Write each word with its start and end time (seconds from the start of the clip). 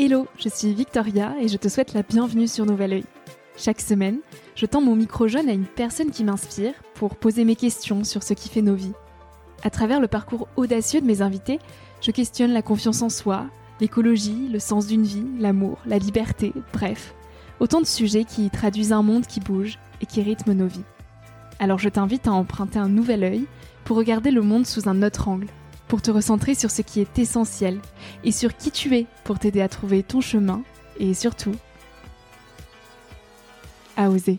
Hello, 0.00 0.28
je 0.38 0.48
suis 0.48 0.72
Victoria 0.74 1.34
et 1.40 1.48
je 1.48 1.56
te 1.56 1.66
souhaite 1.66 1.92
la 1.92 2.04
bienvenue 2.04 2.46
sur 2.46 2.64
Nouvel 2.64 2.92
Oeil. 2.92 3.04
Chaque 3.56 3.80
semaine, 3.80 4.20
je 4.54 4.64
tends 4.64 4.80
mon 4.80 4.94
micro 4.94 5.26
jaune 5.26 5.48
à 5.48 5.52
une 5.52 5.66
personne 5.66 6.12
qui 6.12 6.22
m'inspire 6.22 6.74
pour 6.94 7.16
poser 7.16 7.42
mes 7.42 7.56
questions 7.56 8.04
sur 8.04 8.22
ce 8.22 8.32
qui 8.32 8.48
fait 8.48 8.62
nos 8.62 8.76
vies. 8.76 8.92
À 9.64 9.70
travers 9.70 9.98
le 9.98 10.06
parcours 10.06 10.46
audacieux 10.54 11.00
de 11.00 11.06
mes 11.06 11.20
invités, 11.20 11.58
je 12.00 12.12
questionne 12.12 12.52
la 12.52 12.62
confiance 12.62 13.02
en 13.02 13.08
soi, 13.08 13.46
l'écologie, 13.80 14.48
le 14.52 14.60
sens 14.60 14.86
d'une 14.86 15.02
vie, 15.02 15.26
l'amour, 15.40 15.78
la 15.84 15.98
liberté, 15.98 16.52
bref, 16.72 17.12
autant 17.58 17.80
de 17.80 17.86
sujets 17.86 18.22
qui 18.22 18.50
traduisent 18.50 18.92
un 18.92 19.02
monde 19.02 19.26
qui 19.26 19.40
bouge 19.40 19.80
et 20.00 20.06
qui 20.06 20.22
rythme 20.22 20.52
nos 20.52 20.68
vies. 20.68 20.84
Alors 21.58 21.80
je 21.80 21.88
t'invite 21.88 22.28
à 22.28 22.32
emprunter 22.32 22.78
un 22.78 22.88
nouvel 22.88 23.24
œil 23.24 23.46
pour 23.82 23.96
regarder 23.96 24.30
le 24.30 24.42
monde 24.42 24.64
sous 24.64 24.88
un 24.88 25.02
autre 25.02 25.26
angle 25.26 25.48
pour 25.88 26.02
te 26.02 26.10
recentrer 26.10 26.54
sur 26.54 26.70
ce 26.70 26.82
qui 26.82 27.00
est 27.00 27.18
essentiel 27.18 27.80
et 28.22 28.32
sur 28.32 28.56
qui 28.56 28.70
tu 28.70 28.94
es 28.96 29.06
pour 29.24 29.38
t'aider 29.38 29.60
à 29.60 29.68
trouver 29.68 30.02
ton 30.02 30.20
chemin 30.20 30.62
et 30.98 31.14
surtout 31.14 31.54
à 33.96 34.10
oser. 34.10 34.38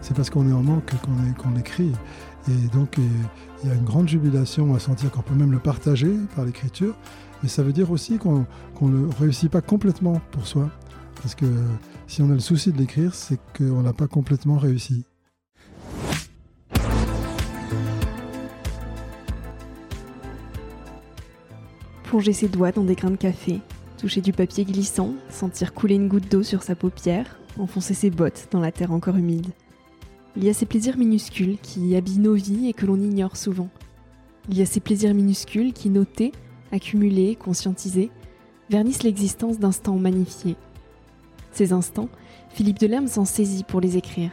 C'est 0.00 0.14
parce 0.14 0.30
qu'on 0.30 0.48
est 0.48 0.52
en 0.54 0.62
manque 0.62 0.90
qu'on 1.36 1.56
écrit. 1.56 1.92
Et 2.48 2.68
donc, 2.68 2.96
il 2.96 3.68
y 3.68 3.70
a 3.70 3.74
une 3.74 3.84
grande 3.84 4.08
jubilation 4.08 4.74
à 4.74 4.78
sentir 4.78 5.10
qu'on 5.10 5.20
peut 5.20 5.34
même 5.34 5.52
le 5.52 5.58
partager 5.58 6.14
par 6.34 6.46
l'écriture. 6.46 6.94
Mais 7.42 7.48
ça 7.50 7.62
veut 7.62 7.74
dire 7.74 7.90
aussi 7.90 8.16
qu'on 8.16 8.46
ne 8.80 9.12
réussit 9.20 9.50
pas 9.50 9.60
complètement 9.60 10.20
pour 10.30 10.46
soi. 10.46 10.70
Parce 11.22 11.34
que 11.34 11.46
si 12.06 12.22
on 12.22 12.30
a 12.30 12.34
le 12.34 12.40
souci 12.40 12.72
de 12.72 12.78
l'écrire, 12.78 13.14
c'est 13.14 13.38
qu'on 13.56 13.82
n'a 13.82 13.92
pas 13.92 14.06
complètement 14.06 14.56
réussi. 14.56 15.04
Plonger 22.04 22.32
ses 22.32 22.48
doigts 22.48 22.72
dans 22.72 22.84
des 22.84 22.94
grains 22.94 23.10
de 23.10 23.16
café, 23.16 23.60
toucher 23.98 24.20
du 24.20 24.32
papier 24.32 24.64
glissant, 24.64 25.12
sentir 25.28 25.74
couler 25.74 25.96
une 25.96 26.08
goutte 26.08 26.30
d'eau 26.30 26.42
sur 26.42 26.62
sa 26.62 26.74
paupière, 26.74 27.38
enfoncer 27.58 27.92
ses 27.92 28.10
bottes 28.10 28.48
dans 28.50 28.60
la 28.60 28.72
terre 28.72 28.92
encore 28.92 29.16
humide. 29.16 29.48
Il 30.36 30.44
y 30.44 30.48
a 30.48 30.54
ces 30.54 30.66
plaisirs 30.66 30.96
minuscules 30.96 31.58
qui 31.60 31.96
habillent 31.96 32.20
nos 32.20 32.34
vies 32.34 32.68
et 32.68 32.72
que 32.72 32.86
l'on 32.86 33.00
ignore 33.00 33.36
souvent. 33.36 33.68
Il 34.48 34.56
y 34.56 34.62
a 34.62 34.66
ces 34.66 34.80
plaisirs 34.80 35.12
minuscules 35.12 35.72
qui, 35.72 35.90
notés, 35.90 36.32
accumulés, 36.72 37.34
conscientisés, 37.34 38.10
vernissent 38.70 39.02
l'existence 39.02 39.58
d'instants 39.58 39.98
magnifiés 39.98 40.56
ces 41.52 41.72
instants, 41.72 42.08
Philippe 42.50 42.78
Delerme 42.78 43.08
s'en 43.08 43.24
saisit 43.24 43.64
pour 43.64 43.80
les 43.80 43.96
écrire. 43.96 44.30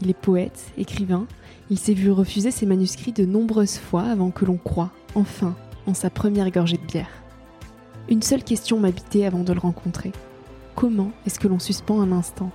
Il 0.00 0.10
est 0.10 0.14
poète, 0.14 0.72
écrivain, 0.76 1.26
il 1.70 1.78
s'est 1.78 1.94
vu 1.94 2.10
refuser 2.10 2.50
ses 2.50 2.66
manuscrits 2.66 3.12
de 3.12 3.24
nombreuses 3.24 3.78
fois 3.78 4.02
avant 4.02 4.30
que 4.30 4.44
l'on 4.44 4.56
croie, 4.56 4.90
enfin, 5.14 5.54
en 5.86 5.94
sa 5.94 6.10
première 6.10 6.50
gorgée 6.50 6.76
de 6.76 6.86
bière. 6.86 7.10
Une 8.08 8.22
seule 8.22 8.44
question 8.44 8.78
m'habitait 8.78 9.24
avant 9.24 9.44
de 9.44 9.52
le 9.52 9.60
rencontrer. 9.60 10.12
Comment 10.74 11.10
est-ce 11.26 11.38
que 11.38 11.48
l'on 11.48 11.58
suspend 11.58 12.00
un 12.00 12.12
instant? 12.12 12.50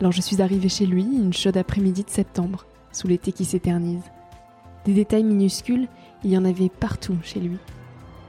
Alors 0.00 0.12
je 0.12 0.22
suis 0.22 0.40
arrivée 0.40 0.68
chez 0.68 0.86
lui 0.86 1.02
une 1.02 1.32
chaude 1.32 1.56
après-midi 1.56 2.04
de 2.04 2.10
septembre, 2.10 2.64
sous 2.92 3.08
l'été 3.08 3.32
qui 3.32 3.44
s'éternise. 3.44 4.02
Des 4.84 4.94
détails 4.94 5.24
minuscules, 5.24 5.88
il 6.24 6.30
y 6.30 6.38
en 6.38 6.44
avait 6.44 6.68
partout 6.68 7.16
chez 7.22 7.40
lui. 7.40 7.58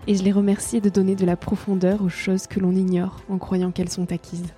Et 0.07 0.15
je 0.15 0.23
l'ai 0.23 0.31
remercié 0.31 0.81
de 0.81 0.89
donner 0.89 1.15
de 1.15 1.25
la 1.25 1.35
profondeur 1.35 2.03
aux 2.03 2.09
choses 2.09 2.45
que 2.45 2.59
l'on 2.59 2.75
ignore 2.75 3.21
en 3.27 3.39
croyant 3.39 3.71
qu'elles 3.71 3.89
sont 3.89 4.11
acquises. 4.11 4.53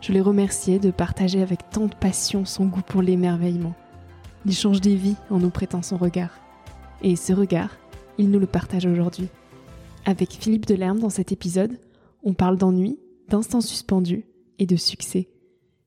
Je 0.00 0.12
l'ai 0.12 0.22
remercié 0.22 0.78
de 0.78 0.90
partager 0.90 1.42
avec 1.42 1.68
tant 1.68 1.86
de 1.86 1.94
passion 1.94 2.46
son 2.46 2.64
goût 2.66 2.80
pour 2.80 3.02
l'émerveillement. 3.02 3.74
Il 4.46 4.54
change 4.54 4.80
des 4.80 4.94
vies 4.94 5.16
en 5.28 5.38
nous 5.38 5.50
prêtant 5.50 5.82
son 5.82 5.98
regard. 5.98 6.40
Et 7.02 7.14
ce 7.16 7.34
regard, 7.34 7.76
il 8.16 8.30
nous 8.30 8.38
le 8.38 8.46
partage 8.46 8.86
aujourd'hui. 8.86 9.28
Avec 10.06 10.32
Philippe 10.32 10.66
Delerme 10.66 10.98
dans 10.98 11.10
cet 11.10 11.30
épisode, 11.30 11.78
on 12.22 12.32
parle 12.32 12.56
d'ennui, 12.56 12.98
d'instants 13.28 13.60
suspendus 13.60 14.24
et 14.58 14.64
de 14.64 14.76
succès. 14.76 15.28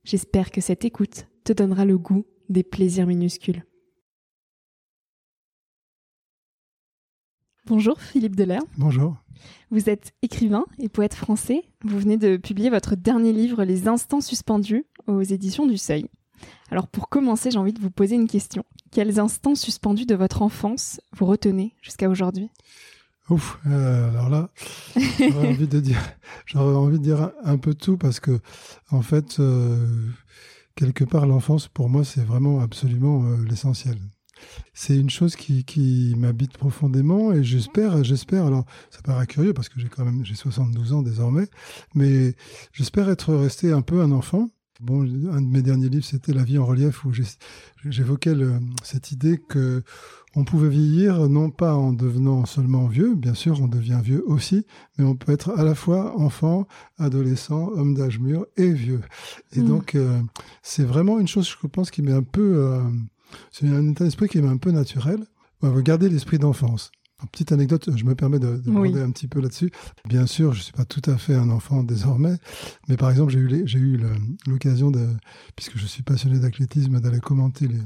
J'espère 0.04 0.52
que 0.52 0.62
cette 0.62 0.86
écoute 0.86 1.26
te 1.44 1.54
donnera 1.54 1.86
le 1.86 1.98
goût 1.98 2.26
des 2.50 2.64
plaisirs 2.64 3.08
minuscules. 3.08 3.64
Bonjour 7.66 8.02
Philippe 8.02 8.36
Delerme. 8.36 8.66
Bonjour. 8.78 9.16
Vous 9.72 9.90
êtes 9.90 10.14
écrivain 10.22 10.66
et 10.80 10.90
poète 10.90 11.14
français. 11.14 11.64
Vous 11.86 11.98
venez 11.98 12.18
de 12.18 12.36
publier 12.36 12.70
votre 12.70 12.96
dernier 12.96 13.32
livre, 13.32 13.64
Les 13.64 13.88
Instants 13.88 14.20
Suspendus, 14.20 14.86
aux 15.08 15.22
éditions 15.22 15.66
du 15.66 15.78
Seuil. 15.78 16.10
Alors 16.70 16.90
pour 16.90 17.08
commencer, 17.08 17.52
j'ai 17.52 17.58
envie 17.58 17.72
de 17.72 17.80
vous 17.80 17.90
poser 17.90 18.16
une 18.16 18.28
question. 18.28 18.66
Quels 18.92 19.18
instants 19.18 19.56
suspendus 19.56 20.06
de 20.06 20.14
votre 20.14 20.42
enfance 20.42 21.00
vous 21.16 21.26
retenez 21.26 21.74
jusqu'à 21.82 22.10
aujourd'hui? 22.10 22.50
Ouf, 23.30 23.58
euh, 23.66 24.10
alors 24.10 24.30
là, 24.30 24.50
j'aurais 25.18 25.48
envie 25.48 25.68
de 25.68 25.80
dire, 25.80 26.02
j'aurais 26.46 26.76
envie 26.76 27.00
de 27.00 27.04
dire 27.04 27.32
un, 27.46 27.58
peu 27.58 27.74
tout 27.74 27.96
parce 27.96 28.20
que, 28.20 28.42
en 28.92 29.02
fait, 29.02 29.40
euh, 29.40 29.88
quelque 30.76 31.06
part, 31.06 31.26
l'enfance 31.26 31.70
pour 31.70 31.88
moi, 31.88 32.04
c'est 32.04 32.26
vraiment 32.26 32.60
absolument 32.60 33.24
euh, 33.24 33.38
l'essentiel 33.46 33.98
c'est 34.74 34.96
une 34.96 35.10
chose 35.10 35.36
qui, 35.36 35.64
qui 35.64 36.16
m'habite 36.18 36.58
profondément 36.58 37.32
et 37.32 37.44
j'espère, 37.44 38.04
j'espère, 38.04 38.46
alors 38.46 38.66
ça 38.90 39.02
paraît 39.02 39.28
curieux 39.28 39.54
parce 39.54 39.70
que 39.70 39.80
j'ai 39.80 39.90
quand 39.90 40.06
même, 40.06 40.26
j'ai 40.26 40.36
72 40.36 40.94
ans 40.94 41.02
désormais, 41.02 41.48
mais 41.94 42.36
j'espère 42.72 43.10
être 43.10 43.34
resté 43.34 43.72
un 43.72 43.82
peu 43.82 44.02
un 44.02 44.12
enfant. 44.12 44.50
Bon, 44.82 45.02
un 45.02 45.42
de 45.42 45.48
mes 45.48 45.62
derniers 45.62 45.88
livres, 45.88 46.04
c'était 46.04 46.34
La 46.34 46.44
vie 46.44 46.58
en 46.58 46.66
relief, 46.66 47.06
où 47.06 47.12
j'évoquais 47.86 48.34
cette 48.84 49.12
idée 49.12 49.38
que 49.38 49.84
on 50.36 50.44
pouvait 50.44 50.70
vieillir 50.70 51.30
non 51.30 51.52
pas 51.52 51.76
en 51.76 51.94
devenant 51.94 52.46
seulement 52.46 52.88
vieux, 52.88 53.14
bien 53.14 53.36
sûr, 53.36 53.62
on 53.62 53.68
devient 53.68 54.00
vieux 54.04 54.24
aussi, 54.26 54.66
mais 54.98 55.06
on 55.06 55.16
peut 55.16 55.32
être 55.32 55.52
à 55.52 55.64
la 55.64 55.76
fois 55.76 56.20
enfant, 56.20 56.68
adolescent, 56.98 57.70
homme 57.74 57.94
d'âge 57.94 58.20
mûr 58.20 58.48
et 58.58 58.72
vieux. 58.72 59.02
Et 59.52 59.62
mmh. 59.62 59.68
donc, 59.68 59.96
euh, 59.96 60.20
c'est 60.64 60.84
vraiment 60.84 61.20
une 61.20 61.28
chose, 61.28 61.48
je 61.48 61.68
pense, 61.68 61.92
qui 61.92 62.02
m'est 62.02 62.14
un 62.14 62.24
peu 62.24 62.56
euh, 62.58 62.82
c'est 63.52 63.68
un 63.68 63.90
état 63.90 64.04
d'esprit 64.04 64.28
qui 64.28 64.38
est 64.38 64.46
un 64.46 64.58
peu 64.58 64.72
naturel. 64.72 65.20
On 65.62 65.70
va 65.70 65.82
garder 65.82 66.10
l'esprit 66.10 66.40
d'enfance. 66.40 66.92
petite 67.32 67.52
anecdote, 67.52 67.90
je 67.96 68.04
me 68.04 68.16
permets 68.16 68.40
de, 68.40 68.58
de 68.58 69.02
un 69.02 69.12
petit 69.12 69.28
peu 69.28 69.40
là-dessus. 69.40 69.72
Bien 70.08 70.26
sûr, 70.26 70.52
je 70.54 70.60
ne 70.60 70.64
suis 70.64 70.74
pas 70.74 70.86
tout 70.86 71.02
à 71.06 71.18
fait 71.18 71.36
un 71.36 71.50
enfant 71.50 71.84
désormais, 71.84 72.36
mais 72.90 72.98
par 72.98 73.10
exemple, 73.10 73.32
j'ai 73.32 73.40
eu, 73.40 73.64
j'ai 73.66 73.80
eu 73.80 74.00
l'occasion, 74.46 74.92
de, 74.92 75.08
puisque 75.56 75.78
je 75.78 75.86
suis 75.86 76.04
passionné 76.04 76.40
d'athlétisme, 76.40 77.00
d'aller 77.00 77.22
commenter 77.22 77.68
les, 77.68 77.80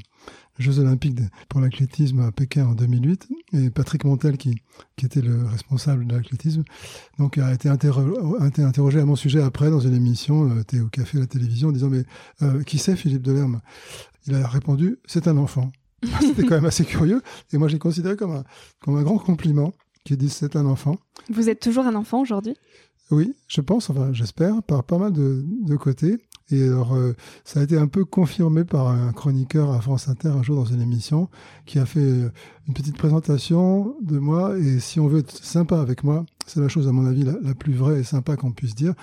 Jeux 0.59 0.79
olympiques 0.79 1.19
pour 1.49 1.61
l'athlétisme 1.61 2.19
à 2.21 2.31
Pékin 2.31 2.67
en 2.67 2.73
2008 2.73 3.27
et 3.53 3.69
Patrick 3.69 4.03
Montel 4.05 4.37
qui, 4.37 4.61
qui 4.95 5.05
était 5.05 5.21
le 5.21 5.45
responsable 5.45 6.07
de 6.07 6.15
l'athlétisme 6.15 6.63
donc 7.19 7.37
a 7.37 7.53
été, 7.53 7.69
interrogé 7.69 8.99
à 8.99 9.05
mon 9.05 9.15
sujet 9.15 9.41
après 9.41 9.69
dans 9.69 9.79
une 9.79 9.93
émission 9.93 10.49
euh, 10.49 10.81
au 10.83 10.87
café 10.87 11.17
à 11.17 11.21
la 11.21 11.27
télévision 11.27 11.69
en 11.69 11.71
disant 11.71 11.89
mais 11.89 12.03
euh, 12.41 12.63
qui 12.63 12.77
c'est 12.77 12.95
Philippe 12.95 13.21
Delerme? 13.21 13.61
Il 14.25 14.35
a 14.35 14.47
répondu 14.47 14.97
c'est 15.05 15.27
un 15.27 15.37
enfant. 15.37 15.71
C'était 16.21 16.43
quand 16.43 16.55
même 16.55 16.65
assez 16.65 16.85
curieux. 16.85 17.21
Et 17.53 17.57
moi 17.57 17.67
j'ai 17.67 17.79
considéré 17.79 18.15
comme 18.15 18.31
un, 18.31 18.43
comme 18.79 18.97
un 18.97 19.03
grand 19.03 19.17
compliment 19.17 19.73
qu'il 20.03 20.17
dise 20.17 20.33
c'est 20.33 20.55
un 20.55 20.65
enfant. 20.65 20.97
Vous 21.29 21.49
êtes 21.49 21.59
toujours 21.59 21.85
un 21.85 21.95
enfant 21.95 22.21
aujourd'hui? 22.21 22.55
Oui, 23.09 23.33
je 23.47 23.61
pense, 23.61 23.89
enfin 23.89 24.11
j'espère, 24.11 24.61
par 24.63 24.83
pas 24.83 24.97
mal 24.97 25.13
de, 25.13 25.43
de 25.45 25.75
côtés. 25.77 26.17
Et 26.49 26.63
alors, 26.63 26.95
euh, 26.95 27.13
ça 27.43 27.59
a 27.59 27.63
été 27.63 27.77
un 27.77 27.87
peu 27.87 28.05
confirmé 28.05 28.63
par 28.63 28.87
un 28.87 29.11
chroniqueur 29.11 29.71
à 29.71 29.81
France 29.81 30.07
Inter 30.07 30.29
un 30.29 30.43
jour 30.43 30.55
dans 30.55 30.65
une 30.65 30.81
émission 30.81 31.29
qui 31.65 31.77
a 31.77 31.85
fait 31.85 31.99
euh, 31.99 32.31
une 32.67 32.73
petite 32.73 32.97
présentation 32.97 33.95
de 34.01 34.17
moi. 34.17 34.57
Et 34.57 34.79
si 34.79 34.99
on 35.01 35.07
veut 35.07 35.19
être 35.19 35.43
sympa 35.43 35.79
avec 35.81 36.05
moi, 36.05 36.25
c'est 36.45 36.61
la 36.61 36.69
chose, 36.69 36.87
à 36.87 36.93
mon 36.93 37.05
avis, 37.05 37.23
la, 37.23 37.53
plus 37.53 37.73
vraie 37.73 37.99
et 37.99 38.03
sympa 38.03 38.37
qu'on 38.37 38.53
puisse 38.53 38.75
dire. 38.75 38.93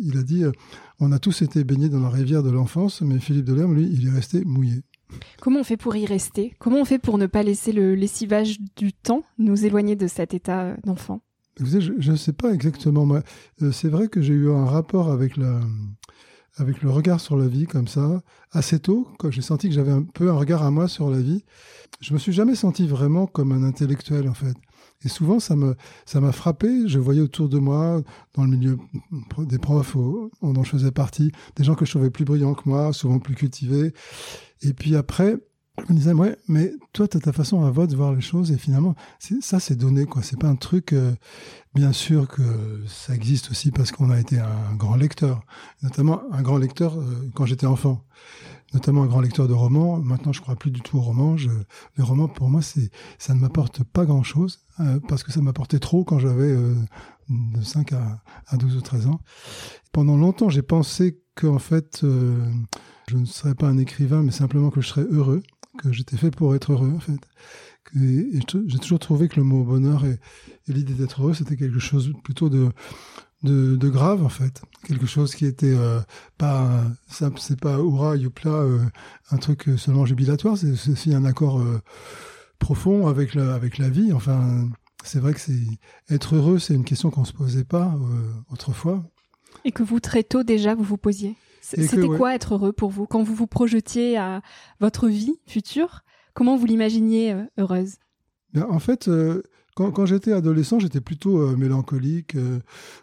il 0.00 0.18
a 0.18 0.22
dit, 0.22 0.42
euh, 0.42 0.50
on 0.98 1.12
a 1.12 1.20
tous 1.20 1.42
été 1.42 1.62
baignés 1.62 1.88
dans 1.88 2.00
la 2.00 2.08
rivière 2.08 2.42
de 2.42 2.50
l'enfance, 2.50 3.02
mais 3.02 3.20
Philippe 3.20 3.44
Delerme, 3.44 3.74
lui, 3.74 3.88
il 3.92 4.08
est 4.08 4.12
resté 4.12 4.44
mouillé. 4.44 4.82
Comment 5.40 5.60
on 5.60 5.64
fait 5.64 5.76
pour 5.76 5.94
y 5.94 6.06
rester? 6.06 6.54
Comment 6.58 6.80
on 6.80 6.84
fait 6.84 6.98
pour 6.98 7.18
ne 7.18 7.26
pas 7.26 7.44
laisser 7.44 7.72
le 7.72 7.94
lessivage 7.94 8.58
du 8.76 8.92
temps 8.92 9.22
nous 9.38 9.64
éloigner 9.64 9.94
de 9.94 10.06
cet 10.06 10.34
état 10.34 10.76
d'enfant? 10.84 11.20
Je 11.62 12.10
ne 12.10 12.16
sais 12.16 12.32
pas 12.32 12.52
exactement. 12.52 13.20
C'est 13.72 13.88
vrai 13.88 14.08
que 14.08 14.22
j'ai 14.22 14.34
eu 14.34 14.50
un 14.50 14.64
rapport 14.64 15.10
avec 15.10 15.36
la, 15.36 15.60
avec 16.60 16.82
le 16.82 16.90
regard 16.90 17.20
sur 17.20 17.36
la 17.36 17.48
vie 17.48 17.66
comme 17.66 17.88
ça, 17.88 18.22
assez 18.52 18.78
tôt, 18.78 19.08
quand 19.18 19.30
j'ai 19.30 19.40
senti 19.40 19.68
que 19.68 19.74
j'avais 19.74 19.92
un 19.92 20.02
peu 20.02 20.30
un 20.30 20.34
regard 20.34 20.62
à 20.62 20.70
moi 20.70 20.88
sur 20.88 21.08
la 21.10 21.18
vie. 21.18 21.42
Je 22.00 22.12
me 22.12 22.18
suis 22.18 22.32
jamais 22.32 22.54
senti 22.54 22.86
vraiment 22.86 23.26
comme 23.26 23.52
un 23.52 23.64
intellectuel 23.64 24.28
en 24.28 24.34
fait. 24.34 24.54
Et 25.02 25.08
souvent, 25.08 25.40
ça 25.40 25.56
me, 25.56 25.76
ça 26.04 26.20
m'a 26.20 26.32
frappé. 26.32 26.86
Je 26.86 26.98
voyais 26.98 27.22
autour 27.22 27.48
de 27.48 27.58
moi, 27.58 28.02
dans 28.34 28.44
le 28.44 28.50
milieu 28.50 28.78
des 29.38 29.58
profs 29.58 29.96
dont 30.42 30.62
je 30.62 30.70
faisais 30.70 30.90
partie, 30.90 31.32
des 31.56 31.64
gens 31.64 31.74
que 31.74 31.86
je 31.86 31.90
trouvais 31.90 32.10
plus 32.10 32.26
brillants 32.26 32.54
que 32.54 32.68
moi, 32.68 32.92
souvent 32.92 33.18
plus 33.18 33.34
cultivés. 33.34 33.94
Et 34.60 34.74
puis 34.74 34.96
après, 34.96 35.38
je 35.86 35.92
me 35.92 35.98
disais, 35.98 36.12
ouais, 36.12 36.36
mais 36.48 36.72
toi, 36.92 37.08
tu 37.08 37.16
as 37.16 37.20
ta 37.20 37.32
façon 37.32 37.64
à 37.64 37.86
de 37.86 37.96
voir 37.96 38.12
les 38.14 38.20
choses 38.20 38.52
et 38.52 38.58
finalement, 38.58 38.94
ça, 39.40 39.60
c'est 39.60 39.76
donné, 39.76 40.06
quoi. 40.06 40.22
C'est 40.22 40.38
pas 40.38 40.48
un 40.48 40.56
truc, 40.56 40.92
euh, 40.92 41.12
bien 41.74 41.92
sûr 41.92 42.28
que 42.28 42.42
ça 42.86 43.14
existe 43.14 43.50
aussi 43.50 43.70
parce 43.70 43.92
qu'on 43.92 44.10
a 44.10 44.18
été 44.18 44.38
un 44.38 44.74
grand 44.76 44.96
lecteur, 44.96 45.42
notamment 45.82 46.22
un 46.32 46.42
grand 46.42 46.58
lecteur 46.58 46.98
euh, 46.98 47.30
quand 47.34 47.46
j'étais 47.46 47.66
enfant. 47.66 48.04
notamment 48.72 49.02
un 49.02 49.06
grand 49.06 49.20
lecteur 49.20 49.48
de 49.48 49.54
romans. 49.54 49.98
Maintenant, 49.98 50.32
je 50.32 50.40
crois 50.40 50.56
plus 50.56 50.70
du 50.70 50.80
tout 50.80 50.98
aux 50.98 51.02
romans. 51.02 51.36
Je, 51.36 51.50
les 51.96 52.04
romans, 52.04 52.28
pour 52.28 52.48
moi, 52.48 52.62
c'est, 52.62 52.90
ça 53.18 53.34
ne 53.34 53.40
m'apporte 53.40 53.82
pas 53.82 54.04
grand-chose, 54.04 54.60
euh, 54.80 55.00
parce 55.08 55.22
que 55.22 55.32
ça 55.32 55.40
m'apportait 55.40 55.78
trop 55.80 56.04
quand 56.04 56.18
j'avais 56.18 56.50
euh, 56.50 56.74
de 57.28 57.62
5 57.62 57.92
à, 57.92 58.22
à 58.46 58.56
12 58.56 58.76
ou 58.76 58.80
13 58.80 59.06
ans. 59.06 59.20
Pendant 59.92 60.16
longtemps, 60.16 60.48
j'ai 60.48 60.62
pensé 60.62 61.20
qu'en 61.34 61.58
fait, 61.58 62.02
euh, 62.04 62.44
je 63.08 63.16
ne 63.16 63.24
serais 63.24 63.54
pas 63.54 63.66
un 63.66 63.78
écrivain, 63.78 64.22
mais 64.22 64.30
simplement 64.30 64.70
que 64.70 64.80
je 64.80 64.88
serais 64.88 65.06
heureux, 65.10 65.42
que 65.80 65.92
j'étais 65.92 66.16
fait 66.16 66.30
pour 66.30 66.54
être 66.54 66.72
heureux, 66.72 66.92
en 66.94 67.00
fait. 67.00 67.20
J'ai 67.94 68.78
toujours 68.78 68.98
trouvé 68.98 69.28
que 69.28 69.36
le 69.36 69.44
mot 69.44 69.64
bonheur 69.64 70.04
et, 70.04 70.18
l'idée 70.68 70.94
d'être 70.94 71.22
heureux, 71.22 71.34
c'était 71.34 71.56
quelque 71.56 71.80
chose 71.80 72.12
plutôt 72.22 72.48
de 72.48 72.70
de, 73.42 73.88
grave 73.88 74.22
en 74.22 74.28
fait, 74.28 74.62
quelque 74.86 75.06
chose 75.06 75.34
qui 75.34 75.46
était 75.46 75.74
euh, 75.74 76.00
pas 76.36 76.84
simple, 77.08 77.38
c'est 77.40 77.58
pas 77.58 77.78
hurrah 77.78 78.16
youpla, 78.16 78.50
euh, 78.50 78.84
un 79.30 79.38
truc 79.38 79.64
seulement 79.78 80.04
jubilatoire, 80.04 80.58
c'est 80.58 80.72
aussi 80.90 81.14
un 81.14 81.24
accord 81.24 81.60
euh, 81.60 81.80
profond 82.58 83.06
avec 83.06 83.34
la 83.34 83.54
avec 83.54 83.78
la 83.78 83.88
vie. 83.88 84.12
Enfin, 84.12 84.68
c'est 85.04 85.20
vrai 85.20 85.32
que 85.32 85.40
c'est 85.40 85.58
être 86.10 86.36
heureux, 86.36 86.58
c'est 86.58 86.74
une 86.74 86.84
question 86.84 87.10
qu'on 87.10 87.24
se 87.24 87.32
posait 87.32 87.64
pas 87.64 87.94
autrefois. 88.50 89.02
Et 89.64 89.72
que 89.72 89.82
vous 89.82 90.00
très 90.00 90.22
tôt 90.22 90.42
déjà 90.42 90.74
vous 90.74 90.84
vous 90.84 90.98
posiez? 90.98 91.34
C'était 91.60 92.02
ouais. 92.02 92.16
quoi 92.16 92.34
être 92.34 92.54
heureux 92.54 92.72
pour 92.72 92.90
vous 92.90 93.06
quand 93.06 93.22
vous 93.22 93.34
vous 93.34 93.46
projetiez 93.46 94.16
à 94.16 94.42
votre 94.80 95.08
vie 95.08 95.38
future? 95.46 96.02
Comment 96.34 96.56
vous 96.56 96.66
l'imaginiez 96.66 97.32
euh, 97.32 97.44
heureuse? 97.58 97.96
Ben, 98.52 98.66
En 98.70 98.78
fait 98.78 99.08
quand, 99.88 100.06
j'étais 100.06 100.32
adolescent, 100.32 100.78
j'étais 100.78 101.00
plutôt 101.00 101.38
euh, 101.38 101.56
mélancolique. 101.56 102.34
Euh, 102.34 102.58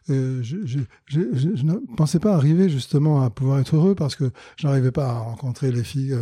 euh, 0.09 0.44
je, 0.44 0.79
ne 1.18 1.95
pensais 1.95 2.19
pas 2.19 2.35
arriver 2.35 2.69
justement 2.69 3.24
à 3.24 3.29
pouvoir 3.29 3.59
être 3.59 3.75
heureux 3.75 3.95
parce 3.95 4.15
que 4.15 4.31
je 4.57 4.68
n'arrivais 4.68 4.91
pas 4.91 5.07
à 5.07 5.19
rencontrer 5.19 5.71
les 5.71 5.83
filles 5.83 6.15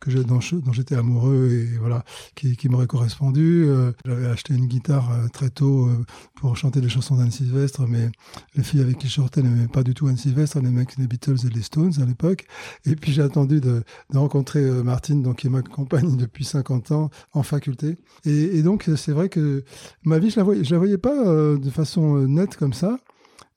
que 0.00 0.10
dont, 0.10 0.40
j'étais 0.40 0.94
amoureux 0.94 1.50
et 1.52 1.78
voilà 1.78 2.04
qui, 2.34 2.68
m'auraient 2.68 2.86
correspondu. 2.86 3.66
J'avais 4.04 4.26
acheté 4.26 4.54
une 4.54 4.66
guitare 4.66 5.10
très 5.32 5.50
tôt 5.50 5.88
pour 6.34 6.56
chanter 6.56 6.80
des 6.80 6.88
chansons 6.88 7.16
d'Anne 7.16 7.30
Sylvestre, 7.30 7.86
mais 7.86 8.10
les 8.54 8.62
filles 8.62 8.80
avec 8.80 8.98
qui 8.98 9.08
je 9.08 9.14
sortais 9.14 9.42
n'aimaient 9.42 9.68
pas 9.68 9.82
du 9.82 9.94
tout 9.94 10.08
Anne 10.08 10.16
Sylvestre, 10.16 10.56
elles 10.56 10.66
aimaient 10.66 10.86
les 10.98 11.06
Beatles 11.06 11.46
et 11.46 11.50
les 11.50 11.62
Stones 11.62 11.92
à 12.00 12.04
l'époque. 12.04 12.46
Et 12.86 12.96
puis 12.96 13.12
j'ai 13.12 13.22
attendu 13.22 13.60
de, 13.60 13.82
rencontrer 14.12 14.62
Martine, 14.82 15.22
donc 15.22 15.36
qui 15.36 15.48
m'accompagne 15.48 16.16
depuis 16.16 16.44
50 16.44 16.92
ans 16.92 17.10
en 17.32 17.42
faculté. 17.42 17.96
Et 18.24 18.62
donc 18.62 18.88
c'est 18.96 19.12
vrai 19.12 19.28
que 19.28 19.64
ma 20.08 20.18
vie, 20.18 20.30
je 20.30 20.36
la 20.36 20.42
voyais, 20.42 20.62
la 20.62 20.78
voyais 20.78 20.98
pas 20.98 21.14
euh, 21.14 21.58
de 21.58 21.70
façon 21.70 22.16
euh, 22.16 22.26
nette 22.26 22.56
comme 22.56 22.72
ça, 22.72 22.98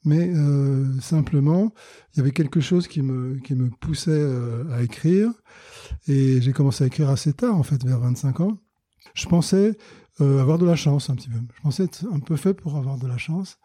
mais 0.03 0.29
euh, 0.29 0.99
simplement, 0.99 1.73
il 2.13 2.17
y 2.17 2.19
avait 2.21 2.31
quelque 2.31 2.59
chose 2.59 2.87
qui 2.87 3.01
me, 3.01 3.39
qui 3.39 3.55
me 3.55 3.69
poussait 3.69 4.25
à 4.71 4.83
écrire. 4.83 5.29
Et 6.07 6.41
j'ai 6.41 6.53
commencé 6.53 6.83
à 6.83 6.87
écrire 6.87 7.09
assez 7.09 7.33
tard, 7.33 7.55
en 7.55 7.63
fait, 7.63 7.83
vers 7.83 7.99
25 7.99 8.39
ans. 8.41 8.57
Je 9.13 9.27
pensais 9.27 9.77
avoir 10.19 10.59
de 10.59 10.67
la 10.67 10.75
chance 10.75 11.09
un 11.09 11.15
petit 11.15 11.29
peu. 11.29 11.39
Je 11.55 11.61
pensais 11.63 11.85
être 11.85 12.05
un 12.11 12.19
peu 12.19 12.35
fait 12.35 12.53
pour 12.53 12.77
avoir 12.77 12.99
de 12.99 13.07
la 13.07 13.17
chance. 13.17 13.57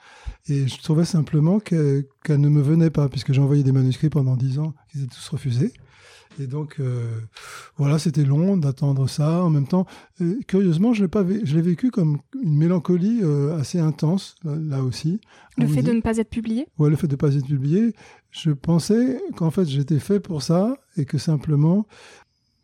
Et 0.46 0.66
je 0.66 0.82
trouvais 0.82 1.04
simplement 1.04 1.60
qu'elle 1.60 2.04
qu 2.24 2.32
ne 2.32 2.48
me 2.48 2.62
venait 2.62 2.88
pas, 2.88 3.10
puisque 3.10 3.34
j'ai 3.34 3.42
envoyé 3.42 3.62
des 3.62 3.72
manuscrits 3.72 4.08
pendant 4.08 4.36
10 4.36 4.58
ans, 4.60 4.74
qu'ils 4.90 5.02
étaient 5.02 5.14
tous 5.14 5.28
refusés. 5.28 5.72
Et 6.38 6.46
donc, 6.46 6.76
euh, 6.80 7.20
voilà, 7.76 7.98
c'était 7.98 8.24
long 8.24 8.56
d'attendre 8.56 9.08
ça. 9.08 9.42
En 9.42 9.50
même 9.50 9.66
temps, 9.66 9.86
euh, 10.20 10.38
curieusement, 10.46 10.92
je 10.92 11.04
l'ai 11.04 11.62
vécu 11.62 11.90
comme 11.90 12.18
une 12.42 12.56
mélancolie 12.56 13.20
euh, 13.22 13.58
assez 13.58 13.78
intense, 13.78 14.36
là, 14.44 14.54
là 14.56 14.82
aussi. 14.82 15.20
Le 15.56 15.66
fait 15.66 15.82
dit, 15.82 15.88
de 15.88 15.92
ne 15.92 16.00
pas 16.00 16.18
être 16.18 16.30
publié? 16.30 16.66
Ouais, 16.78 16.90
le 16.90 16.96
fait 16.96 17.06
de 17.06 17.14
ne 17.14 17.16
pas 17.16 17.34
être 17.34 17.46
publié. 17.46 17.94
Je 18.30 18.50
pensais 18.50 19.20
qu'en 19.36 19.50
fait, 19.50 19.66
j'étais 19.66 19.98
fait 19.98 20.20
pour 20.20 20.42
ça 20.42 20.76
et 20.96 21.04
que 21.04 21.18
simplement, 21.18 21.86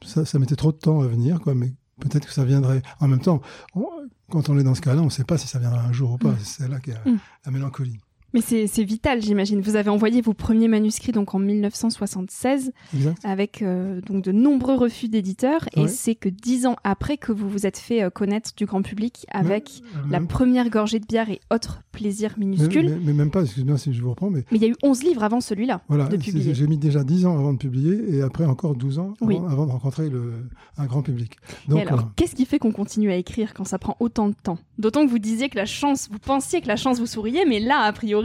ça, 0.05 0.25
ça 0.25 0.39
mettait 0.39 0.57
trop 0.57 0.73
de 0.73 0.79
temps 0.79 1.01
à 1.01 1.07
venir, 1.07 1.41
quoi. 1.41 1.55
Mais 1.55 1.73
peut-être 2.01 2.27
que 2.27 2.33
ça 2.33 2.45
viendrait. 2.45 2.83
En 3.01 3.09
même 3.09 3.21
temps, 3.21 3.41
on, 3.75 3.87
quand 4.31 4.49
on 4.49 4.59
est 4.59 4.65
dans 4.65 4.75
ce 4.75 4.81
cas-là, 4.81 5.03
on 5.03 5.07
ne 5.07 5.11
sait 5.11 5.25
pas 5.25 5.39
si 5.39 5.47
ça 5.47 5.59
viendra 5.59 5.81
un 5.83 5.93
jour 5.93 6.13
ou 6.13 6.19
pas. 6.19 6.33
Mmh. 6.33 6.39
C'est 6.43 6.69
là 6.69 6.77
a 6.77 7.09
mmh. 7.09 7.19
la 7.47 7.53
mélancolie. 7.53 7.99
Mais 8.35 8.41
c'est 8.41 8.85
vital, 8.85 9.23
j'imagine. 9.23 9.61
Vous 9.61 9.77
avez 9.77 9.91
envoyé 9.91 10.21
vos 10.21 10.35
premiers 10.35 10.69
manuscrits 10.69 11.13
donc 11.13 11.35
en 11.35 11.39
1976, 11.39 12.73
exact. 12.95 13.19
avec 13.25 13.63
euh, 13.63 14.01
donc 14.01 14.25
de 14.25 14.33
nombreux 14.33 14.77
refus 14.77 15.09
d'éditeurs, 15.09 15.67
ouais. 15.77 15.85
et 15.85 15.89
c'est 15.89 16.15
que 16.15 16.29
dix 16.29 16.67
ans 16.67 16.77
après 16.85 17.17
que 17.17 17.33
vous 17.33 17.49
vous 17.49 17.67
êtes 17.67 17.79
fait 17.79 18.03
euh, 18.03 18.11
connaître 18.11 18.51
du 18.57 18.67
grand 18.67 18.83
public 18.83 19.27
avec 19.31 19.83
même, 19.95 20.11
la 20.11 20.21
même... 20.21 20.29
première 20.29 20.71
gorgée 20.71 21.01
de 21.01 21.07
bière 21.07 21.31
et 21.31 21.41
autres 21.51 21.83
plaisirs 21.93 22.35
minuscules. 22.39 22.89
Mais, 22.89 22.97
mais, 22.97 23.01
mais 23.07 23.13
même 23.13 23.31
pas, 23.31 23.43
excusez-moi 23.43 23.79
si 23.79 23.93
je 23.93 24.03
vous 24.03 24.11
reprends, 24.11 24.31
mais 24.31 24.45
mais 24.51 24.59
il 24.59 24.63
y 24.63 24.67
a 24.67 24.69
eu 24.69 24.77
11 24.83 25.03
livres 25.05 25.23
avant 25.23 25.41
celui-là 25.41 25.83
voilà. 25.89 26.09
J'ai 26.19 26.67
mis 26.67 26.79
déjà 26.79 27.05
10 27.05 27.27
ans 27.27 27.39
avant 27.39 27.53
de 27.53 27.59
publier 27.59 28.17
et 28.17 28.23
après 28.23 28.45
encore 28.45 28.75
12 28.75 28.99
ans 28.99 29.15
avant, 29.21 29.27
oui. 29.27 29.37
avant 29.49 29.67
de 29.67 29.73
rencontrer 29.73 30.09
le, 30.09 30.33
un 30.79 30.87
grand 30.87 31.03
public. 31.03 31.37
Donc, 31.69 31.79
et 31.79 31.83
alors, 31.83 32.01
euh... 32.01 32.03
qu'est-ce 32.17 32.35
qui 32.35 32.45
fait 32.45 32.59
qu'on 32.59 32.73
continue 32.73 33.11
à 33.11 33.17
écrire 33.17 33.55
quand 33.55 33.65
ça 33.65 33.79
prend 33.79 33.97
autant 34.01 34.29
de 34.29 34.35
temps? 34.35 34.59
D'autant 34.79 35.05
que 35.05 35.11
vous 35.11 35.19
disiez 35.19 35.49
que 35.49 35.57
la 35.57 35.67
chance, 35.67 36.09
vous 36.11 36.19
pensiez 36.19 36.61
que 36.61 36.69
la 36.69 36.77
chance 36.77 36.99
vous 36.99 37.07
souriait, 37.07 37.45
mais 37.47 37.61
là, 37.61 37.81
a 37.81 37.93
priori, 37.93 38.22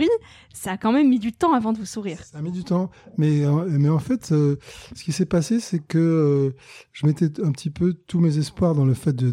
ça 0.54 0.72
a 0.72 0.78
quand 0.78 0.92
même 0.92 1.10
mis 1.10 1.20
du 1.20 1.34
temps 1.34 1.54
avant 1.54 1.74
de 1.74 1.78
vous 1.78 1.86
sourire. 1.86 2.24
Ça 2.24 2.38
a 2.38 2.42
mis 2.42 2.52
du 2.52 2.64
temps, 2.64 2.90
mais, 3.18 3.44
mais 3.70 3.90
en 3.90 4.00
fait, 4.00 4.32
euh, 4.32 4.58
ce 4.96 5.04
qui 5.04 5.12
s'est 5.12 5.26
passé, 5.26 5.60
c'est 5.60 5.80
que 5.80 5.98
euh, 5.98 6.56
je 6.94 7.06
mettais 7.06 7.42
un 7.44 7.52
petit 7.52 7.70
peu 7.70 7.94
tous 7.94 8.20
mes 8.20 8.38
espoirs 8.38 8.76
dans 8.76 8.86
le 8.86 8.94
fait 8.94 9.14
de, 9.14 9.32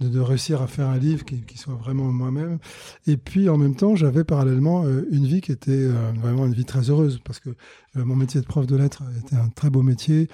de, 0.00 0.20
réussir 0.20 0.62
à 0.62 0.66
faire 0.66 0.88
un 0.88 0.98
livre 0.98 1.24
qui, 1.24 1.58
soit 1.58 1.74
vraiment 1.74 2.04
moi-même. 2.04 2.58
Et 3.06 3.16
puis, 3.16 3.48
en 3.48 3.58
même 3.58 3.74
temps, 3.74 3.96
j'avais 3.96 4.24
parallèlement 4.24 4.84
euh, 4.84 5.06
une 5.10 5.26
vie 5.26 5.40
qui 5.40 5.52
était 5.52 5.72
euh, 5.72 6.12
vraiment 6.20 6.46
une 6.46 6.54
vie 6.54 6.64
très 6.64 6.90
heureuse, 6.90 7.20
parce 7.24 7.40
que 7.40 7.50
euh, 7.50 8.04
mon 8.04 8.16
métier 8.16 8.40
de 8.40 8.46
prof 8.46 8.66
de 8.66 8.76
lettres 8.76 9.02
était 9.24 9.36
un 9.36 9.48
très 9.48 9.70
beau 9.70 9.82
métier. 9.82 10.28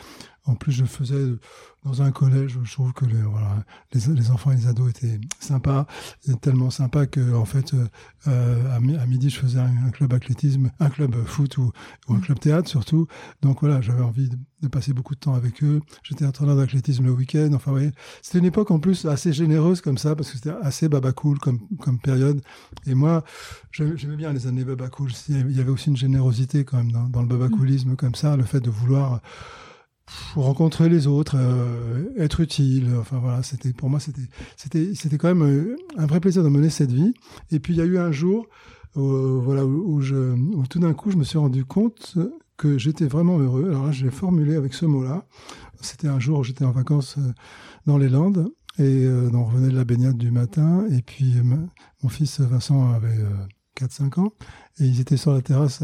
En 0.46 0.54
plus, 0.54 0.72
je 0.72 0.84
faisais 0.84 1.36
dans 1.84 2.02
un 2.02 2.10
collège 2.10 2.58
je 2.62 2.72
trouve 2.72 2.92
que 2.92 3.04
les, 3.04 3.20
voilà, 3.20 3.64
les, 3.92 4.14
les, 4.14 4.30
enfants 4.30 4.52
et 4.52 4.56
les 4.56 4.66
ados 4.66 4.90
étaient 4.90 5.20
sympas, 5.38 5.86
tellement 6.40 6.70
sympas 6.70 7.06
que 7.06 7.34
en 7.34 7.44
fait 7.44 7.74
euh, 8.26 8.74
à, 8.74 9.06
midi 9.06 9.28
je 9.28 9.38
faisais 9.38 9.58
un, 9.58 9.86
un, 9.86 9.90
club 9.90 10.12
athlétisme, 10.14 10.70
un 10.80 10.88
club 10.88 11.14
foot 11.24 11.58
ou, 11.58 11.72
ou 12.08 12.14
un 12.14 12.20
club 12.20 12.38
théâtre 12.40 12.68
surtout. 12.68 13.06
Donc 13.42 13.60
voilà, 13.60 13.80
j'avais 13.82 14.02
envie 14.02 14.30
de, 14.30 14.38
de, 14.62 14.68
passer 14.68 14.94
beaucoup 14.94 15.14
de 15.14 15.20
temps 15.20 15.34
avec 15.34 15.62
eux. 15.62 15.82
J'étais 16.02 16.24
entraîneur 16.24 16.56
d'athlétisme 16.56 17.04
le 17.04 17.12
week-end. 17.12 17.50
Enfin 17.52 17.70
voyez, 17.70 17.92
c'était 18.22 18.38
une 18.38 18.46
époque 18.46 18.70
en 18.70 18.78
plus 18.78 19.04
assez 19.04 19.32
généreuse 19.32 19.82
comme 19.82 19.98
ça 19.98 20.16
parce 20.16 20.30
que 20.30 20.36
c'était 20.36 20.54
assez 20.62 20.88
baba 20.88 21.12
cool 21.12 21.38
comme 21.38 21.60
comme 21.80 21.98
période. 21.98 22.40
Et 22.86 22.94
moi, 22.94 23.24
j'aimais 23.72 24.16
bien 24.16 24.32
les 24.32 24.46
années 24.46 24.64
baba 24.64 24.88
cool. 24.88 25.10
Il 25.28 25.52
y 25.52 25.60
avait 25.60 25.70
aussi 25.70 25.90
une 25.90 25.96
générosité 25.98 26.64
quand 26.64 26.78
même 26.78 26.92
dans, 26.92 27.08
dans 27.08 27.20
le 27.20 27.28
baba 27.28 27.50
coolisme 27.50 27.92
mmh. 27.92 27.96
comme 27.96 28.14
ça, 28.14 28.36
le 28.36 28.44
fait 28.44 28.60
de 28.60 28.70
vouloir 28.70 29.20
rencontrer 30.34 30.88
les 30.88 31.06
autres, 31.06 31.36
euh, 31.38 32.04
être 32.18 32.40
utile. 32.40 32.90
Enfin 32.98 33.18
voilà, 33.18 33.42
c'était 33.42 33.72
pour 33.72 33.88
moi 33.88 34.00
c'était 34.00 34.28
c'était 34.56 34.94
c'était 34.94 35.18
quand 35.18 35.28
même 35.28 35.42
euh, 35.42 35.76
un 35.96 36.06
vrai 36.06 36.20
plaisir 36.20 36.42
de 36.42 36.48
mener 36.48 36.70
cette 36.70 36.92
vie. 36.92 37.14
Et 37.50 37.60
puis 37.60 37.74
il 37.74 37.76
y 37.78 37.82
a 37.82 37.84
eu 37.84 37.98
un 37.98 38.12
jour, 38.12 38.46
euh, 38.96 39.40
voilà 39.42 39.64
où, 39.64 40.00
tout 40.68 40.78
d'un 40.78 40.94
coup 40.94 41.10
je 41.10 41.16
me 41.16 41.24
suis 41.24 41.38
rendu 41.38 41.64
compte 41.64 42.16
que 42.56 42.78
j'étais 42.78 43.06
vraiment 43.06 43.38
heureux. 43.38 43.68
Alors 43.70 43.86
là, 43.86 43.92
je 43.92 44.04
l'ai 44.04 44.10
formulé 44.10 44.54
avec 44.54 44.74
ce 44.74 44.86
mot-là. 44.86 45.26
C'était 45.80 46.08
un 46.08 46.20
jour 46.20 46.38
où 46.38 46.44
j'étais 46.44 46.64
en 46.64 46.70
vacances 46.70 47.16
dans 47.86 47.98
les 47.98 48.08
Landes 48.08 48.50
et 48.78 49.04
euh, 49.04 49.30
on 49.34 49.44
revenait 49.44 49.68
de 49.68 49.76
la 49.76 49.84
baignade 49.84 50.16
du 50.16 50.30
matin 50.30 50.86
et 50.90 51.02
puis 51.02 51.34
mon 52.02 52.08
fils 52.08 52.40
Vincent 52.40 52.92
avait 52.92 53.18
4-5 53.78 54.20
ans 54.20 54.32
et 54.78 54.84
ils 54.84 55.00
étaient 55.00 55.16
sur 55.16 55.32
la 55.34 55.42
terrasse 55.42 55.82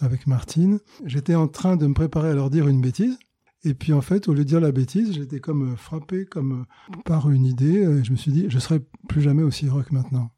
avec 0.00 0.26
Martine. 0.26 0.78
J'étais 1.04 1.34
en 1.34 1.48
train 1.48 1.76
de 1.76 1.86
me 1.86 1.94
préparer 1.94 2.30
à 2.30 2.34
leur 2.34 2.50
dire 2.50 2.68
une 2.68 2.80
bêtise. 2.80 3.18
Et 3.64 3.74
puis 3.74 3.92
en 3.92 4.00
fait, 4.00 4.28
au 4.28 4.34
lieu 4.34 4.44
de 4.44 4.48
dire 4.48 4.60
la 4.60 4.72
bêtise, 4.72 5.12
j'étais 5.12 5.40
comme 5.40 5.76
frappé 5.76 6.26
comme 6.26 6.64
par 7.04 7.30
une 7.30 7.44
idée. 7.44 7.82
Et 7.82 8.04
je 8.04 8.12
me 8.12 8.16
suis 8.16 8.30
dit, 8.30 8.46
je 8.48 8.58
serai 8.58 8.80
plus 9.08 9.20
jamais 9.20 9.42
aussi 9.42 9.66
que 9.66 9.94
maintenant. 9.94 10.30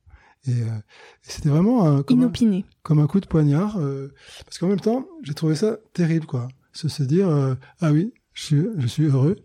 Et, 0.47 0.63
euh, 0.63 0.79
c'était 1.23 1.51
vraiment 1.51 1.87
un, 1.87 2.03
comme, 2.03 2.21
Inopiné. 2.21 2.59
Un, 2.59 2.73
comme 2.83 2.99
un 2.99 3.07
coup 3.07 3.21
de 3.21 3.27
poignard, 3.27 3.77
euh, 3.79 4.13
parce 4.45 4.59
qu'en 4.59 4.69
même 4.69 4.81
temps, 4.81 5.07
j'ai 5.23 5.35
trouvé 5.35 5.55
ça 5.55 5.77
terrible, 5.93 6.27
quoi. 6.27 6.49
Se, 6.73 6.89
se 6.89 7.03
dire, 7.03 7.29
euh, 7.29 7.55
ah 7.81 7.93
oui, 7.93 8.15
je 8.33 8.45
suis, 8.45 8.67
je 8.79 8.87
suis 8.87 9.05
heureux, 9.05 9.37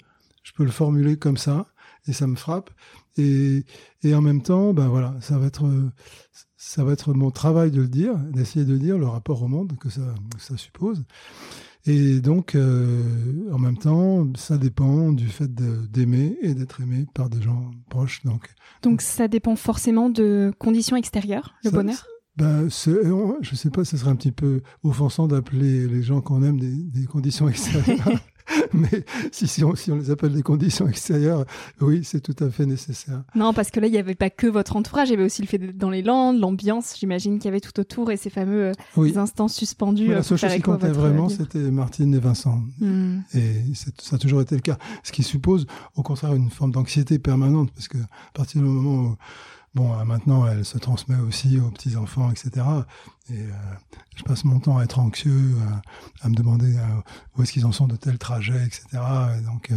je 0.44 0.54
peux 0.54 0.64
le 0.64 0.72
formuler 0.72 1.18
comme 1.18 1.38
ça, 1.38 1.68
et 2.08 2.14
ça 2.14 2.28
me 2.28 2.36
frappe. 2.36 2.70
Et, 3.18 3.66
et 4.04 4.16
en 4.16 4.22
même 4.22 4.42
temps, 4.42 4.74
ben 4.74 4.88
voilà, 4.88 5.16
ça 5.20 5.38
va 5.38 5.48
être, 5.48 5.66
ça 6.56 6.84
va 6.84 6.94
être 6.94 7.14
mon 7.14 7.32
travail 7.32 7.72
de 7.72 7.82
le 7.82 7.88
dire, 7.88 8.16
d'essayer 8.16 8.66
de 8.66 8.78
dire 8.78 8.98
le 8.98 9.08
rapport 9.08 9.42
au 9.42 9.48
monde 9.48 9.78
que 9.78 9.90
ça, 9.90 10.16
que 10.36 10.42
ça 10.42 10.56
suppose. 10.58 11.04
Et 11.88 12.20
donc, 12.20 12.56
euh, 12.56 13.04
en 13.52 13.60
même 13.60 13.78
temps, 13.78 14.28
ça 14.36 14.58
dépend 14.58 15.12
du 15.12 15.28
fait 15.28 15.54
d'aimer 15.54 16.36
et 16.42 16.56
d'être 16.56 16.82
aimé 16.82 17.06
par 17.14 17.30
des 17.30 17.42
gens 17.42 17.70
proches. 17.90 18.24
Donc, 18.24 18.50
donc 18.82 19.02
ça 19.02 19.28
dépend 19.28 19.56
forcément 19.56 20.10
de 20.10 20.52
conditions 20.58 20.98
extérieures, 20.98 21.54
le 21.64 21.70
ça, 21.70 21.76
bonheur? 21.76 22.08
ben, 22.38 22.68
Je 22.70 23.56
sais 23.56 23.70
pas, 23.70 23.86
ce 23.86 23.98
serait 23.98 24.10
un 24.10 24.16
petit 24.16 24.32
peu 24.32 24.62
offensant 24.84 25.28
d'appeler 25.28 25.88
les 25.88 26.02
gens 26.02 26.22
qu'on 26.22 26.42
aime 26.42 26.60
des, 26.60 26.74
des, 26.74 27.06
conditions 27.06 27.48
extérieures. 27.50 28.20
Mais 28.74 29.04
si, 29.32 29.48
si, 29.48 29.64
on, 29.64 29.76
si 29.76 29.92
on 29.92 29.96
les 29.96 30.12
appelle 30.12 30.34
des 30.34 30.44
conditions 30.44 30.88
extérieures, 30.88 31.46
oui, 31.82 32.02
c'est 32.04 32.22
tout 32.22 32.36
à 32.44 32.50
fait 32.50 32.66
nécessaire. 32.66 33.24
Non, 33.36 33.54
parce 33.54 33.72
que 33.72 33.80
là, 33.80 33.88
il 33.88 33.92
n'y 33.92 33.98
avait 33.98 34.16
pas 34.16 34.30
que 34.30 34.48
votre 34.48 34.76
entourage, 34.76 35.10
il 35.10 35.12
y 35.12 35.16
avait 35.16 35.24
aussi 35.24 35.42
le 35.42 35.48
fait 35.48 35.58
d'être 35.58 35.78
dans 35.78 35.90
les 35.90 36.02
Landes, 36.02 36.40
l'ambiance, 36.40 36.96
j'imagine 37.00 37.40
qu'il 37.40 37.46
y 37.46 37.48
avait 37.50 37.60
tout 37.60 37.80
autour 37.80 38.12
et 38.12 38.18
ces 38.18 38.30
fameux 38.30 38.72
euh, 38.98 39.18
instants 39.18 39.48
suspendus. 39.48 40.08
la 40.08 40.24
seule 40.24 40.38
chose 40.38 40.54
qui 40.54 40.62
comptait 40.62 40.90
vraiment, 40.90 41.30
c'était 41.30 41.60
Martine 41.60 42.14
et 42.14 42.20
Vincent. 42.20 42.62
Hmm. 42.80 43.20
Et 43.34 43.74
ça 43.74 44.16
a 44.16 44.20
toujours 44.20 44.42
été 44.42 44.56
le 44.56 44.62
cas. 44.62 44.78
Ce 45.04 45.12
qui 45.12 45.24
suppose, 45.24 45.66
au 45.96 46.04
contraire, 46.04 46.34
une 46.34 46.50
forme 46.50 46.72
d'anxiété 46.72 47.20
permanente, 47.20 47.72
parce 47.72 47.88
que 47.88 47.98
à 47.98 48.32
partir 48.34 48.62
du 48.62 48.68
moment 48.68 49.10
où 49.10 49.16
Bon, 49.76 49.94
euh, 49.94 50.06
maintenant, 50.06 50.48
elle 50.48 50.64
se 50.64 50.78
transmet 50.78 51.18
aussi 51.18 51.60
aux 51.60 51.70
petits-enfants, 51.70 52.32
etc. 52.32 52.66
Et 53.30 53.34
euh, 53.34 53.52
je 54.16 54.24
passe 54.24 54.46
mon 54.46 54.60
temps 54.60 54.78
à 54.78 54.86
être 54.86 55.00
anxieux, 55.00 55.32
euh, 55.34 56.22
à, 56.22 56.30
me 56.30 56.36
demander 56.36 56.74
où 57.36 57.44
est-ce 57.44 57.52
qu'ils 57.52 57.66
en 57.66 57.74
sont 57.74 57.86
de 57.86 57.98
tels 57.98 58.18
trajets, 58.18 58.66
etc. 58.66 59.04
donc, 59.46 59.72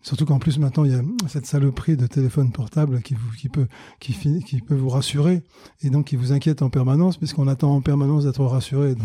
surtout 0.00 0.24
qu'en 0.24 0.38
plus, 0.38 0.58
maintenant, 0.58 0.84
il 0.84 0.92
y 0.92 0.94
a 0.94 1.02
cette 1.28 1.44
saloperie 1.44 1.98
de 1.98 2.06
téléphone 2.06 2.52
portable 2.52 3.02
qui, 3.02 3.14
peut, 3.50 3.66
qui, 4.00 4.60
peut 4.60 4.74
vous 4.74 4.88
rassurer 4.88 5.42
et 5.82 5.90
donc 5.90 6.06
qui 6.06 6.16
vous 6.16 6.32
inquiète 6.32 6.62
en 6.62 6.70
permanence, 6.70 7.18
puisqu'on 7.18 7.48
attend 7.48 7.74
en 7.74 7.82
permanence 7.82 8.24
d'être 8.24 8.42
rassuré. 8.44 8.94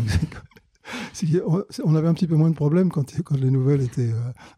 On 1.84 1.94
avait 1.94 2.08
un 2.08 2.14
petit 2.14 2.26
peu 2.26 2.36
moins 2.36 2.50
de 2.50 2.54
problèmes 2.54 2.90
quand, 2.90 3.14
quand 3.22 3.36
les 3.36 3.50
nouvelles 3.50 3.82
étaient 3.82 4.12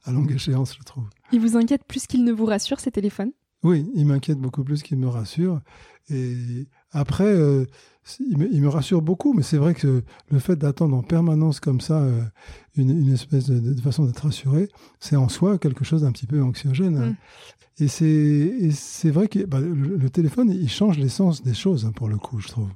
à 0.04 0.12
longue 0.12 0.30
échéance, 0.30 0.76
je 0.76 0.82
trouve. 0.84 1.08
Il 1.32 1.40
vous 1.40 1.56
inquiète 1.56 1.84
plus 1.84 2.06
qu'il 2.06 2.24
ne 2.24 2.32
vous 2.32 2.46
rassure, 2.46 2.78
ces 2.78 2.90
téléphones? 2.90 3.32
Oui, 3.66 3.90
il 3.94 4.06
m'inquiète 4.06 4.38
beaucoup 4.38 4.62
plus 4.62 4.82
qu'il 4.82 4.96
me 4.96 5.08
rassure. 5.08 5.60
Et 6.08 6.68
après, 6.92 7.26
euh, 7.26 7.66
il, 8.20 8.38
me, 8.38 8.68
rassure 8.68 9.02
beaucoup, 9.02 9.34
mais 9.34 9.42
c'est 9.42 9.56
vrai 9.56 9.74
que 9.74 10.04
le 10.30 10.38
fait 10.38 10.54
d'attendre 10.54 10.96
en 10.96 11.02
permanence 11.02 11.58
comme 11.58 11.80
ça 11.80 12.00
euh, 12.00 12.22
une, 12.76 13.12
espèce 13.12 13.46
de, 13.48 13.80
façon 13.80 14.04
d'être 14.04 14.20
rassuré, 14.20 14.68
c'est 15.00 15.16
en 15.16 15.28
soi 15.28 15.58
quelque 15.58 15.84
chose 15.84 16.02
d'un 16.02 16.12
petit 16.12 16.26
peu 16.26 16.40
anxiogène. 16.40 17.10
Mm. 17.10 17.16
Et 17.78 17.88
c'est 18.70 19.10
vrai 19.10 19.26
que 19.26 19.44
bah, 19.44 19.58
le, 19.60 20.08
téléphone, 20.10 20.50
il 20.50 20.70
change 20.70 20.96
l'essence 20.98 21.42
des 21.42 21.54
choses, 21.54 21.84
hein, 21.84 21.92
pour 21.92 22.08
le 22.08 22.18
coup, 22.18 22.38
je 22.38 22.48
trouve. 22.48 22.68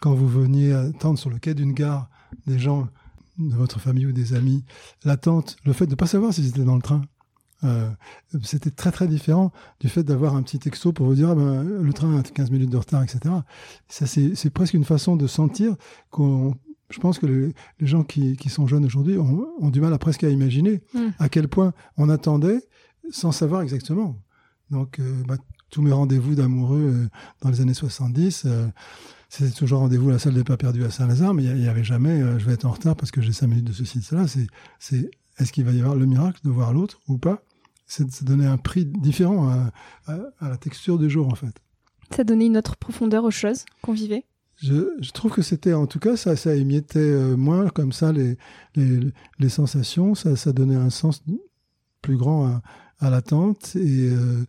Quand 0.00 0.12
vous 0.12 0.28
veniez 0.28 0.72
attendre 0.72 1.18
sur 1.18 1.30
le 1.30 1.38
quai 1.38 1.54
d'une 1.54 1.72
gare 1.72 2.10
des 2.46 2.58
gens 2.58 2.88
de 3.38 3.54
votre 3.54 3.80
famille 3.80 4.06
ou 4.06 4.12
des 4.12 4.34
amis, 4.34 4.64
l'attente, 5.04 5.56
le 5.64 5.72
fait 5.72 5.86
de 5.86 5.92
ne 5.92 5.96
pas 5.96 6.06
savoir 6.06 6.34
s'ils 6.34 6.48
étaient 6.48 6.64
dans 6.64 6.76
le 6.76 6.82
train, 6.82 7.02
euh, 7.64 7.90
c'était 8.42 8.70
très 8.70 8.90
très 8.90 9.06
différent 9.06 9.52
du 9.80 9.88
fait 9.88 10.02
d'avoir 10.02 10.34
un 10.34 10.42
petit 10.42 10.58
texto 10.58 10.92
pour 10.92 11.06
vous 11.06 11.14
dire 11.14 11.30
ah 11.30 11.34
ben, 11.34 11.62
le 11.62 11.92
train 11.92 12.18
a 12.18 12.22
15 12.22 12.50
minutes 12.50 12.70
de 12.70 12.76
retard, 12.76 13.02
etc. 13.02 13.34
Ça 13.88 14.06
c'est 14.06 14.50
presque 14.50 14.74
une 14.74 14.84
façon 14.84 15.16
de 15.16 15.26
sentir 15.26 15.76
qu'on 16.10 16.54
je 16.88 16.98
pense 16.98 17.20
que 17.20 17.26
les, 17.26 17.54
gens 17.80 18.02
qui, 18.02 18.36
qui, 18.36 18.48
sont 18.48 18.66
jeunes 18.66 18.84
aujourd'hui 18.84 19.16
ont, 19.16 19.46
ont, 19.60 19.70
du 19.70 19.80
mal 19.80 19.92
à 19.92 19.98
presque 19.98 20.24
à 20.24 20.28
imaginer 20.28 20.82
mm. 20.92 21.08
à 21.20 21.28
quel 21.28 21.46
point 21.46 21.72
on 21.96 22.08
attendait 22.08 22.60
sans 23.12 23.30
savoir 23.30 23.62
exactement. 23.62 24.18
Donc, 24.72 24.98
euh, 24.98 25.22
bah, 25.28 25.36
tous 25.70 25.82
mes 25.82 25.92
rendez-vous 25.92 26.34
d'amoureux 26.34 26.80
euh, 26.80 27.08
dans 27.42 27.50
les 27.50 27.60
années 27.60 27.74
70, 27.74 28.44
c'était 29.28 29.50
toujours 29.52 29.78
rendez-vous 29.80 30.08
à 30.08 30.14
la 30.14 30.18
salle 30.18 30.34
des 30.34 30.42
pas 30.42 30.56
perdus 30.56 30.82
à 30.82 30.90
Saint-Lazare, 30.90 31.32
mais 31.32 31.44
il 31.44 31.54
n'y 31.54 31.68
avait 31.68 31.84
jamais 31.84 32.18
je 32.40 32.44
vais 32.44 32.54
être 32.54 32.64
en 32.64 32.72
retard 32.72 32.96
parce 32.96 33.12
que 33.12 33.20
j'ai 33.20 33.32
5 33.32 33.46
minutes 33.46 33.66
de 33.66 33.72
ceci, 33.72 34.00
de 34.00 34.04
cela. 34.04 34.24
C'est 34.80 35.10
est-ce 35.40 35.52
qu'il 35.52 35.64
va 35.64 35.72
y 35.72 35.80
avoir 35.80 35.96
le 35.96 36.06
miracle 36.06 36.40
de 36.44 36.50
voir 36.50 36.72
l'autre 36.72 37.00
ou 37.08 37.16
pas? 37.16 37.42
C'est 37.90 38.24
donner 38.24 38.46
un 38.46 38.56
prix 38.56 38.86
différent 38.86 39.50
à, 40.06 40.48
la 40.48 40.56
texture 40.56 40.98
du 40.98 41.10
jour, 41.10 41.28
en 41.28 41.34
fait. 41.34 41.54
Ça 42.14 42.24
donnait 42.24 42.46
une 42.46 42.56
autre 42.56 42.76
profondeur 42.76 43.24
aux 43.24 43.30
choses 43.30 43.64
qu'on 43.82 43.92
vivait? 43.92 44.24
Je, 44.56 45.10
trouve 45.12 45.32
que 45.32 45.42
c'était, 45.42 45.72
en 45.72 45.86
tout 45.86 45.98
cas, 45.98 46.16
ça, 46.16 46.36
ça 46.36 46.54
émiettait 46.54 46.98
euh, 46.98 47.36
moins 47.36 47.68
comme 47.68 47.92
ça 47.92 48.12
les, 48.12 48.36
les, 48.76 49.48
sensations, 49.48 50.14
ça, 50.14 50.36
ça, 50.36 50.52
donnait 50.52 50.76
un 50.76 50.90
sens 50.90 51.22
plus 52.02 52.16
grand 52.16 52.46
à, 52.46 52.62
à 52.98 53.10
l'attente. 53.10 53.74
Et, 53.74 54.10
euh, 54.10 54.44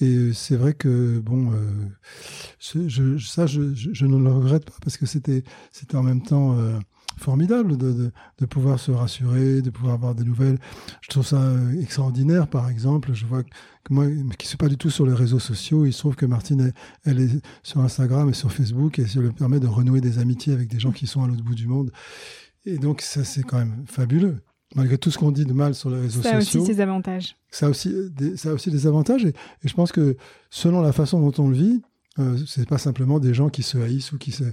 et 0.00 0.32
c'est 0.32 0.56
vrai 0.56 0.72
que, 0.72 1.18
bon, 1.18 1.52
euh, 1.52 1.58
je, 2.58 3.18
ça, 3.18 3.46
je, 3.46 3.74
je, 3.74 4.06
ne 4.06 4.16
le 4.16 4.32
regrette 4.32 4.64
pas 4.64 4.76
parce 4.82 4.96
que 4.96 5.04
c'était 5.06 5.44
en 5.92 6.02
même 6.02 6.22
temps 6.22 6.56
formidable 7.18 7.76
de, 7.76 8.12
de, 8.38 8.46
pouvoir 8.46 8.78
se 8.78 8.90
rassurer, 8.90 9.62
de 9.62 9.70
pouvoir 9.70 9.94
avoir 9.94 10.14
des 10.14 10.24
nouvelles. 10.24 10.58
Je 11.00 11.08
trouve 11.08 11.26
ça 11.26 11.40
euh, 11.40 11.80
extraordinaire, 11.80 12.48
par 12.48 12.68
exemple. 12.68 13.12
Je 13.12 13.26
vois 13.26 13.42
que 13.42 13.50
moi, 13.90 14.06
qui 14.06 14.46
ne 14.46 14.48
suis 14.48 14.56
pas 14.56 14.68
du 14.68 14.76
tout 14.76 14.90
sur 14.90 15.06
les 15.06 15.14
réseaux 15.14 15.38
sociaux, 15.38 15.86
il 15.86 15.92
se 15.92 15.98
trouve 15.98 16.16
que 16.16 16.26
Martine, 16.26 16.72
elle, 17.04 17.20
est 17.20 17.40
sur 17.62 17.80
Instagram 17.80 18.28
et 18.30 18.32
sur 18.32 18.52
Facebook 18.52 18.98
et 18.98 19.06
ça 19.06 19.20
lui 19.20 19.30
permet 19.32 19.60
de 19.60 19.66
renouer 19.66 20.00
des 20.00 20.18
amitiés 20.18 20.52
avec 20.52 20.68
des 20.68 20.78
gens 20.78 20.92
qui 20.92 21.06
sont 21.06 21.22
à 21.22 21.28
l'autre 21.28 21.44
bout 21.44 21.54
du 21.54 21.66
monde. 21.66 21.90
Et 22.64 22.78
donc, 22.78 23.00
ça, 23.00 23.24
c'est 23.24 23.42
quand 23.42 23.58
même 23.58 23.84
fabuleux. 23.86 24.38
Malgré 24.76 24.98
tout 24.98 25.10
ce 25.10 25.18
qu'on 25.18 25.32
dit 25.32 25.44
de 25.44 25.52
mal 25.52 25.74
sur 25.74 25.90
les 25.90 26.00
réseaux 26.00 26.22
sociaux. 26.22 26.30
Ça 26.30 26.36
a 26.36 26.38
aussi 26.38 26.64
ses 26.64 26.80
avantages. 26.80 27.34
Ça 27.50 27.66
a 27.66 27.68
aussi 27.70 27.92
des, 28.10 28.36
ça 28.36 28.50
a 28.50 28.52
aussi 28.52 28.70
des 28.70 28.86
avantages. 28.86 29.24
et 29.24 29.34
je 29.64 29.74
pense 29.74 29.90
que 29.90 30.16
selon 30.48 30.80
la 30.80 30.92
façon 30.92 31.20
dont 31.20 31.42
on 31.42 31.48
le 31.48 31.56
vit, 31.56 31.82
euh, 32.20 32.36
c'est 32.46 32.68
pas 32.68 32.78
simplement 32.78 33.18
des 33.18 33.34
gens 33.34 33.48
qui 33.48 33.62
se 33.62 33.78
haïssent 33.78 34.12
ou 34.12 34.18
qui 34.18 34.32
se, 34.32 34.44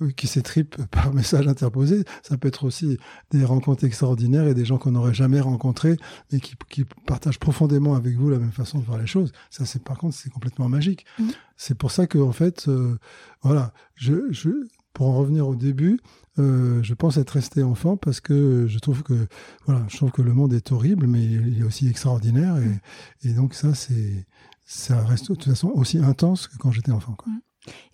mm. 0.00 0.12
qui 0.12 0.26
s'étripent 0.26 0.82
par 0.90 1.12
message 1.12 1.48
interposé. 1.48 2.04
Ça 2.22 2.36
peut 2.36 2.48
être 2.48 2.64
aussi 2.64 2.98
des 3.30 3.44
rencontres 3.44 3.84
extraordinaires 3.84 4.46
et 4.46 4.54
des 4.54 4.64
gens 4.64 4.78
qu'on 4.78 4.92
n'aurait 4.92 5.14
jamais 5.14 5.40
rencontrés, 5.40 5.96
mais 6.32 6.40
qui, 6.40 6.54
qui, 6.68 6.84
partagent 7.06 7.38
profondément 7.38 7.94
avec 7.94 8.16
vous 8.16 8.30
la 8.30 8.38
même 8.38 8.52
façon 8.52 8.78
de 8.78 8.84
voir 8.84 8.98
les 8.98 9.06
choses. 9.06 9.32
Ça, 9.50 9.64
c'est 9.64 9.82
par 9.82 9.98
contre, 9.98 10.16
c'est 10.16 10.30
complètement 10.30 10.68
magique. 10.68 11.04
Mm. 11.18 11.28
C'est 11.56 11.76
pour 11.76 11.90
ça 11.90 12.06
que, 12.06 12.18
en 12.18 12.32
fait, 12.32 12.68
euh, 12.68 12.98
voilà, 13.42 13.72
je, 13.94 14.30
je, 14.30 14.50
pour 14.92 15.08
en 15.08 15.16
revenir 15.16 15.46
au 15.48 15.56
début, 15.56 16.00
euh, 16.38 16.82
je 16.82 16.94
pense 16.94 17.16
être 17.16 17.30
resté 17.30 17.62
enfant 17.62 17.96
parce 17.96 18.20
que 18.20 18.66
je 18.68 18.78
trouve 18.78 19.02
que, 19.02 19.26
voilà, 19.64 19.84
je 19.88 19.96
trouve 19.96 20.10
que 20.10 20.22
le 20.22 20.34
monde 20.34 20.52
est 20.52 20.70
horrible, 20.72 21.06
mais 21.06 21.22
il 21.22 21.60
est 21.60 21.64
aussi 21.64 21.88
extraordinaire. 21.88 22.56
Et, 22.58 23.28
et 23.28 23.32
donc 23.32 23.54
ça, 23.54 23.74
c'est 23.74 24.26
ça 24.66 25.02
reste 25.02 25.30
de 25.30 25.34
toute 25.34 25.44
façon 25.44 25.68
aussi 25.68 25.98
intense 25.98 26.48
que 26.48 26.58
quand 26.58 26.72
j'étais 26.72 26.92
enfant. 26.92 27.16
Mm. 27.24 27.38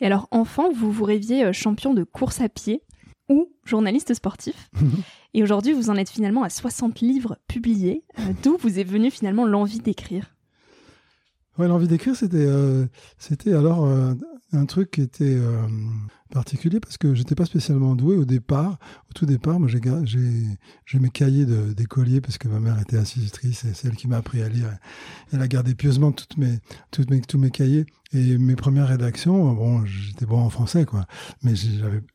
Et 0.01 0.07
alors, 0.07 0.27
enfant, 0.31 0.73
vous 0.73 0.91
vous 0.91 1.05
rêviez 1.05 1.45
euh, 1.45 1.53
champion 1.53 1.95
de 1.95 2.03
course 2.03 2.41
à 2.41 2.49
pied 2.49 2.83
ou 3.29 3.49
journaliste 3.65 4.15
sportif. 4.15 4.71
Et 5.35 5.43
aujourd'hui, 5.43 5.73
vous 5.73 5.91
en 5.91 5.97
êtes 5.97 6.11
finalement 6.11 6.43
à 6.43 6.51
60 6.51 7.01
livres 7.01 7.39
publiés. 7.47 8.05
Euh, 8.19 8.33
d'où 8.43 8.57
vous 8.59 8.79
est 8.79 8.85
venue 8.85 9.11
finalement 9.11 9.47
l'envie 9.47 9.81
d'écrire? 9.81 10.32
Ouais, 11.59 11.69
l'envie 11.69 11.89
d'écrire, 11.89 12.17
c'était, 12.17 12.47
euh, 12.47 12.87
c'était 13.19 13.53
alors 13.53 13.87
un 14.53 14.67
truc 14.67 14.93
qui 14.93 15.03
était 15.03 15.39
particulier 16.33 16.81
parce 16.81 16.97
que 16.97 17.15
j'étais 17.15 17.35
pas 17.35 17.45
spécialement 17.45 17.95
doué 17.95 18.17
au 18.17 18.25
départ. 18.25 18.79
Au 19.11 19.13
tout 19.15 19.27
départ, 19.27 19.61
moi, 19.61 19.69
j'ai, 19.69 20.99
mes 20.99 21.11
cahiers 21.11 21.47
d'écolier 21.47 22.21
parce 22.21 22.39
que 22.39 22.49
ma 22.49 22.59
mère 22.59 22.81
était 22.81 22.97
institutrice 22.97 23.65
et 23.65 23.75
c'est 23.75 23.89
elle 23.89 23.97
qui 23.97 24.09
m'a 24.09 24.17
appris 24.17 24.43
à 24.43 24.49
lire. 24.49 24.67
Elle 25.33 25.43
a 25.43 25.49
gardé 25.49 25.75
pieusement 25.75 26.11
toutes 26.13 26.37
mes, 26.39 26.59
toutes 26.91 27.11
mes, 27.11 27.21
tous 27.21 27.39
mes 27.39 27.51
cahiers 27.51 27.87
et 28.13 28.39
mes 28.39 28.57
premières 28.57 28.89
rédactions. 28.89 29.53
Bon, 29.53 29.85
j'étais 29.85 30.27
bon 30.27 30.41
en 30.41 30.51
français, 30.51 30.85
quoi, 30.85 31.07
mais 31.43 31.53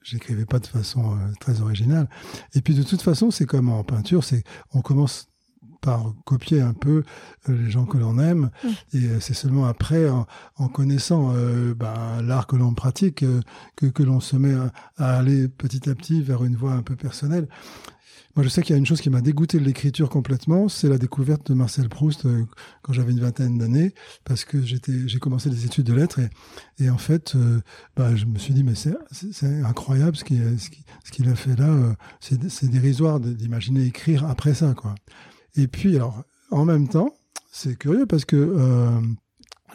j'écrivais 0.03 0.45
pas 0.45 0.59
de 0.59 0.67
façon 0.67 1.13
euh, 1.13 1.15
très 1.39 1.61
originale. 1.61 2.09
Et 2.53 2.61
puis 2.61 2.73
de 2.73 2.83
toute 2.83 3.01
façon, 3.01 3.31
c'est 3.31 3.45
comme 3.45 3.69
en 3.69 3.83
peinture, 3.83 4.23
c'est 4.23 4.43
on 4.73 4.81
commence 4.81 5.27
par 5.81 6.13
copier 6.25 6.61
un 6.61 6.73
peu 6.73 7.03
euh, 7.49 7.57
les 7.63 7.69
gens 7.69 7.85
que 7.85 7.97
l'on 7.97 8.19
aime. 8.19 8.49
Mm. 8.63 8.67
Et 8.93 9.05
euh, 9.05 9.19
c'est 9.19 9.33
seulement 9.33 9.65
après, 9.65 10.09
en, 10.09 10.67
connaissant 10.67 11.33
euh, 11.35 11.73
ben, 11.73 12.21
l'art 12.21 12.47
que 12.47 12.55
l'on 12.55 12.73
pratique, 12.73 13.23
que, 13.75 13.85
que 13.85 14.03
l'on 14.03 14.19
se 14.19 14.35
met 14.35 14.55
à, 14.97 15.17
aller 15.17 15.47
petit 15.47 15.89
à 15.89 15.95
petit 15.95 16.21
vers 16.21 16.43
une 16.43 16.55
voie 16.55 16.73
un 16.73 16.81
peu 16.81 16.95
personnelle. 16.95 17.47
Moi, 18.35 18.43
je 18.43 18.49
sais 18.49 18.61
qu'il 18.61 18.73
y 18.73 18.75
a 18.75 18.77
une 18.77 18.85
chose 18.85 19.01
qui 19.01 19.09
m'a 19.09 19.21
dégoûté 19.21 19.59
de 19.59 19.63
l'écriture 19.63 20.09
complètement, 20.09 20.69
c'est 20.69 20.87
la 20.87 20.99
découverte 20.99 21.49
de 21.49 21.55
Marcel 21.55 21.89
Proust 21.89 22.27
quand 22.83 22.93
j'avais 22.93 23.11
une 23.11 23.19
vingtaine 23.19 23.57
d'années, 23.57 23.95
parce 24.25 24.45
que 24.45 24.61
j'étais, 24.61 25.07
j'ai 25.07 25.17
commencé 25.17 25.49
des 25.49 25.65
études 25.65 25.87
de 25.87 25.93
lettres 25.95 26.19
et, 26.19 26.29
et 26.77 26.91
en 26.91 26.99
fait, 26.99 27.35
ben, 27.95 28.15
je 28.15 28.25
me 28.25 28.37
suis 28.37 28.53
dit 28.53 28.63
mais 28.63 28.75
c'est, 28.75 28.93
incroyable 29.65 30.15
ce 30.17 30.23
qu'il, 30.23 30.39
ce 30.59 31.11
qu'il 31.11 31.29
a 31.29 31.35
fait 31.35 31.55
là, 31.55 31.95
c'est, 32.19 32.47
c'est 32.51 32.67
dérisoire 32.67 33.19
d'imaginer 33.19 33.83
écrire 33.85 34.23
après 34.29 34.53
ça, 34.53 34.75
quoi. 34.75 34.93
Et 35.57 35.67
puis, 35.67 35.95
alors, 35.95 36.23
en 36.51 36.65
même 36.65 36.87
temps, 36.87 37.15
c'est 37.51 37.77
curieux 37.77 38.05
parce 38.05 38.25
que 38.25 38.35
euh, 38.35 39.01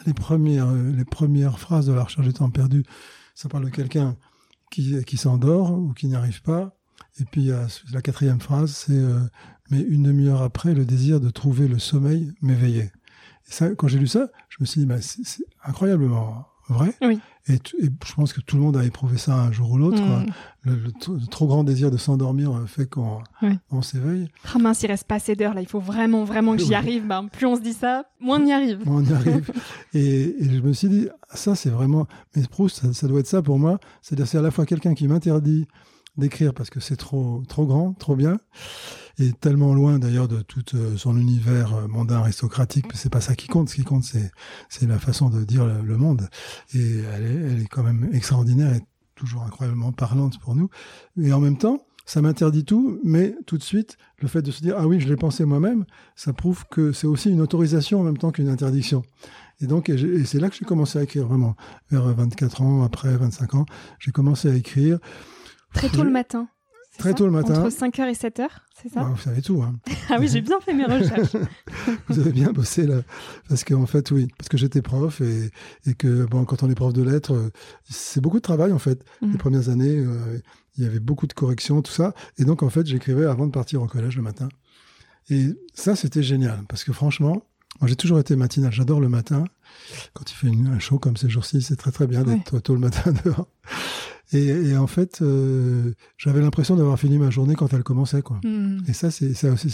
les, 0.06 0.14
premières, 0.14 0.72
les 0.72 1.04
premières 1.04 1.58
phrases 1.58 1.86
de 1.86 1.92
la 1.92 2.04
recherche 2.04 2.26
du 2.26 2.32
temps 2.32 2.50
perdu, 2.50 2.84
ça 3.34 3.48
parle 3.48 3.64
de 3.64 3.70
quelqu'un 3.70 4.16
qui, 4.70 5.16
s'endort 5.16 5.72
ou 5.72 5.92
qui 5.92 6.06
n'y 6.06 6.14
arrive 6.14 6.40
pas. 6.42 6.76
Et 7.20 7.24
puis, 7.24 7.50
la 7.92 8.00
quatrième 8.00 8.40
phrase, 8.40 8.70
c'est 8.70 8.92
euh, 8.92 9.20
Mais 9.70 9.80
une 9.80 10.04
demi-heure 10.04 10.42
après, 10.42 10.72
le 10.72 10.84
désir 10.84 11.20
de 11.20 11.30
trouver 11.30 11.68
le 11.68 11.78
sommeil 11.78 12.32
m'éveillait. 12.40 12.92
Et 13.48 13.52
ça, 13.52 13.74
quand 13.74 13.88
j'ai 13.88 13.98
lu 13.98 14.06
ça, 14.06 14.30
je 14.48 14.58
me 14.60 14.66
suis 14.66 14.86
dit, 14.86 15.22
c'est 15.22 15.44
incroyablement 15.64 16.46
vrai. 16.72 16.94
Oui. 17.02 17.20
Et, 17.48 17.58
je 17.80 18.14
pense 18.14 18.32
que 18.32 18.40
tout 18.40 18.56
le 18.56 18.62
monde 18.62 18.76
a 18.76 18.84
éprouvé 18.84 19.18
ça 19.18 19.34
un 19.34 19.52
jour 19.52 19.72
ou 19.72 19.78
l'autre. 19.78 20.00
Mm. 20.00 20.26
Le, 20.64 21.26
trop 21.28 21.46
grand 21.46 21.64
désir 21.64 21.90
de 21.90 21.96
s'endormir 21.96 22.52
euh, 22.52 22.66
fait 22.66 22.86
qu'on 22.86 23.20
on 23.70 23.82
s'éveille. 23.82 24.28
Ah 24.54 24.58
mince, 24.58 24.82
il 24.82 24.86
reste 24.86 25.04
pas 25.04 25.16
assez 25.16 25.34
d'heures 25.34 25.54
là. 25.54 25.60
Il 25.60 25.68
faut 25.68 25.80
vraiment, 25.80 26.24
vraiment 26.24 26.56
que 26.56 26.62
j'y 26.62 26.74
arrive. 26.74 27.06
Ben, 27.06 27.28
plus 27.28 27.46
on 27.46 27.56
se 27.56 27.60
dit 27.60 27.72
ça, 27.72 28.04
moins 28.20 28.40
on 28.40 28.46
y 28.46 28.52
arrive. 28.52 28.86
Moins 28.86 29.02
on 29.02 29.04
y 29.04 29.12
arrive. 29.12 29.50
et, 29.94 30.36
je 30.40 30.60
me 30.60 30.72
suis 30.72 30.88
dit, 30.88 31.08
ça 31.34 31.54
c'est 31.54 31.70
vraiment. 31.70 32.06
Mais 32.36 32.42
Proust, 32.48 32.92
ça, 32.92 33.08
doit 33.08 33.20
être 33.20 33.26
ça 33.26 33.42
pour 33.42 33.58
moi. 33.58 33.78
C'est-à-dire, 34.02 34.26
c'est 34.26 34.38
à 34.38 34.42
la 34.42 34.50
fois 34.50 34.64
quelqu'un 34.64 34.94
qui 34.94 35.08
m'interdit 35.08 35.66
d'écrire 36.16 36.54
parce 36.54 36.70
que 36.70 36.78
c'est 36.78 36.96
trop, 36.96 37.42
trop 37.48 37.66
grand, 37.66 37.92
trop 37.94 38.16
bien. 38.16 38.38
Est 39.18 39.38
tellement 39.40 39.74
loin 39.74 39.98
d'ailleurs 39.98 40.28
de 40.28 40.42
tout 40.42 40.64
son 40.96 41.16
univers 41.18 41.88
mondain 41.88 42.16
aristocratique. 42.16 42.86
C'est 42.94 43.12
pas 43.12 43.20
ça 43.20 43.34
qui 43.34 43.48
compte. 43.48 43.68
Ce 43.68 43.74
qui 43.74 43.84
compte, 43.84 44.04
c'est 44.04 44.30
c'est 44.68 44.86
la 44.86 44.98
façon 44.98 45.30
de 45.30 45.44
dire 45.44 45.66
le, 45.66 45.96
monde. 45.96 46.28
Et 46.74 46.98
elle 47.14 47.24
est, 47.24 47.52
elle 47.52 47.62
est 47.62 47.68
quand 47.68 47.82
même 47.82 48.08
extraordinaire 48.12 48.74
et 48.74 48.80
toujours 49.14 49.42
incroyablement 49.42 49.92
parlante 49.92 50.38
pour 50.40 50.54
nous. 50.54 50.68
Et 51.20 51.32
en 51.32 51.40
même 51.40 51.58
temps, 51.58 51.86
ça 52.04 52.20
m'interdit 52.20 52.64
tout, 52.64 53.00
mais 53.04 53.34
tout 53.46 53.58
de 53.58 53.62
suite, 53.62 53.96
le 54.18 54.28
fait 54.28 54.42
de 54.42 54.50
se 54.50 54.60
dire 54.60 54.74
ah 54.78 54.86
oui, 54.86 55.00
je 55.00 55.08
l'ai 55.08 55.16
pensé 55.16 55.44
moi-même, 55.44 55.84
ça 56.16 56.32
prouve 56.32 56.64
que 56.70 56.92
c'est 56.92 57.06
aussi 57.06 57.30
une 57.30 57.40
autorisation 57.40 58.00
en 58.00 58.04
même 58.04 58.18
temps 58.18 58.32
qu'une 58.32 58.48
interdiction. 58.48 59.02
Et 59.60 59.66
donc, 59.66 59.88
et 59.88 60.24
c'est 60.24 60.40
là 60.40 60.50
que 60.50 60.56
j'ai 60.56 60.64
commencé 60.64 60.98
à 60.98 61.04
écrire 61.04 61.26
vraiment. 61.26 61.54
Vers 61.90 62.02
24 62.02 62.62
ans, 62.62 62.82
après 62.82 63.16
25 63.16 63.54
ans, 63.54 63.66
j'ai 64.00 64.10
commencé 64.10 64.50
à 64.50 64.54
écrire. 64.54 64.98
Très 65.72 65.88
tôt 65.88 66.02
le 66.02 66.10
matin. 66.10 66.48
Très 66.98 67.14
tôt 67.14 67.24
le 67.24 67.32
matin. 67.32 67.64
Entre 67.64 67.74
5h 67.74 68.08
et 68.08 68.12
7h, 68.12 68.48
c'est 68.80 68.88
ça 68.92 69.00
bah, 69.00 69.10
Vous 69.14 69.20
savez 69.20 69.40
tout. 69.42 69.62
Hein. 69.62 69.74
ah 70.10 70.16
oui, 70.20 70.28
j'ai 70.28 70.40
bien 70.40 70.60
fait 70.60 70.74
mes 70.74 70.84
recherches. 70.84 71.36
vous 72.08 72.18
avez 72.18 72.32
bien 72.32 72.52
bossé 72.52 72.86
là. 72.86 73.02
Parce 73.48 73.64
qu'en 73.64 73.86
fait, 73.86 74.10
oui, 74.10 74.28
parce 74.36 74.48
que 74.48 74.56
j'étais 74.56 74.82
prof 74.82 75.20
et, 75.20 75.50
et, 75.86 75.94
que 75.94 76.24
bon, 76.26 76.44
quand 76.44 76.62
on 76.62 76.70
est 76.70 76.74
prof 76.74 76.92
de 76.92 77.02
lettres, 77.02 77.34
euh, 77.34 77.50
c'est 77.88 78.20
beaucoup 78.20 78.38
de 78.38 78.42
travail 78.42 78.72
en 78.72 78.78
fait. 78.78 79.04
Les 79.22 79.28
mmh. 79.28 79.36
premières 79.38 79.68
années, 79.68 79.96
euh, 79.96 80.38
il 80.76 80.84
y 80.84 80.86
avait 80.86 81.00
beaucoup 81.00 81.26
de 81.26 81.32
corrections, 81.32 81.80
tout 81.82 81.92
ça. 81.92 82.14
Et 82.38 82.44
donc, 82.44 82.62
en 82.62 82.68
fait, 82.68 82.86
j'écrivais 82.86 83.26
avant 83.26 83.46
de 83.46 83.52
partir 83.52 83.82
au 83.82 83.86
collège 83.86 84.16
le 84.16 84.22
matin. 84.22 84.48
Et 85.30 85.48
ça, 85.74 85.96
c'était 85.96 86.22
génial 86.22 86.60
parce 86.68 86.84
que 86.84 86.92
franchement, 86.92 87.42
moi, 87.80 87.88
j'ai 87.88 87.96
toujours 87.96 88.18
été 88.18 88.36
matinal. 88.36 88.72
J'adore 88.72 89.00
le 89.00 89.08
matin. 89.08 89.44
Quand 90.14 90.30
il 90.30 90.34
fait 90.34 90.48
un 90.48 90.78
chaud 90.78 90.98
comme 90.98 91.16
ces 91.16 91.28
jours-ci, 91.28 91.62
c'est 91.62 91.76
très 91.76 91.90
très 91.90 92.06
bien 92.06 92.22
d'être 92.22 92.60
tôt 92.60 92.74
le 92.74 92.80
matin 92.80 93.12
dehors. 93.24 93.48
Et, 94.32 94.76
en 94.76 94.86
fait, 94.86 95.20
euh, 95.20 95.92
j'avais 96.16 96.40
l'impression 96.40 96.76
d'avoir 96.76 96.98
fini 96.98 97.18
ma 97.18 97.30
journée 97.30 97.54
quand 97.54 97.72
elle 97.74 97.82
commençait, 97.82 98.22
quoi. 98.22 98.40
Hmm. 98.44 98.78
Et 98.88 98.92
ça, 98.92 99.10
c'est 99.10 99.34
ça 99.34 99.52
aussi, 99.52 99.70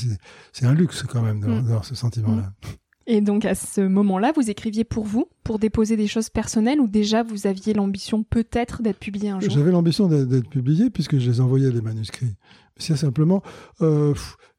c'est 0.53 0.67
un 0.67 0.75
luxe 0.75 1.05
quand 1.05 1.23
même 1.23 1.41
d'avoir 1.41 1.81
hmm. 1.81 1.85
ce 1.85 1.95
sentiment-là. 1.95 2.43
Hmm. 2.43 2.69
Et 3.11 3.23
donc 3.23 3.47
à 3.47 3.55
ce 3.55 3.81
moment-là, 3.81 4.33
vous 4.37 4.51
écriviez 4.51 4.85
pour 4.85 5.05
vous, 5.05 5.29
pour 5.43 5.59
déposer 5.59 5.97
des 5.97 6.07
choses 6.07 6.29
personnelles, 6.29 6.79
ou 6.79 6.87
déjà 6.87 7.23
vous 7.23 7.47
aviez 7.47 7.73
l'ambition 7.73 8.23
peut-être 8.23 8.83
d'être 8.83 8.99
publié 8.99 9.31
un 9.31 9.41
jour? 9.41 9.51
J'avais 9.51 9.71
l'ambition 9.71 10.09
d'être 10.09 10.51
publié 10.51 10.91
puisque 10.91 11.19
je 11.19 11.31
les 11.31 11.41
envoyais 11.41 11.71
les 11.71 11.81
manuscrits. 11.81 12.35
C'est 12.77 12.97
simplement, 12.97 13.43
euh, 13.81 14.13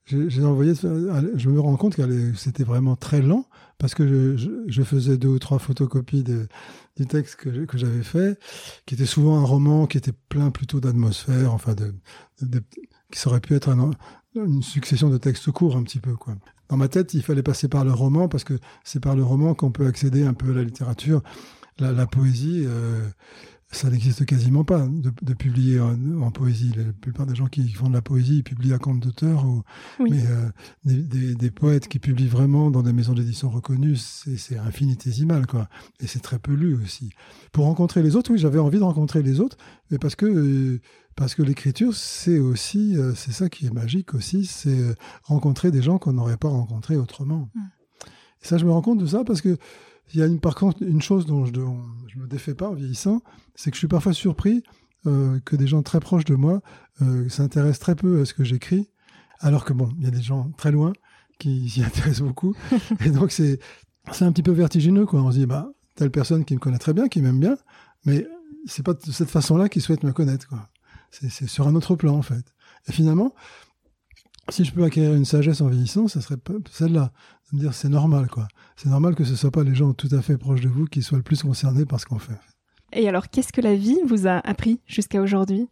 j'ai 0.08 0.44
envoyé. 0.44 0.74
Je 0.74 1.50
me 1.50 1.60
rends 1.60 1.76
compte 1.76 1.96
que 1.96 2.34
c'était 2.36 2.64
vraiment 2.64 2.96
très 2.96 3.22
lent 3.22 3.46
parce 3.78 3.94
que 3.94 4.36
je, 4.36 4.84
faisais 4.84 5.18
deux 5.18 5.30
ou 5.30 5.40
trois 5.40 5.60
photocopies 5.60 6.24
de, 6.24 6.48
du 7.00 7.08
texte 7.08 7.36
que, 7.38 7.66
que 7.66 7.78
j'avais 7.78 8.04
fait, 8.04 8.40
qui 8.86 8.96
était 8.96 9.06
souvent 9.06 9.38
un 9.38 9.44
roman 9.44 9.88
qui 9.88 9.98
était 9.98 10.14
plein 10.30 10.52
plutôt 10.52 10.80
d'atmosphère, 10.80 11.54
enfin 11.54 11.74
de, 11.74 11.94
qui 13.12 13.28
aurait 13.28 13.40
pu 13.40 13.56
être 13.56 13.70
une 14.36 14.62
succession 14.62 15.10
de 15.10 15.18
textes 15.18 15.52
courts 15.52 15.78
un 15.78 15.84
petit 15.84 16.00
peu 16.00 16.16
quoi. 16.16 16.36
Dans 16.70 16.78
ma 16.78 16.88
tête, 16.88 17.16
il 17.16 17.24
fallait 17.24 17.42
passer 17.42 17.68
par 17.68 17.84
le 17.84 17.92
roman 17.92 18.28
parce 18.28 18.44
que 18.44 18.60
c'est 18.84 19.00
par 19.00 19.16
le 19.16 19.24
roman 19.24 19.56
qu'on 19.56 19.72
peut 19.72 19.88
accéder 19.88 20.24
un 20.24 20.36
peu 20.36 20.52
à 20.52 20.54
la 20.54 20.64
littérature, 20.64 21.24
la, 21.80 21.92
la 21.92 22.06
poésie. 22.06 22.64
Euh, 22.66 23.10
ça 23.72 23.90
n'existe 23.90 24.26
quasiment 24.26 24.64
pas 24.64 24.88
de, 24.88 25.34
publier 25.34 25.80
en, 25.80 26.32
poésie. 26.32 26.72
La 26.76 26.92
plupart 26.92 27.28
des 27.28 27.36
gens 27.36 27.46
qui 27.46 27.70
font 27.70 27.88
de 27.88 27.94
la 27.94 28.02
poésie, 28.02 28.38
ils 28.38 28.44
publient 28.44 28.74
à 28.74 28.80
compte 28.80 29.00
d'auteur. 29.00 29.46
Ou, 29.46 29.62
Mais 30.00 30.26
euh, 30.26 30.50
des, 30.86 31.36
des, 31.36 31.52
poètes 31.52 31.88
qui 31.88 32.00
publient 32.00 32.28
vraiment 32.28 32.72
dans 32.72 32.82
des 32.82 32.94
maisons 32.94 33.14
d'édition 33.14 33.48
reconnues, 33.50 33.96
c'est 33.96 34.58
infinitésimal, 34.58 35.46
quoi. 35.46 35.70
Et 36.00 36.08
c'est 36.08 36.20
très 36.20 36.40
peu 36.40 36.54
lu 36.54 36.80
aussi. 36.84 37.12
Pour 37.52 37.66
rencontrer 37.66 38.02
les 38.02 38.16
autres, 38.16 38.32
oui, 38.32 38.40
j'avais 38.40 38.58
envie 38.58 38.80
de 38.80 38.84
rencontrer 38.84 39.22
les 39.22 39.40
autres, 39.40 39.58
mais 39.92 40.00
parce 40.00 40.16
que 40.16 40.26
euh, 40.26 40.82
parce 41.16 41.36
que 41.36 41.44
l'écriture, 41.44 41.94
c'est 41.94 42.40
aussi, 42.40 42.98
euh, 42.98 43.14
c'est 43.14 43.34
ça 43.34 43.50
qui 43.50 43.68
est 43.68 43.74
magique 43.74 44.16
aussi, 44.16 44.46
c'est 44.46 44.96
rencontrer 45.24 45.70
des 45.70 45.82
gens 45.82 46.00
qu'on 46.00 46.14
n'aurait 46.14 46.38
pas 46.38 46.48
rencontrés 46.48 46.96
autrement. 46.96 47.50
Mm. 47.54 47.60
Et 48.42 48.48
ça, 48.48 48.58
je 48.58 48.66
me 48.66 48.72
rends 48.72 48.82
compte 48.82 49.00
de 49.00 49.06
ça 49.06 49.24
parce 49.24 49.42
que 49.42 49.58
il 50.14 50.20
y 50.20 50.24
a 50.24 50.26
une, 50.26 50.40
par 50.40 50.56
contre 50.56 50.82
une 50.82 51.02
chose 51.02 51.26
dont 51.26 51.46
je 51.46 51.52
ne 51.52 52.22
me 52.22 52.28
défais 52.28 52.54
pas 52.54 52.70
en 52.70 52.74
vieillissant, 52.74 53.22
c'est 53.56 53.72
que 53.72 53.76
je 53.76 53.80
suis 53.80 53.88
parfois 53.88 54.14
surpris 54.14 54.64
euh, 55.08 55.40
que 55.46 55.56
des 55.56 55.68
gens 55.68 55.82
très 55.82 56.00
proches 56.00 56.26
de 56.26 56.36
moi 56.36 56.62
euh, 57.02 57.30
s'intéressent 57.30 57.80
très 57.80 57.96
peu 57.96 58.22
à 58.22 58.26
ce 58.26 58.34
que 58.34 58.44
j'écris, 58.44 58.90
alors 59.40 59.66
que 59.66 59.74
bon, 59.74 59.90
il 59.98 60.04
y 60.04 60.08
a 60.08 60.12
des 60.12 60.22
gens 60.22 60.52
très 60.58 60.72
loin 60.72 60.94
qui 61.38 61.70
s'y 61.70 61.84
intéressent 61.84 62.28
beaucoup. 62.28 62.56
et 63.06 63.10
donc 63.10 63.32
c'est 63.32 63.60
c'est 64.12 64.26
un 64.26 64.32
petit 64.32 64.44
peu 64.44 64.52
vertigineux 64.52 65.06
quoi. 65.06 65.22
On 65.22 65.32
se 65.32 65.38
dit 65.38 65.46
bah 65.46 65.72
telle 65.96 66.12
personne 66.12 66.46
qui 66.46 66.54
me 66.56 66.60
connaît 66.60 66.80
très 66.80 66.94
bien, 66.94 67.08
qui 67.08 67.22
m'aime 67.22 67.40
bien, 67.40 67.58
mais 68.06 68.26
c'est 68.66 68.84
pas 68.84 68.94
de 68.94 69.12
cette 69.12 69.30
façon-là 69.30 69.70
qu'il 69.70 69.82
souhaite 69.82 70.04
me 70.04 70.12
connaître 70.12 70.48
quoi. 70.48 70.70
C'est 71.12 71.48
sur 71.48 71.68
un 71.68 71.76
autre 71.76 71.96
plan 71.96 72.16
en 72.16 72.22
fait. 72.22 72.54
Et 72.88 72.92
finalement, 72.92 73.34
si 74.52 74.64
je 74.66 74.74
peux 74.74 74.84
acquérir 74.84 75.14
une 75.14 75.26
sagesse 75.26 75.62
en 75.62 75.68
vieillissant, 75.68 76.08
ça 76.08 76.22
serait 76.22 76.38
celle-là. 76.72 77.12
De 77.52 77.58
me 77.58 77.62
dire, 77.62 77.74
c'est 77.74 77.90
normal, 77.90 78.28
quoi. 78.30 78.48
C'est 78.76 78.90
normal 78.90 79.16
que 79.16 79.24
ce 79.24 79.32
ne 79.32 79.36
soient 79.36 79.52
pas 79.52 79.64
les 79.64 79.76
gens 79.76 79.94
tout 79.94 80.10
à 80.12 80.22
fait 80.22 80.38
proches 80.38 80.62
de 80.62 80.70
vous 80.70 80.86
qui 80.86 81.02
soient 81.02 81.18
le 81.18 81.24
plus 81.24 81.42
concernés 81.42 81.86
par 81.86 82.00
ce 82.00 82.06
qu'on 82.06 82.20
fait. 82.20 82.38
Et 82.94 83.08
alors, 83.08 83.30
qu'est-ce 83.30 83.52
que 83.54 83.62
la 83.62 83.76
vie 83.76 83.98
vous 84.06 84.28
a 84.28 84.38
appris 84.48 84.80
jusqu'à 84.86 85.22
aujourd'hui? 85.22 85.68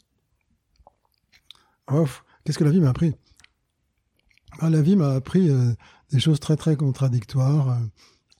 Oh, 1.92 2.06
Qu'est-ce 2.44 2.58
que 2.58 2.64
la 2.64 2.72
vie 2.72 2.80
m'a 2.80 2.90
appris? 2.90 3.14
Bah, 4.62 4.70
La 4.70 4.82
vie 4.82 4.96
m'a 4.96 5.12
appris 5.14 5.50
euh, 5.50 5.74
des 6.12 6.20
choses 6.20 6.40
très, 6.40 6.56
très 6.56 6.76
contradictoires. 6.76 7.78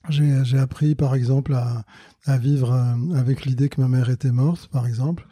J'ai 0.08 0.58
appris, 0.58 0.94
par 0.94 1.14
exemple, 1.14 1.54
à, 1.54 1.84
à 2.24 2.38
vivre 2.38 2.72
euh, 2.72 3.14
avec 3.16 3.44
l'idée 3.44 3.68
que 3.68 3.80
ma 3.80 3.88
mère 3.88 4.10
était 4.10 4.32
morte, 4.32 4.68
par 4.68 4.86
exemple 4.86 5.26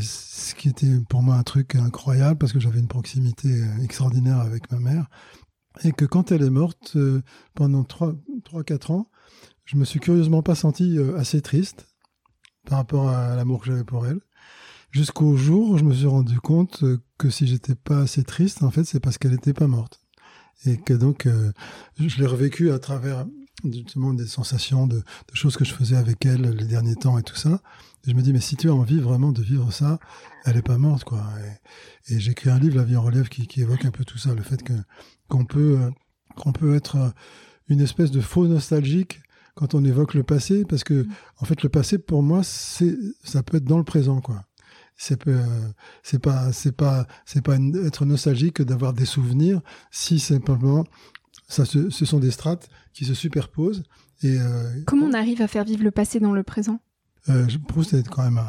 ce 0.00 0.54
qui 0.54 0.68
était 0.68 0.98
pour 1.08 1.22
moi 1.22 1.36
un 1.36 1.42
truc 1.42 1.74
incroyable 1.74 2.38
parce 2.38 2.52
que 2.52 2.60
j'avais 2.60 2.80
une 2.80 2.88
proximité 2.88 3.48
euh, 3.48 3.82
extraordinaire 3.82 4.38
avec 4.38 4.70
ma 4.70 4.78
mère. 4.78 5.08
Et 5.84 5.92
que 5.92 6.04
quand 6.04 6.32
elle 6.32 6.42
est 6.42 6.50
morte, 6.50 6.92
euh, 6.96 7.22
pendant 7.54 7.82
3-4 7.82 8.92
ans, 8.92 9.10
je 9.64 9.76
me 9.76 9.84
suis 9.84 10.00
curieusement 10.00 10.42
pas 10.42 10.54
senti 10.54 10.98
euh, 10.98 11.16
assez 11.18 11.42
triste 11.42 11.86
par 12.66 12.78
rapport 12.78 13.08
à 13.08 13.36
l'amour 13.36 13.60
que 13.60 13.66
j'avais 13.66 13.84
pour 13.84 14.06
elle. 14.06 14.20
Jusqu'au 14.90 15.36
jour 15.36 15.70
où 15.70 15.78
je 15.78 15.84
me 15.84 15.92
suis 15.92 16.06
rendu 16.06 16.40
compte 16.40 16.82
que 17.18 17.30
si 17.30 17.46
j'étais 17.46 17.74
pas 17.74 18.00
assez 18.00 18.24
triste, 18.24 18.62
en 18.62 18.70
fait, 18.70 18.84
c'est 18.84 19.00
parce 19.00 19.18
qu'elle 19.18 19.32
n'était 19.32 19.52
pas 19.52 19.66
morte. 19.66 20.00
Et 20.64 20.78
que 20.78 20.94
donc, 20.94 21.28
je 21.98 22.18
l'ai 22.18 22.26
revécu 22.26 22.70
à 22.70 22.78
travers 22.78 23.26
justement 23.64 24.12
des 24.12 24.26
sensations 24.26 24.86
de, 24.86 24.96
de, 24.96 25.34
choses 25.34 25.56
que 25.56 25.64
je 25.64 25.72
faisais 25.72 25.96
avec 25.96 26.24
elle 26.26 26.42
les 26.50 26.66
derniers 26.66 26.94
temps 26.94 27.18
et 27.18 27.22
tout 27.22 27.36
ça 27.36 27.60
je 28.06 28.12
me 28.14 28.22
dis, 28.22 28.32
mais 28.32 28.40
si 28.40 28.56
tu 28.56 28.68
as 28.68 28.74
envie 28.74 29.00
vraiment 29.00 29.32
de 29.32 29.42
vivre 29.42 29.72
ça, 29.72 29.98
elle 30.44 30.56
est 30.56 30.62
pas 30.62 30.78
morte, 30.78 31.04
quoi. 31.04 31.24
Et, 32.08 32.20
j'ai 32.20 32.30
écrit 32.30 32.50
un 32.50 32.58
livre, 32.58 32.76
La 32.76 32.84
vie 32.84 32.96
en 32.96 33.02
relief, 33.02 33.28
qui, 33.28 33.60
évoque 33.60 33.84
un 33.84 33.90
peu 33.90 34.04
tout 34.04 34.18
ça, 34.18 34.34
le 34.34 34.42
fait 34.42 34.62
que 34.62 34.72
qu'on 35.28 35.44
peut 35.44 35.78
euh, 35.80 35.90
qu'on 36.36 36.52
peut 36.52 36.76
être 36.76 36.96
euh, 36.96 37.08
une 37.68 37.80
espèce 37.80 38.12
de 38.12 38.20
faux 38.20 38.46
nostalgique 38.46 39.20
quand 39.56 39.74
on 39.74 39.84
évoque 39.84 40.14
le 40.14 40.22
passé, 40.22 40.64
parce 40.64 40.84
que 40.84 41.02
mm. 41.02 41.08
en 41.38 41.44
fait, 41.46 41.62
le 41.62 41.68
passé 41.68 41.98
pour 41.98 42.22
moi, 42.22 42.42
c'est 42.44 42.96
ça 43.24 43.42
peut 43.42 43.56
être 43.56 43.64
dans 43.64 43.78
le 43.78 43.84
présent, 43.84 44.20
quoi. 44.20 44.44
C'est 44.96 45.26
euh, 45.26 45.44
c'est 46.02 46.20
pas 46.20 46.52
c'est 46.52 46.76
pas 46.76 47.06
c'est 47.24 47.42
pas 47.42 47.56
être 47.84 48.04
nostalgique 48.04 48.62
d'avoir 48.62 48.92
des 48.92 49.04
souvenirs, 49.04 49.60
si 49.90 50.20
simplement 50.20 50.84
ça 51.48 51.64
ce 51.64 51.90
sont 51.90 52.18
des 52.18 52.30
strates 52.30 52.68
qui 52.92 53.04
se 53.04 53.14
superposent. 53.14 53.82
Et 54.22 54.38
comment 54.86 55.06
on 55.06 55.12
arrive 55.12 55.42
à 55.42 55.48
faire 55.48 55.64
vivre 55.64 55.84
le 55.84 55.90
passé 55.90 56.20
dans 56.20 56.32
le 56.32 56.42
présent? 56.42 56.80
Euh, 57.28 57.46
Proust 57.66 57.92
est 57.92 58.08
quand 58.08 58.22
même 58.22 58.40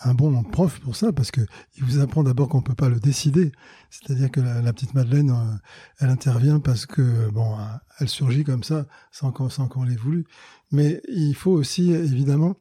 un, 0.00 0.14
bon 0.14 0.42
prof 0.42 0.80
pour 0.80 0.96
ça, 0.96 1.12
parce 1.12 1.30
que 1.30 1.42
il 1.76 1.84
vous 1.84 1.98
apprend 1.98 2.22
d'abord 2.22 2.48
qu'on 2.48 2.62
peut 2.62 2.74
pas 2.74 2.88
le 2.88 2.98
décider. 2.98 3.52
C'est-à-dire 3.90 4.30
que 4.30 4.40
la, 4.40 4.72
petite 4.72 4.94
Madeleine, 4.94 5.30
euh, 5.30 5.56
elle 5.98 6.08
intervient 6.08 6.58
parce 6.58 6.86
que 6.86 7.28
bon, 7.30 7.58
euh, 7.58 7.64
elle 7.98 8.08
surgit 8.08 8.44
comme 8.44 8.62
ça, 8.62 8.86
sans 9.10 9.32
qu'on 9.32 9.50
sans 9.50 9.68
qu'on 9.68 9.84
l'ait 9.84 9.96
voulu. 9.96 10.24
Mais 10.70 11.02
il 11.08 11.34
faut 11.34 11.50
aussi, 11.50 11.92
évidemment, 11.92 12.56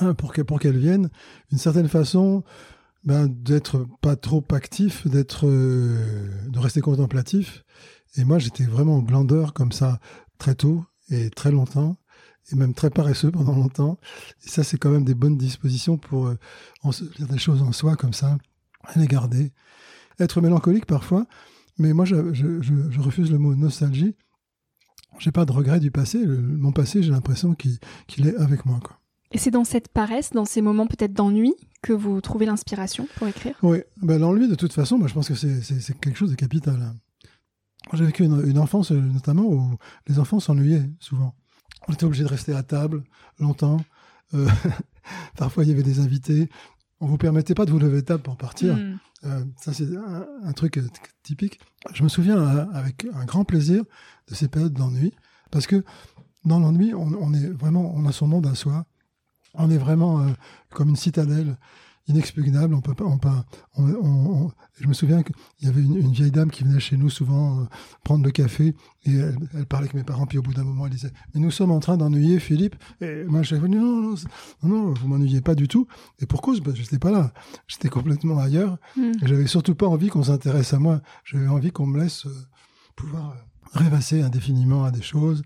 hein, 0.00 0.14
pour 0.14 0.32
pour 0.46 0.60
qu'elle 0.60 0.78
vienne, 0.78 1.10
une 1.50 1.58
certaine 1.58 1.88
façon, 1.88 2.44
ben, 3.04 3.26
d'être 3.26 3.86
pas 4.00 4.16
trop 4.16 4.44
actif, 4.52 5.06
d'être, 5.08 5.46
euh, 5.48 6.30
de 6.48 6.58
rester 6.58 6.80
contemplatif. 6.80 7.64
Et 8.16 8.24
moi, 8.24 8.38
j'étais 8.38 8.64
vraiment 8.64 9.00
glandeur 9.00 9.52
comme 9.52 9.72
ça 9.72 10.00
très 10.38 10.54
tôt 10.54 10.84
et 11.10 11.30
très 11.30 11.50
longtemps 11.50 11.96
et 12.50 12.56
même 12.56 12.74
très 12.74 12.90
paresseux 12.90 13.30
pendant 13.30 13.54
longtemps. 13.54 13.98
Et 14.44 14.48
ça, 14.48 14.64
c'est 14.64 14.78
quand 14.78 14.90
même 14.90 15.04
des 15.04 15.14
bonnes 15.14 15.36
dispositions 15.36 15.98
pour 15.98 16.28
euh, 16.28 16.38
dire 17.16 17.28
des 17.28 17.38
choses 17.38 17.62
en 17.62 17.72
soi 17.72 17.96
comme 17.96 18.12
ça, 18.12 18.38
les 18.96 19.06
garder. 19.06 19.52
Être 20.18 20.40
mélancolique 20.40 20.86
parfois, 20.86 21.26
mais 21.78 21.92
moi, 21.92 22.04
je, 22.04 22.32
je, 22.32 22.60
je, 22.60 23.00
refuse 23.00 23.30
le 23.30 23.38
mot 23.38 23.54
nostalgie. 23.54 24.16
J'ai 25.18 25.30
pas 25.30 25.44
de 25.44 25.52
regret 25.52 25.78
du 25.78 25.90
passé. 25.90 26.24
mon 26.26 26.72
passé, 26.72 27.02
j'ai 27.02 27.10
l'impression 27.10 27.54
qu'il 27.54 28.26
est 28.26 28.36
avec 28.36 28.66
moi. 28.66 28.80
Quoi. 28.82 28.98
Et 29.30 29.38
c'est 29.38 29.50
dans 29.50 29.64
cette 29.64 29.88
paresse, 29.88 30.30
dans 30.30 30.44
ces 30.44 30.60
moments 30.60 30.86
peut-être 30.86 31.12
d'ennui, 31.12 31.54
que 31.82 31.92
vous 31.92 32.20
trouvez 32.20 32.46
l'inspiration 32.46 33.06
pour 33.16 33.28
écrire? 33.28 33.56
Oui, 33.62 33.78
ben, 34.02 34.18
l'ennui, 34.18 34.48
de 34.48 34.54
toute 34.54 34.72
façon, 34.72 34.98
moi, 34.98 35.06
je 35.06 35.14
pense 35.14 35.28
que 35.28 35.34
c'est 35.34 36.00
quelque 36.00 36.16
chose 36.16 36.30
de 36.30 36.36
capital. 36.36 36.80
Hein. 36.82 36.96
J'ai 37.92 38.04
vécu 38.04 38.24
une, 38.24 38.46
une, 38.48 38.58
enfance, 38.58 38.90
notamment, 38.90 39.44
où 39.44 39.76
les 40.06 40.18
enfants 40.18 40.40
s'ennuyaient 40.40 40.88
souvent 41.00 41.34
on 41.88 41.92
était 41.92 42.04
obligé 42.04 42.24
de 42.24 42.28
rester 42.28 42.54
à 42.54 42.62
table 42.62 43.02
longtemps. 43.38 43.80
Euh, 44.34 44.48
parfois, 45.36 45.64
il 45.64 45.70
y 45.70 45.72
avait 45.72 45.82
des 45.82 46.00
invités. 46.00 46.48
on 47.00 47.06
vous 47.06 47.18
permettait 47.18 47.54
pas 47.54 47.64
de 47.64 47.70
vous 47.70 47.78
lever 47.78 48.02
de 48.02 48.06
table 48.06 48.22
pour 48.22 48.36
partir. 48.36 48.76
Hmm. 48.76 48.98
Euh, 49.24 49.44
ça, 49.56 49.72
c'est 49.72 49.96
un, 49.96 50.26
un 50.44 50.52
truc 50.52 50.78
euh, 50.78 50.86
typique. 51.22 51.58
Je 51.92 52.02
me 52.02 52.08
souviens 52.08 52.38
euh, 52.38 52.66
avec 52.72 53.06
un 53.12 53.24
grand 53.24 53.44
plaisir 53.44 53.84
de 54.28 54.34
ces 54.34 54.48
périodes 54.48 54.74
d'ennui, 54.74 55.12
parce 55.50 55.66
que 55.66 55.82
dans 56.44 56.60
l'ennui, 56.60 56.94
on, 56.94 57.12
on 57.20 57.32
est 57.32 57.48
vraiment, 57.48 57.92
on 57.96 58.06
a 58.06 58.12
son 58.12 58.26
monde 58.26 58.46
à 58.46 58.54
soi. 58.54 58.84
On 59.54 59.70
est 59.70 59.78
vraiment 59.78 60.20
euh, 60.20 60.28
comme 60.70 60.90
une 60.90 60.96
citadelle 60.96 61.56
inexpugnable. 62.08 62.74
On 62.74 62.80
peut 62.80 62.94
pas, 62.94 63.04
on, 63.04 63.18
peut- 63.18 63.28
on, 63.76 63.84
on- 63.84 64.44
on- 64.46 64.52
je 64.80 64.86
me 64.88 64.92
souviens 64.92 65.22
qu'il 65.22 65.34
y 65.62 65.68
avait 65.68 65.82
une, 65.82 65.96
une 65.96 66.12
vieille 66.12 66.30
dame 66.30 66.50
qui 66.50 66.64
venait 66.64 66.80
chez 66.80 66.96
nous 66.96 67.10
souvent 67.10 67.60
euh, 67.60 67.64
prendre 68.04 68.24
le 68.24 68.30
café 68.30 68.74
et 69.04 69.14
elle, 69.14 69.36
elle 69.54 69.66
parlait 69.66 69.84
avec 69.86 69.94
mes 69.94 70.04
parents. 70.04 70.26
Puis 70.26 70.38
au 70.38 70.42
bout 70.42 70.54
d'un 70.54 70.64
moment, 70.64 70.86
elle 70.86 70.92
disait 70.92 71.12
"Mais 71.34 71.40
nous 71.40 71.50
sommes 71.50 71.70
en 71.70 71.80
train 71.80 71.96
d'ennuyer 71.96 72.38
Philippe." 72.40 72.76
Et 73.00 73.24
moi, 73.24 73.42
je 73.42 73.54
disais 73.56 73.68
"Non, 73.68 74.02
non, 74.02 74.14
non, 74.62 74.68
non, 74.68 74.94
vous 74.94 75.08
m'ennuyez 75.08 75.40
pas 75.40 75.54
du 75.54 75.68
tout." 75.68 75.86
Et 76.20 76.26
pour 76.26 76.42
cause, 76.42 76.60
parce 76.60 76.76
que 76.76 76.82
j'étais 76.82 76.98
pas 76.98 77.10
là. 77.10 77.32
J'étais 77.66 77.88
complètement 77.88 78.38
ailleurs. 78.38 78.78
Hmm. 78.96 79.12
Et 79.22 79.26
J'avais 79.26 79.46
surtout 79.46 79.74
pas 79.74 79.86
envie 79.86 80.08
qu'on 80.08 80.22
s'intéresse 80.24 80.72
à 80.74 80.78
moi. 80.78 81.00
J'avais 81.24 81.48
envie 81.48 81.72
qu'on 81.72 81.86
me 81.86 82.00
laisse 82.00 82.26
euh, 82.26 82.34
pouvoir 82.96 83.30
euh, 83.30 83.78
rêvasser 83.78 84.22
indéfiniment 84.22 84.84
à 84.84 84.90
des 84.90 85.02
choses. 85.02 85.42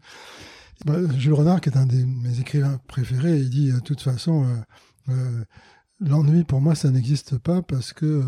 Bah, 0.84 0.94
Jules 1.16 1.34
Renard, 1.34 1.60
qui 1.60 1.68
est 1.70 1.76
un 1.76 1.86
de 1.86 1.94
mes 2.04 2.40
écrivains 2.40 2.78
préférés, 2.88 3.38
il 3.38 3.50
dit 3.50 3.70
de 3.72 3.78
toute 3.80 4.00
façon, 4.00 4.44
euh, 5.08 5.44
l'ennui 6.04 6.44
pour 6.44 6.60
moi, 6.60 6.74
ça 6.74 6.90
n'existe 6.90 7.38
pas 7.38 7.62
parce 7.62 7.92
que 7.92 8.06
euh, 8.06 8.22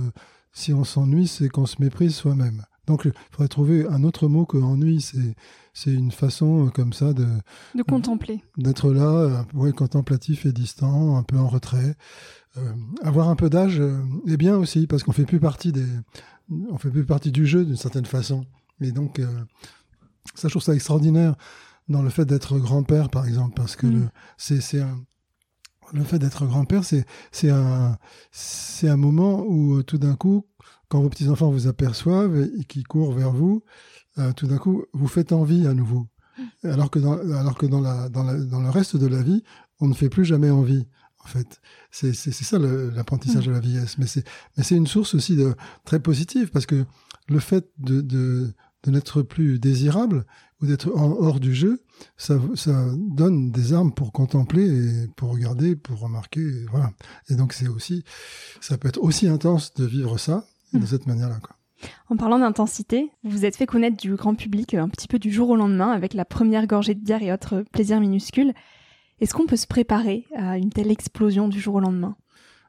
si 0.53 0.73
on 0.73 0.85
s'ennuie, 0.85 1.27
c'est 1.29 1.49
qu'on 1.49 1.67
se 1.67 1.77
méprise 1.81 2.15
soi-même. 2.15 2.65
Donc 2.87 3.03
il 3.07 3.13
faudrait 3.31 3.49
trouver 3.49 3.87
un 3.89 4.05
autre 4.05 4.29
mot 4.29 4.45
que 4.47 4.57
ennui. 4.59 5.01
C'est 5.01 5.35
c'est 5.73 5.93
une 5.93 6.13
façon 6.13 6.67
euh, 6.67 6.71
comme 6.71 6.93
ça 6.93 7.13
de 7.13 7.27
De 7.75 7.83
contempler. 7.83 8.43
d'être 8.59 8.93
là, 8.93 9.03
euh, 9.11 9.43
ouais, 9.55 9.73
contemplatif 9.73 10.47
et 10.47 10.53
distant, 10.53 11.17
un 11.17 11.23
peu 11.25 11.37
en 11.39 11.49
retrait. 11.49 11.97
Avoir 13.03 13.31
un 13.31 13.35
peu 13.35 13.51
d'âge 13.51 13.83
est 14.29 14.37
bien 14.37 14.57
aussi 14.57 14.87
parce 14.87 15.03
qu'on 15.03 15.11
fait 15.11 15.25
plus 15.27 15.41
partie 15.41 15.73
des, 15.73 15.85
on 16.71 16.79
fait 16.79 16.89
plus 16.91 17.05
partie 17.05 17.33
du 17.33 17.47
jeu 17.47 17.65
d'une 17.65 17.75
certaine 17.77 18.07
façon. 18.07 18.47
Et 18.81 18.93
donc, 18.93 19.21
ça, 20.37 20.47
je 20.47 20.53
trouve 20.53 20.63
ça 20.63 20.73
extraordinaire 20.73 21.35
dans 21.89 22.01
le 22.01 22.11
fait 22.11 22.25
d'être 22.25 22.57
grand-père, 22.59 23.11
par 23.11 23.27
exemple, 23.27 23.55
parce 23.57 23.75
que 23.75 23.89
Mm. 23.89 24.09
c'est, 24.39 24.61
c'est 24.61 24.81
un, 24.81 25.01
le 25.95 26.05
fait 26.05 26.19
d'être 26.19 26.45
grand-père, 26.47 26.85
c'est, 26.85 27.07
c'est 27.33 27.51
un, 27.51 27.97
c'est 28.33 28.89
un 28.89 28.97
moment 28.97 29.45
où 29.47 29.79
euh, 29.79 29.83
tout 29.83 29.99
d'un 29.99 30.17
coup, 30.17 30.47
quand 30.89 31.01
vos 31.01 31.09
petits 31.09 31.29
enfants 31.29 31.51
vous 31.51 31.69
aperçoivent 31.69 32.37
et, 32.37 32.65
qui 32.65 32.83
courent 32.83 33.13
vers 33.13 33.33
vous, 33.33 33.63
euh, 34.19 34.33
tout 34.33 34.47
d'un 34.47 34.59
coup, 34.59 34.85
vous 34.93 35.07
faites 35.07 35.33
envie 35.33 35.67
à 35.67 35.75
nouveau. 35.75 36.09
Alors 36.65 36.91
que 36.91 36.99
dans, 36.99 37.13
alors 37.13 37.57
que 37.57 37.67
dans 37.67 37.81
la, 37.81 38.09
dans 38.09 38.25
la, 38.25 38.35
dans 38.37 38.61
le 38.61 38.69
reste 38.69 38.97
de 38.97 39.07
la 39.07 39.23
vie, 39.23 39.45
on 39.81 39.87
ne 39.87 39.95
fait 39.95 40.09
plus 40.09 40.25
jamais 40.25 40.51
envie. 40.51 40.87
En 41.25 41.29
fait, 41.29 41.61
c'est, 41.91 42.13
ça 42.13 42.59
l'apprentissage 42.59 43.47
de 43.47 43.53
la 43.53 43.61
vieillesse. 43.61 43.97
Mais 43.99 44.07
c'est, 44.07 44.25
mais 44.57 44.65
c'est 44.65 44.77
une 44.77 44.87
source 44.87 45.15
aussi 45.15 45.37
de, 45.37 45.55
très 45.85 46.01
positive 46.01 46.51
parce 46.51 46.67
que 46.67 46.85
le 47.29 47.39
fait 47.39 47.71
de, 47.79 48.01
de, 48.01 48.53
de 48.85 48.91
n'être 48.91 49.23
plus 49.23 49.59
désirable 49.59 50.25
ou 50.63 50.67
d'être 50.67 50.89
hors 50.95 51.41
du 51.41 51.55
jeu, 51.55 51.83
ça, 52.17 52.39
ça 52.55 52.87
donne 52.97 53.51
des 53.51 53.73
armes 53.73 53.93
pour 53.93 54.13
contempler 54.13 54.65
et 54.67 55.09
pour 55.17 55.31
regarder, 55.33 55.75
pour 55.77 55.99
remarquer. 56.01 56.41
Et 56.43 56.67
voilà. 56.71 56.91
Et 57.29 57.35
donc 57.35 57.53
c'est 57.53 57.69
aussi, 57.69 58.05
ça 58.61 58.79
peut 58.79 58.89
être 58.89 59.03
aussi 59.03 59.27
intense 59.29 59.75
de 59.75 59.85
vivre 59.85 60.19
ça 60.19 60.47
de 60.73 60.79
Mm. 60.79 60.87
cette 60.87 61.07
manière-là. 61.07 61.39
En 62.09 62.17
parlant 62.17 62.39
d'intensité, 62.39 63.11
vous 63.25 63.31
vous 63.31 63.45
êtes 63.45 63.57
fait 63.57 63.67
connaître 63.67 63.97
du 63.97 64.15
grand 64.17 64.35
public 64.35 64.75
euh, 64.75 64.81
un 64.83 64.89
petit 64.89 65.07
peu 65.09 65.19
du 65.19 65.31
jour 65.31 65.51
au 65.51 65.57
lendemain 65.57 65.91
avec 65.91 66.15
la 66.15 66.25
première 66.25 66.67
gorgée 66.67 66.95
de 66.95 67.01
bière 67.01 67.23
et 67.23 67.33
autres 67.33 67.65
plaisirs 67.73 68.01
minuscules. 68.01 68.53
Est-ce 69.21 69.35
qu'on 69.35 69.47
peut 69.47 69.57
se 69.57 69.67
préparer 69.67 70.25
à 70.37 70.59
une 70.59 70.71
telle 70.71 70.91
explosion 70.91 71.47
du 71.49 71.61
jour 71.61 71.77
au 71.77 71.81
lendemain? 71.81 72.17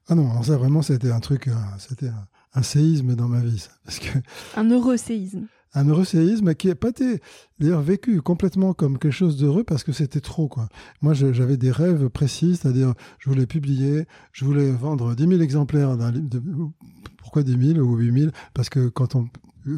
Ah 0.08 0.16
non, 0.16 0.30
alors 0.30 0.46
ça 0.46 0.58
vraiment, 0.58 0.82
c'était 0.84 1.12
un 1.12 1.20
truc, 1.20 1.48
euh, 1.48 1.54
c'était 1.80 2.10
un, 2.10 2.28
un 2.54 2.62
séisme 2.62 3.16
dans 3.16 3.28
ma 3.28 3.40
vie, 3.40 3.58
ça. 3.58 3.72
parce 3.86 3.98
que 4.00 4.20
Un 4.56 4.70
heureux 4.70 4.98
séisme. 4.98 5.48
Un 5.76 5.88
heureux 5.88 6.06
séisme 6.06 6.56
qui 6.56 6.68
n'a 6.68 6.76
pas 6.76 6.90
été 6.90 7.20
vécu 7.60 8.22
complètement 8.22 8.74
comme 8.74 8.98
quelque 8.98 9.12
chose 9.12 9.38
d'heureux 9.38 9.64
parce 9.64 9.84
que 9.84 9.92
c'était 9.92 10.22
trop 10.22 10.48
quoi. 10.48 10.68
Moi 11.02 11.14
j'avais 11.14 11.58
des 11.58 11.72
rêves 11.72 12.10
précis, 12.10 12.56
c'est-à-dire 12.56 12.94
je 13.20 13.30
voulais 13.30 13.46
publier, 13.46 14.06
je 14.32 14.46
voulais 14.46 14.72
vendre 14.72 15.14
10 15.16 15.28
000 15.28 15.42
exemplaires 15.42 15.98
d'un 15.98 16.12
livre. 16.12 16.30
Pourquoi 17.36 17.54
10 17.54 17.74
000 17.74 17.86
ou 17.86 17.98
8 17.98 18.18
000 18.18 18.32
Parce 18.54 18.70
que 18.70 18.88
quand 18.88 19.16
on 19.16 19.28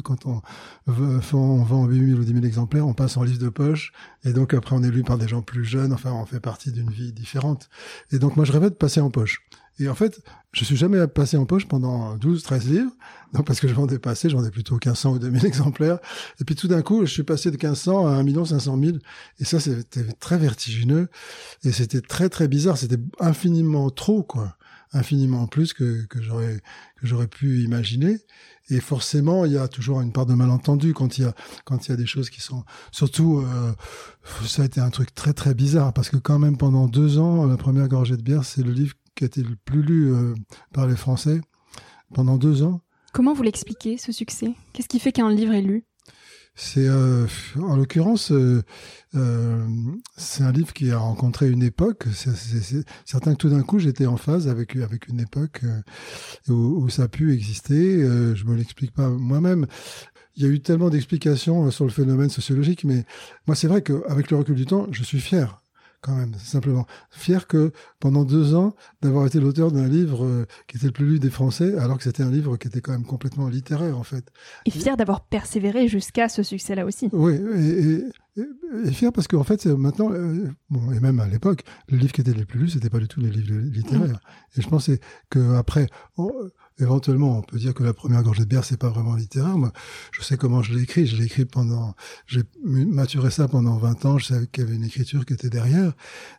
quand 0.04 0.26
on, 0.26 0.42
on 0.86 1.64
vend 1.64 1.86
8 1.86 2.08
000 2.10 2.20
ou 2.20 2.24
10 2.24 2.34
000 2.34 2.44
exemplaires, 2.44 2.86
on 2.86 2.92
passe 2.92 3.16
en 3.16 3.24
livre 3.24 3.40
de 3.40 3.48
poche 3.48 3.92
et 4.22 4.32
donc 4.32 4.54
après 4.54 4.76
on 4.76 4.82
est 4.84 4.90
lu 4.90 5.02
par 5.02 5.18
des 5.18 5.26
gens 5.26 5.42
plus 5.42 5.64
jeunes. 5.64 5.92
Enfin 5.92 6.12
on 6.12 6.24
fait 6.24 6.38
partie 6.38 6.70
d'une 6.70 6.90
vie 6.90 7.12
différente. 7.12 7.68
Et 8.12 8.20
donc 8.20 8.36
moi 8.36 8.44
je 8.44 8.52
rêvais 8.52 8.70
de 8.70 8.76
passer 8.76 9.00
en 9.00 9.10
poche. 9.10 9.42
Et 9.80 9.88
en 9.88 9.94
fait, 9.94 10.20
je 10.52 10.64
suis 10.64 10.76
jamais 10.76 11.04
passé 11.06 11.36
en 11.36 11.46
poche 11.46 11.66
pendant 11.66 12.16
12, 12.16 12.42
13 12.42 12.68
livres. 12.68 12.90
Donc, 13.32 13.46
parce 13.46 13.60
que 13.60 13.68
je 13.68 13.74
vendais 13.74 14.00
pas 14.00 14.10
assez, 14.10 14.28
j'en 14.28 14.44
ai 14.44 14.50
plutôt 14.50 14.74
1500 14.74 15.12
ou 15.12 15.18
2000 15.20 15.46
exemplaires. 15.46 15.98
Et 16.40 16.44
puis, 16.44 16.56
tout 16.56 16.66
d'un 16.66 16.82
coup, 16.82 17.06
je 17.06 17.12
suis 17.12 17.22
passé 17.22 17.52
de 17.52 17.56
1500 17.56 18.08
à 18.08 18.10
1 18.10 18.44
500 18.44 18.76
000. 18.82 18.96
Et 19.38 19.44
ça, 19.44 19.60
c'était 19.60 20.02
très 20.18 20.36
vertigineux. 20.36 21.08
Et 21.62 21.70
c'était 21.70 22.00
très, 22.00 22.28
très 22.28 22.48
bizarre. 22.48 22.76
C'était 22.76 22.98
infiniment 23.20 23.88
trop, 23.90 24.24
quoi. 24.24 24.56
Infiniment 24.92 25.46
plus 25.46 25.72
que, 25.72 26.06
j'aurais, 26.20 26.60
que 27.00 27.06
j'aurais 27.06 27.28
pu 27.28 27.62
imaginer. 27.62 28.18
Et 28.70 28.80
forcément, 28.80 29.44
il 29.44 29.52
y 29.52 29.58
a 29.58 29.68
toujours 29.68 30.00
une 30.00 30.12
part 30.12 30.26
de 30.26 30.34
malentendu 30.34 30.94
quand 30.94 31.18
il 31.18 31.22
y 31.22 31.24
a, 31.24 31.34
quand 31.64 31.86
il 31.86 31.90
y 31.90 31.94
a 31.94 31.96
des 31.96 32.06
choses 32.06 32.30
qui 32.30 32.40
sont, 32.40 32.64
surtout, 32.92 33.40
euh, 33.40 33.72
ça 34.46 34.62
a 34.62 34.64
été 34.64 34.80
un 34.80 34.90
truc 34.90 35.14
très, 35.14 35.32
très 35.32 35.54
bizarre 35.54 35.92
parce 35.92 36.10
que 36.10 36.16
quand 36.16 36.38
même 36.38 36.56
pendant 36.56 36.86
deux 36.86 37.18
ans, 37.18 37.46
la 37.46 37.56
première 37.56 37.88
gorgée 37.88 38.16
de 38.16 38.22
bière, 38.22 38.44
c'est 38.44 38.62
le 38.62 38.72
livre 38.72 38.94
qui 39.14 39.24
a 39.24 39.26
été 39.26 39.42
le 39.42 39.56
plus 39.64 39.82
lu 39.82 40.12
euh, 40.12 40.34
par 40.72 40.86
les 40.86 40.96
Français 40.96 41.40
pendant 42.14 42.36
deux 42.36 42.62
ans. 42.62 42.80
Comment 43.12 43.32
vous 43.32 43.42
l'expliquez, 43.42 43.96
ce 43.96 44.12
succès? 44.12 44.54
Qu'est-ce 44.72 44.88
qui 44.88 45.00
fait 45.00 45.12
qu'un 45.12 45.30
livre 45.30 45.52
est 45.52 45.62
lu? 45.62 45.87
C'est, 46.60 46.88
euh, 46.88 47.24
en 47.56 47.76
l'occurrence, 47.76 48.32
euh, 48.32 48.64
euh, 49.14 49.64
c'est 50.16 50.42
un 50.42 50.50
livre 50.50 50.72
qui 50.72 50.90
a 50.90 50.98
rencontré 50.98 51.48
une 51.48 51.62
époque. 51.62 52.06
C'est, 52.12 52.84
certain 53.04 53.34
que 53.34 53.38
tout 53.38 53.48
d'un 53.48 53.62
coup, 53.62 53.78
j'étais 53.78 54.06
en 54.06 54.16
phase 54.16 54.48
avec 54.48 54.74
avec 54.74 55.06
une 55.06 55.20
époque 55.20 55.60
euh, 55.62 56.52
où, 56.52 56.82
où 56.82 56.88
ça 56.88 57.04
a 57.04 57.08
pu 57.08 57.32
exister. 57.32 58.02
Euh, 58.02 58.34
je 58.34 58.44
me 58.44 58.56
l'explique 58.56 58.90
pas 58.92 59.08
moi-même. 59.08 59.68
Il 60.34 60.42
y 60.42 60.46
a 60.46 60.48
eu 60.48 60.58
tellement 60.60 60.90
d'explications 60.90 61.66
euh, 61.66 61.70
sur 61.70 61.84
le 61.84 61.92
phénomène 61.92 62.28
sociologique, 62.28 62.82
mais 62.82 63.04
moi, 63.46 63.54
c'est 63.54 63.68
vrai 63.68 63.82
qu'avec 63.82 64.28
le 64.32 64.38
recul 64.38 64.56
du 64.56 64.66
temps, 64.66 64.88
je 64.90 65.04
suis 65.04 65.20
fier 65.20 65.62
quand 66.00 66.14
même, 66.14 66.34
simplement. 66.34 66.86
Fier 67.10 67.46
que 67.46 67.72
pendant 68.00 68.24
deux 68.24 68.54
ans, 68.54 68.74
d'avoir 69.02 69.26
été 69.26 69.40
l'auteur 69.40 69.72
d'un 69.72 69.88
livre 69.88 70.24
euh, 70.24 70.46
qui 70.66 70.76
était 70.76 70.86
le 70.86 70.92
plus 70.92 71.06
lu 71.06 71.18
des 71.18 71.30
Français, 71.30 71.76
alors 71.78 71.96
que 71.98 72.04
c'était 72.04 72.22
un 72.22 72.30
livre 72.30 72.56
qui 72.56 72.68
était 72.68 72.80
quand 72.80 72.92
même 72.92 73.04
complètement 73.04 73.48
littéraire, 73.48 73.98
en 73.98 74.02
fait. 74.04 74.24
Et 74.66 74.70
fier 74.70 74.96
d'avoir 74.96 75.26
persévéré 75.26 75.88
jusqu'à 75.88 76.28
ce 76.28 76.42
succès-là 76.42 76.84
aussi. 76.86 77.08
Oui, 77.12 77.34
et, 77.34 77.58
et, 77.58 77.94
et- 77.96 78.42
et 78.84 78.92
fier 78.92 79.12
parce 79.12 79.26
qu'en 79.26 79.42
fait, 79.42 79.66
maintenant, 79.66 80.12
euh, 80.12 80.48
bon, 80.70 80.92
et 80.92 81.00
même 81.00 81.18
à 81.18 81.26
l'époque, 81.26 81.62
les 81.88 81.98
livres 81.98 82.12
qui 82.12 82.20
étaient 82.20 82.32
les 82.32 82.44
plus 82.44 82.60
lus, 82.60 82.68
c'était 82.68 82.90
pas 82.90 83.00
du 83.00 83.08
tout 83.08 83.20
les 83.20 83.30
livres 83.30 83.54
littéraires. 83.54 84.20
Et 84.56 84.62
je 84.62 84.68
pensais 84.68 85.00
que 85.30 85.54
après, 85.56 85.88
on- 86.16 86.30
éventuellement, 86.78 87.38
on 87.38 87.42
peut 87.42 87.58
dire 87.58 87.74
que 87.74 87.82
la 87.82 87.92
première 87.92 88.22
gorgée 88.22 88.44
de 88.44 88.48
bière, 88.48 88.64
c'est 88.64 88.76
pas 88.76 88.88
vraiment 88.88 89.14
littéraire. 89.14 89.56
Moi, 89.58 89.72
je 90.12 90.22
sais 90.22 90.36
comment 90.36 90.62
je 90.62 90.74
l'ai 90.74 90.82
écrit. 90.82 91.06
Je 91.06 91.16
l'ai 91.16 91.24
écrit 91.24 91.44
pendant, 91.44 91.94
j'ai 92.26 92.42
maturé 92.64 93.30
ça 93.30 93.48
pendant 93.48 93.76
20 93.76 94.04
ans. 94.06 94.18
Je 94.18 94.26
savais 94.26 94.46
qu'il 94.46 94.64
y 94.64 94.66
avait 94.66 94.76
une 94.76 94.84
écriture 94.84 95.24
qui 95.26 95.32
était 95.34 95.50
derrière. 95.50 95.92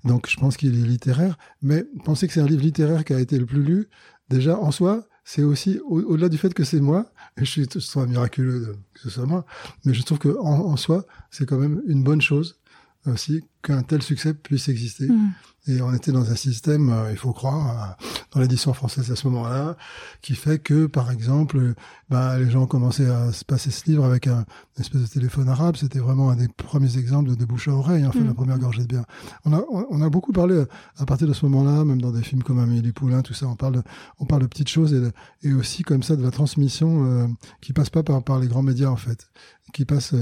Donc, 0.04 0.30
je 0.30 0.38
pense 0.38 0.58
qu'il 0.58 0.74
est 0.82 0.88
littéraire. 0.88 1.38
Mais 1.62 1.86
penser 2.06 2.28
que 2.28 2.34
c'est 2.34 2.42
un 2.42 2.46
livre 2.48 2.62
littéraire 2.64 3.04
qui 3.06 3.14
a 3.14 3.20
été 3.20 3.38
le 3.38 3.46
plus 3.46 3.64
lu, 3.64 3.88
déjà, 4.30 4.58
en 4.58 4.72
soi, 4.72 5.06
c'est 5.24 5.44
aussi, 5.44 5.80
au- 5.88 6.02
au-delà 6.02 6.30
du 6.30 6.38
fait 6.38 6.54
que 6.54 6.64
c'est 6.64 6.80
moi, 6.82 7.12
et 7.38 7.46
je 7.46 7.50
suis 7.52 7.66
je 7.72 7.80
miraculeux 8.08 8.60
de- 8.62 8.74
que 8.94 9.00
ce 9.02 9.10
soit 9.10 9.26
moi, 9.26 9.46
mais 9.86 9.94
je 9.94 10.02
trouve 10.04 10.18
que 10.18 10.36
en, 10.40 10.76
soi, 10.78 11.06
c'est 11.30 11.46
quand 11.46 11.58
même 11.58 11.82
une 11.88 12.04
bonne 12.04 12.22
chose 12.22 12.60
aussi 13.06 13.44
qu'un 13.62 13.82
tel 13.84 14.02
succès 14.02 14.34
puisse 14.34 14.70
exister. 14.70 15.08
Mm. 15.08 15.32
Et 15.68 15.82
on 15.84 15.94
était 15.94 16.12
dans 16.14 16.32
un 16.32 16.36
système, 16.36 16.90
euh, 16.90 17.12
il 17.12 17.18
faut 17.18 17.32
croire, 17.34 17.98
euh, 18.02 18.06
dans 18.34 18.40
l'édition 18.40 18.74
française 18.74 19.12
à 19.12 19.16
ce 19.16 19.28
moment-là, 19.28 19.76
qui 20.22 20.34
fait 20.34 20.58
que, 20.58 20.88
par 20.88 21.12
exemple, 21.12 21.58
euh, 21.58 21.76
bah, 22.10 22.40
les 22.40 22.50
gens 22.50 22.66
commençaient 22.66 23.10
à 23.10 23.32
se 23.34 23.46
passer 23.46 23.70
ce 23.70 23.86
livre 23.86 24.04
avec 24.06 24.26
un 24.28 24.46
une 24.78 24.82
espèce 24.82 25.02
de 25.02 25.08
téléphone 25.08 25.48
arabe. 25.50 25.76
C'était 25.76 26.00
vraiment 26.00 26.32
un 26.32 26.38
des 26.38 26.48
premiers 26.48 26.98
exemples 26.98 27.30
de, 27.32 27.36
de 27.36 27.46
bouche 27.46 27.68
à 27.68 27.72
oreille, 27.74 28.06
en 28.06 28.12
fait, 28.12 28.22
Mm. 28.22 28.28
la 28.28 28.34
première 28.34 28.58
gorgée 28.58 28.82
de 28.84 28.88
bière. 28.88 29.04
On 29.46 29.54
a, 29.54 29.62
on, 29.70 29.86
on 29.92 30.02
a 30.02 30.10
beaucoup 30.10 30.32
parlé 30.32 30.56
euh, 30.56 30.66
à 30.98 31.06
partir 31.06 31.28
de 31.28 31.34
ce 31.34 31.46
moment-là, 31.46 31.84
même 31.86 32.02
dans 32.02 32.12
des 32.12 32.24
films 32.24 32.42
comme 32.42 32.58
Amélie 32.60 32.94
Poulain, 32.94 33.22
tout 33.22 33.34
ça, 33.36 33.46
on 33.46 33.56
parle 33.58 33.74
de, 33.76 33.84
on 34.20 34.26
parle 34.26 34.42
de 34.44 34.48
petites 34.48 34.70
choses 34.70 34.94
et, 34.94 35.02
de- 35.02 35.12
et 35.44 35.54
aussi 35.54 35.84
comme 35.84 36.02
ça 36.02 36.16
de 36.16 36.24
la 36.24 36.32
transmission 36.32 37.06
euh, 37.06 37.28
qui 37.62 37.74
passe 37.74 37.90
pas 37.92 38.02
par, 38.02 38.24
par 38.24 38.40
les 38.40 38.48
grands 38.48 38.64
médias, 38.64 38.90
en 38.90 38.96
fait, 38.96 39.28
qui 39.74 39.86
passe 39.86 40.16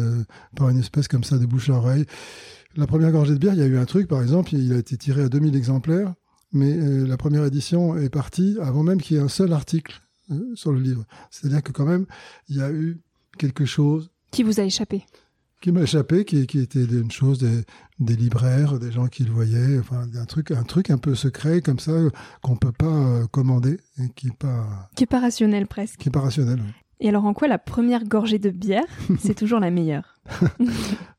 par 0.57 0.67
une 0.69 0.79
espèce 0.79 1.07
comme 1.07 1.23
ça 1.23 1.37
de 1.37 1.45
bouche 1.45 1.69
à 1.69 1.73
oreille. 1.73 2.05
La 2.75 2.85
première 2.85 3.11
gorgée 3.11 3.26
de 3.33 3.39
bière, 3.39 3.53
il 3.53 3.59
y 3.59 3.63
a 3.63 3.67
eu 3.67 3.77
un 3.77 3.85
truc, 3.85 4.07
par 4.07 4.21
exemple, 4.21 4.53
il 4.53 4.73
a 4.73 4.77
été 4.77 4.97
tiré 4.97 5.23
à 5.23 5.29
2000 5.29 5.55
exemplaires, 5.55 6.13
mais 6.53 6.73
euh, 6.73 7.05
la 7.05 7.17
première 7.17 7.45
édition 7.45 7.97
est 7.97 8.09
partie 8.09 8.57
avant 8.61 8.83
même 8.83 9.01
qu'il 9.01 9.17
y 9.17 9.19
ait 9.19 9.23
un 9.23 9.27
seul 9.27 9.53
article 9.53 10.01
euh, 10.31 10.55
sur 10.55 10.71
le 10.71 10.79
livre. 10.79 11.05
C'est-à-dire 11.31 11.63
que 11.63 11.71
quand 11.71 11.85
même, 11.85 12.05
il 12.49 12.57
y 12.57 12.61
a 12.61 12.71
eu 12.71 13.01
quelque 13.37 13.65
chose 13.65 14.09
Qui 14.31 14.43
vous 14.43 14.59
a 14.59 14.63
échappé 14.63 15.03
qui 15.61 15.71
m'a 15.71 15.81
échappé, 15.81 16.23
qui, 16.23 16.45
qui 16.45 16.59
était 16.59 16.83
une 16.83 17.11
chose 17.11 17.39
des, 17.39 17.63
des 17.99 18.15
libraires, 18.15 18.79
des 18.79 18.91
gens 18.91 19.07
qui 19.07 19.23
le 19.23 19.31
voyaient, 19.31 19.79
enfin 19.79 20.07
un 20.15 20.25
truc, 20.25 20.51
un 20.51 20.63
truc 20.63 20.91
un 20.91 20.97
peu 20.97 21.15
secret 21.15 21.61
comme 21.61 21.79
ça 21.79 21.93
qu'on 22.41 22.55
peut 22.55 22.71
pas 22.71 22.85
euh, 22.85 23.27
commander 23.27 23.79
et 23.99 24.09
qui 24.15 24.27
est 24.27 24.37
pas 24.37 24.89
qui 24.95 25.03
est 25.03 25.07
pas 25.07 25.19
rationnel 25.19 25.67
presque. 25.67 25.99
Qui 25.99 26.09
est 26.09 26.11
pas 26.11 26.21
rationnel. 26.21 26.59
Oui. 26.63 26.71
Et 26.99 27.09
alors 27.09 27.25
en 27.25 27.33
quoi 27.33 27.47
la 27.47 27.59
première 27.59 28.03
gorgée 28.05 28.39
de 28.39 28.49
bière, 28.49 28.85
c'est 29.19 29.35
toujours 29.35 29.59
la 29.59 29.71
meilleure? 29.71 30.15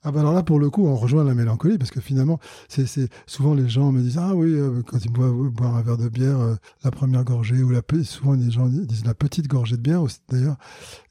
Ah 0.05 0.13
bah 0.13 0.21
alors 0.21 0.33
là 0.33 0.45
pour 0.45 0.61
le 0.61 0.71
coup 0.71 0.87
on 0.87 0.95
rejoint 0.95 1.25
la 1.25 1.35
mélancolie 1.35 1.77
parce 1.77 1.91
que 1.91 2.01
finalement 2.01 2.39
c'est 2.69 2.87
souvent 3.27 3.53
les 3.53 3.69
gens 3.69 3.91
me 3.91 4.01
disent 4.01 4.17
ah 4.17 4.35
oui 4.35 4.55
euh, 4.55 4.81
quand 4.87 5.05
ils 5.05 5.11
boivent 5.11 5.51
boire 5.51 5.77
un 5.77 5.83
verre 5.83 5.99
de 5.99 6.09
bière 6.09 6.39
euh, 6.39 6.55
la 6.85 6.91
première 6.93 7.25
gorgée 7.25 7.63
ou 7.63 7.69
la 7.71 7.83
souvent 8.05 8.35
les 8.35 8.51
gens 8.51 8.69
disent 8.69 9.05
la 9.05 9.15
petite 9.15 9.49
gorgée 9.49 9.77
de 9.77 9.83
bière 9.83 10.01
aussi 10.01 10.21
d'ailleurs. 10.31 10.57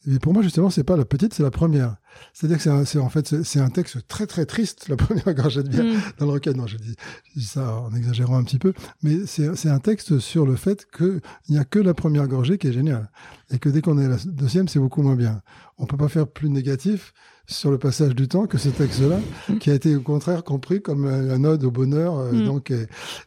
Et 0.08 0.18
pour 0.20 0.34
moi 0.34 0.42
justement 0.42 0.70
c'est 0.70 0.86
pas 0.86 0.96
la 0.96 1.06
petite 1.06 1.34
c'est 1.34 1.44
la 1.44 1.52
première 1.52 1.98
c'est-à-dire 2.34 2.58
que 2.58 2.86
c'est 2.86 3.00
en 3.00 3.10
fait 3.10 3.44
c'est 3.44 3.60
un 3.60 3.70
texte 3.70 4.08
très 4.08 4.28
très 4.28 4.46
triste 4.46 4.88
la 4.90 4.96
première 4.98 5.34
gorgée 5.34 5.64
de 5.64 5.70
bière 5.70 5.86
mm. 5.86 5.98
dans 6.20 6.26
le 6.26 6.32
recueil 6.34 6.56
non 6.56 6.68
je 6.68 6.78
dis, 6.78 6.96
je 7.24 7.40
dis, 7.40 7.46
ça 7.46 7.80
en 7.80 7.94
exagérant 7.96 8.38
un 8.38 8.44
petit 8.44 8.60
peu 8.60 8.74
mais 9.04 9.26
c'est 9.26 9.70
un 9.70 9.80
texte 9.80 10.20
sur 10.20 10.46
le 10.46 10.56
fait 10.56 10.88
qu'il 10.96 11.22
n'y 11.50 11.58
a 11.58 11.64
que 11.64 11.80
la 11.80 11.94
première 11.94 12.28
gorgée 12.28 12.58
qui 12.58 12.68
est 12.68 12.74
géniale. 12.74 13.10
Et 13.50 13.60
que 13.60 13.70
dès 13.70 13.82
qu'on 13.82 13.98
est 13.98 14.08
la 14.08 14.18
deuxième 14.26 14.68
c'est 14.68 14.80
beaucoup 14.80 15.02
moins 15.02 15.16
bien. 15.16 15.42
On 15.78 15.86
peut 15.86 15.98
pas 15.98 16.10
faire 16.10 16.28
plus 16.28 16.50
négatif 16.50 17.14
sur 17.48 17.72
le 17.72 17.78
passage 17.78 18.14
du 18.14 18.28
temps 18.28 18.46
que 18.46 18.58
ce 18.58 18.68
texte-là, 18.70 19.20
qui 19.60 19.72
a 19.72 19.74
été 19.74 19.96
au 19.96 20.02
contraire 20.02 20.44
compris 20.44 20.82
comme 20.82 21.06
un 21.06 21.44
ode 21.46 21.64
au 21.64 21.72
bonheur. 21.72 22.18
Euh, 22.18 22.32
mm. 22.34 22.46
Donc, 22.46 22.74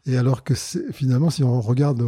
et, 0.06 0.16
alors 0.16 0.44
que 0.44 0.54
finalement, 0.92 1.30
si 1.30 1.42
on 1.42 1.60
regarde 1.60 2.02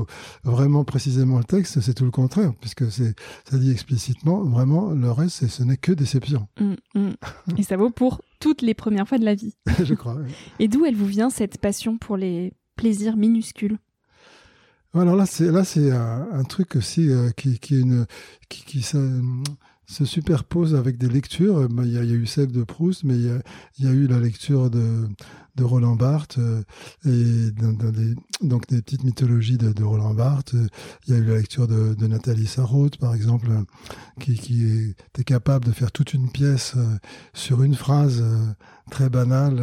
vraiment 0.45 0.85
précisément 0.85 1.39
le 1.39 1.45
texte, 1.45 1.81
c'est 1.81 1.95
tout 1.95 2.05
le 2.05 2.11
contraire, 2.11 2.53
puisque 2.61 2.91
c'est 2.91 3.15
ça 3.49 3.57
dit 3.57 3.71
explicitement 3.71 4.45
vraiment 4.45 4.91
le 4.91 5.11
reste, 5.11 5.49
ce 5.49 5.63
n'est 5.63 5.79
que 5.79 5.93
déception. 5.93 6.49
Mm, 6.61 6.75
mm. 6.95 7.13
Et 7.59 7.63
ça 7.63 7.77
vaut 7.77 7.91
pour 7.91 8.21
toutes 8.41 8.63
les 8.63 8.75
premières 8.75 9.09
fois 9.09 9.19
de 9.19 9.25
la 9.25 9.35
vie. 9.35 9.55
Je 9.83 9.95
crois. 9.95 10.19
Et 10.59 10.69
d'où 10.69 10.85
elle 10.85 10.97
vous 10.97 11.07
vient 11.07 11.31
cette 11.31 11.59
passion 11.59 11.97
pour 11.97 12.17
les 12.17 12.53
plaisirs 12.77 13.17
minuscules? 13.17 13.79
Alors 14.95 15.17
là, 15.17 15.25
c'est 15.25 15.51
là, 15.51 15.65
c'est 15.65 15.91
un, 15.91 16.45
truc 16.45 16.77
aussi 16.77 17.09
euh, 17.09 17.31
qui, 17.31 17.59
qui, 17.59 17.81
une, 17.81 18.05
qui, 18.51 18.63
qui 18.65 18.83
ça, 18.83 18.99
se 19.87 20.05
superpose 20.05 20.75
avec 20.75 20.99
des 20.99 21.09
lectures. 21.09 21.69
Il 21.85 21.93
y, 21.93 21.99
a, 21.99 22.03
eu 22.03 22.27
celle 22.27 22.53
de 22.53 22.63
Proust, 22.63 23.05
mais 23.05 23.17
il 23.17 23.43
y 23.79 23.87
a, 23.87 23.91
eu 23.91 24.07
la 24.07 24.19
lecture 24.19 24.71
de, 24.71 25.09
de 25.57 25.65
Roland 25.65 25.97
Barthes 25.97 26.39
euh, 26.39 26.63
et 27.05 27.51
donc 28.41 28.67
des 28.69 28.83
petites 28.83 29.05
mythologies 29.05 29.59
de, 29.59 29.83
Roland 29.83 30.15
Barthes. 30.15 30.55
Il 31.07 31.15
y 31.15 31.17
a 31.17 31.21
eu 31.21 31.25
la 31.25 31.37
lecture 31.37 31.69
de, 31.69 32.07
Nathalie 32.07 32.47
Sarraute, 32.47 32.97
par 32.97 33.15
exemple, 33.15 33.51
qui, 34.21 34.35
qui, 34.35 34.95
était 35.09 35.25
capable 35.25 35.65
de 35.65 35.73
faire 35.73 35.93
toute 35.93 36.15
une 36.15 36.31
pièce 36.31 36.75
euh, 36.77 36.97
sur 37.35 37.63
une 37.63 37.75
phrase 37.75 38.21
euh, 38.23 38.47
très 38.91 39.11
banale. 39.11 39.57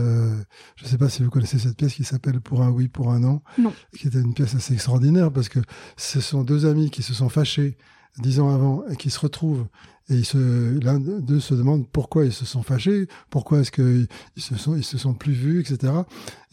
Je 0.75 0.85
ne 0.85 0.89
sais 0.89 0.97
pas 0.97 1.09
si 1.09 1.23
vous 1.23 1.29
connaissez 1.29 1.59
cette 1.59 1.77
pièce 1.77 1.93
qui 1.93 2.03
s'appelle 2.03 2.39
Pour 2.41 2.61
un 2.61 2.69
oui, 2.69 2.87
pour 2.87 3.11
un 3.11 3.19
non, 3.19 3.41
non, 3.57 3.73
qui 3.95 4.07
était 4.07 4.21
une 4.21 4.33
pièce 4.33 4.55
assez 4.55 4.73
extraordinaire 4.73 5.31
parce 5.31 5.49
que 5.49 5.59
ce 5.97 6.21
sont 6.21 6.43
deux 6.43 6.65
amis 6.65 6.89
qui 6.89 7.03
se 7.03 7.13
sont 7.13 7.29
fâchés 7.29 7.77
dix 8.19 8.39
ans 8.39 8.53
avant 8.53 8.83
et 8.87 8.95
qui 8.95 9.09
se 9.09 9.19
retrouvent 9.19 9.67
et 10.09 10.21
l'un 10.81 10.99
d'eux 10.99 11.39
se 11.39 11.53
demande 11.53 11.87
pourquoi 11.87 12.25
ils 12.25 12.33
se 12.33 12.45
sont 12.45 12.63
fâchés, 12.63 13.07
pourquoi 13.29 13.59
est-ce 13.59 13.71
qu'ils 13.71 14.07
se 14.37 14.55
sont, 14.55 14.75
ils 14.75 14.83
se 14.83 14.97
sont 14.97 15.13
plus 15.13 15.33
vus, 15.33 15.59
etc. 15.59 15.93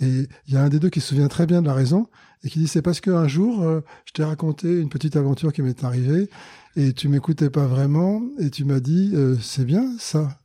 Et 0.01 0.29
il 0.47 0.55
y 0.55 0.57
a 0.57 0.63
un 0.63 0.69
des 0.69 0.79
deux 0.79 0.91
qui 0.91 1.01
se 1.01 1.09
souvient 1.09 1.29
très 1.29 1.47
bien 1.47 1.63
de 1.63 1.67
la 1.67 1.75
raison 1.75 2.07
et 2.45 2.51
qui 2.51 2.59
dit 2.59 2.69
c'est 2.69 2.83
parce 2.83 3.01
qu'un 3.01 3.29
jour 3.29 3.63
euh, 3.63 3.81
je 4.05 4.13
t'ai 4.13 4.25
raconté 4.25 4.69
une 4.81 4.91
petite 4.91 5.17
aventure 5.17 5.53
qui 5.53 5.63
m'est 5.63 5.85
arrivée 5.85 6.29
et 6.77 6.93
tu 6.93 7.09
m'écoutais 7.09 7.51
pas 7.51 7.67
vraiment 7.67 8.23
et 8.39 8.51
tu 8.51 8.65
m'as 8.65 8.81
dit 8.81 9.13
euh, 9.15 9.37
c'est 9.41 9.65
bien 9.65 9.97
ça 9.99 10.39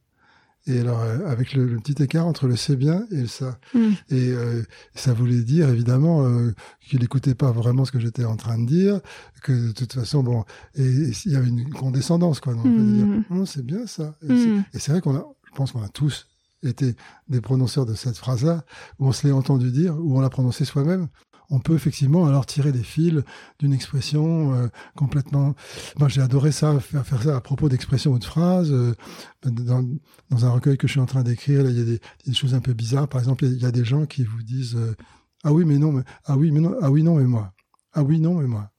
et 0.68 0.80
alors, 0.80 1.02
euh, 1.02 1.26
avec 1.26 1.54
le, 1.54 1.78
petit 1.78 2.04
écart 2.04 2.28
entre 2.28 2.48
le 2.48 2.56
c'est 2.56 2.76
bien 2.76 3.06
et 3.12 3.22
le 3.22 3.28
ça. 3.28 3.58
Hmm. 3.74 3.92
Et 4.10 4.30
euh, 4.30 4.62
ça 4.94 5.12
voulait 5.12 5.42
dire, 5.42 5.70
évidemment, 5.70 6.26
euh, 6.26 6.54
qu'il 6.82 7.00
n'écoutait 7.00 7.34
pas 7.34 7.52
vraiment 7.52 7.84
ce 7.84 7.92
que 7.92 8.00
j'étais 8.00 8.26
en 8.26 8.36
train 8.36 8.60
de 8.60 8.68
dire, 8.68 9.00
que 9.42 9.68
de 9.68 9.72
toute 9.72 9.94
façon, 9.94 10.22
bon, 10.22 10.44
et 10.76 10.86
il 11.26 11.32
y 11.32 11.36
avait 11.36 11.48
une 11.48 11.70
condescendance, 11.72 12.40
quoi. 12.40 12.54
Donc, 12.54 12.66
hmm. 12.66 13.24
dire, 13.30 13.48
c'est 13.48 13.66
bien 13.66 13.88
ça. 13.88 14.16
Et 14.22 14.32
hmm. 14.32 14.64
c'est 14.74 14.92
vrai 14.92 15.02
qu'on 15.02 15.16
a, 15.16 15.26
je 15.52 15.56
pense 15.56 15.72
qu'on 15.72 15.84
a 15.84 15.90
tous 15.90 16.28
été 16.64 16.96
des 17.28 17.42
prononceurs 17.42 17.88
de 17.88 17.96
cette 17.96 18.18
phrase-là, 18.18 18.64
où 19.00 19.08
on 19.08 19.12
se 19.12 19.26
l'est 19.26 19.34
entendu 19.34 19.72
dire, 19.72 19.98
où 19.98 20.16
on 20.16 20.22
l'a 20.22 20.30
prononcé 20.30 20.64
soi-même 20.64 21.08
on 21.52 21.60
peut 21.60 21.76
effectivement 21.76 22.26
alors 22.26 22.46
tirer 22.46 22.72
des 22.72 22.82
fils 22.82 23.22
d'une 23.60 23.74
expression 23.74 24.56
euh, 24.56 24.68
complètement. 24.96 25.54
Moi, 26.00 26.08
j'ai 26.08 26.22
adoré 26.22 26.52
ça, 26.52 26.80
faire, 26.80 27.06
faire 27.06 27.22
ça 27.22 27.36
à 27.36 27.42
propos 27.42 27.68
d'expressions 27.68 28.14
ou 28.14 28.20
de 28.20 28.24
phrases. 28.24 28.72
Euh, 28.72 28.96
dans, 29.44 30.46
un 30.46 30.50
recueil 30.50 30.78
que 30.78 30.88
je 30.88 30.94
suis 30.94 31.02
en 31.02 31.06
train 31.06 31.24
d'écrire, 31.24 31.70
il 31.70 31.78
y 31.78 31.82
a 31.82 31.98
des, 32.26 32.34
choses 32.34 32.56
un 32.56 32.62
peu 32.62 32.74
bizarres. 32.74 33.10
Par 33.10 33.20
exemple, 33.20 33.46
il 33.46 33.62
y 33.62 33.66
a 33.66 33.72
des 33.72 33.84
gens 33.84 34.06
qui 34.06 34.24
vous 34.24 34.42
disent 34.42 34.76
euh, 34.78 34.96
ah 35.44 35.52
oui 35.52 35.66
mais 35.66 35.78
non 35.80 35.92
mais 35.92 36.04
ah 36.26 36.38
oui 36.38 36.52
mais 36.52 36.60
non 36.60 36.76
ah 36.82 36.92
oui 36.92 37.02
non 37.02 37.16
mais 37.16 37.24
moi 37.24 37.52
ah 37.94 38.04
oui 38.04 38.20
non 38.20 38.36
mais 38.36 38.48
moi. 38.48 38.72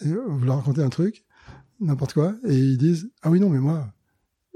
Et 0.00 0.08
vous 0.08 0.44
leur 0.44 0.56
racontez 0.56 0.82
un 0.82 0.88
truc 0.88 1.24
n'importe 1.78 2.14
quoi 2.14 2.34
et 2.48 2.56
ils 2.56 2.78
disent 2.78 3.10
ah 3.22 3.30
oui 3.30 3.38
non 3.38 3.50
mais 3.50 3.60
moi. 3.60 3.92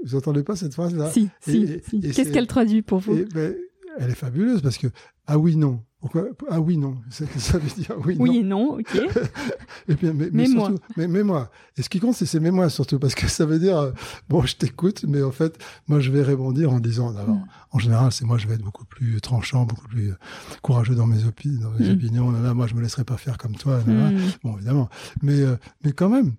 Vous 0.03 0.15
entendez 0.15 0.43
pas 0.43 0.55
cette 0.55 0.73
phrase 0.73 0.95
là 0.95 1.09
Si, 1.11 1.29
si. 1.39 1.79
Qu'est-ce 2.01 2.31
qu'elle 2.31 2.47
traduit 2.47 2.81
pour 2.81 2.99
vous? 2.99 3.23
Ben, 3.33 3.55
Elle 3.99 4.09
est 4.09 4.15
fabuleuse 4.15 4.61
parce 4.61 4.79
que 4.79 4.87
ah 5.27 5.37
oui 5.37 5.55
non 5.55 5.83
pourquoi 6.01 6.25
Ah 6.49 6.59
oui, 6.59 6.77
non. 6.77 6.97
Ça, 7.11 7.25
ça 7.37 7.59
veut 7.59 7.69
dire 7.69 7.95
oui, 8.03 8.15
oui 8.19 8.37
et 8.39 8.43
non, 8.43 8.79
ok. 8.79 8.95
et 9.87 9.95
puis, 9.95 10.11
mais, 10.11 10.29
mais, 10.31 10.47
surtout, 10.47 10.79
mais, 10.97 11.07
mais, 11.07 11.23
moi. 11.23 11.51
Et 11.77 11.83
ce 11.83 11.89
qui 11.89 11.99
compte, 11.99 12.15
c'est 12.15 12.25
ces 12.25 12.39
moi 12.39 12.69
surtout, 12.69 12.97
parce 12.97 13.13
que 13.13 13.27
ça 13.27 13.45
veut 13.45 13.59
dire, 13.59 13.77
euh, 13.77 13.91
bon, 14.27 14.41
je 14.41 14.55
t'écoute, 14.55 15.05
mais 15.07 15.21
en 15.21 15.31
fait, 15.31 15.57
moi, 15.87 15.99
je 15.99 16.11
vais 16.11 16.23
rebondir 16.23 16.71
en 16.71 16.79
disant, 16.79 17.11
d'abord, 17.11 17.35
mm. 17.35 17.45
en 17.71 17.79
général, 17.79 18.11
c'est 18.11 18.25
moi, 18.25 18.39
je 18.39 18.47
vais 18.47 18.55
être 18.55 18.63
beaucoup 18.63 18.85
plus 18.85 19.21
tranchant, 19.21 19.65
beaucoup 19.65 19.87
plus 19.87 20.09
euh, 20.09 20.15
courageux 20.63 20.95
dans 20.95 21.05
mes, 21.05 21.19
dans 21.19 21.71
mes 21.71 21.87
mm. 21.87 21.93
opinions. 21.93 22.31
Là, 22.31 22.55
moi, 22.55 22.65
je 22.65 22.73
me 22.73 22.81
laisserai 22.81 23.03
pas 23.03 23.17
faire 23.17 23.37
comme 23.37 23.55
toi. 23.55 23.79
Mm. 23.85 24.17
Bon, 24.43 24.55
évidemment. 24.55 24.89
Mais, 25.21 25.39
euh, 25.39 25.55
mais 25.83 25.91
quand 25.91 26.09
même, 26.09 26.33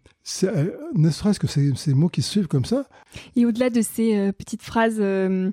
euh, 0.44 0.70
ne 0.94 1.11
serait-ce 1.11 1.40
que 1.40 1.48
ces, 1.48 1.75
ces, 1.75 1.94
mots 1.94 2.09
qui 2.09 2.22
se 2.22 2.31
suivent 2.31 2.46
comme 2.46 2.64
ça. 2.64 2.87
Et 3.35 3.44
au-delà 3.44 3.70
de 3.70 3.83
ces 3.83 4.16
euh, 4.16 4.33
petites 4.33 4.62
phrases 4.62 4.98
euh, 5.01 5.51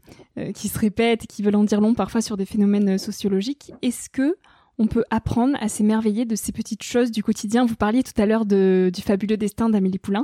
qui 0.53 0.67
se 0.67 0.77
répètent 0.77 1.23
et 1.23 1.27
qui 1.27 1.41
veulent 1.41 1.55
en 1.55 1.63
dire 1.63 1.81
long 1.81 1.95
parfois 1.95 2.21
sur 2.21 2.37
des 2.37 2.45
phénomènes 2.45 2.97
sociologiques, 2.99 3.73
est-ce 3.99 4.09
que 4.09 4.37
on 4.79 4.87
peut 4.87 5.03
apprendre 5.09 5.57
à 5.59 5.67
s'émerveiller 5.67 6.23
de 6.23 6.35
ces 6.35 6.53
petites 6.53 6.83
choses 6.83 7.11
du 7.11 7.21
quotidien. 7.21 7.65
Vous 7.65 7.75
parliez 7.75 8.01
tout 8.01 8.19
à 8.19 8.25
l'heure 8.25 8.45
du 8.45 9.01
fabuleux 9.03 9.35
destin 9.35 9.69
d'Amélie 9.69 9.99
Poulain. 9.99 10.23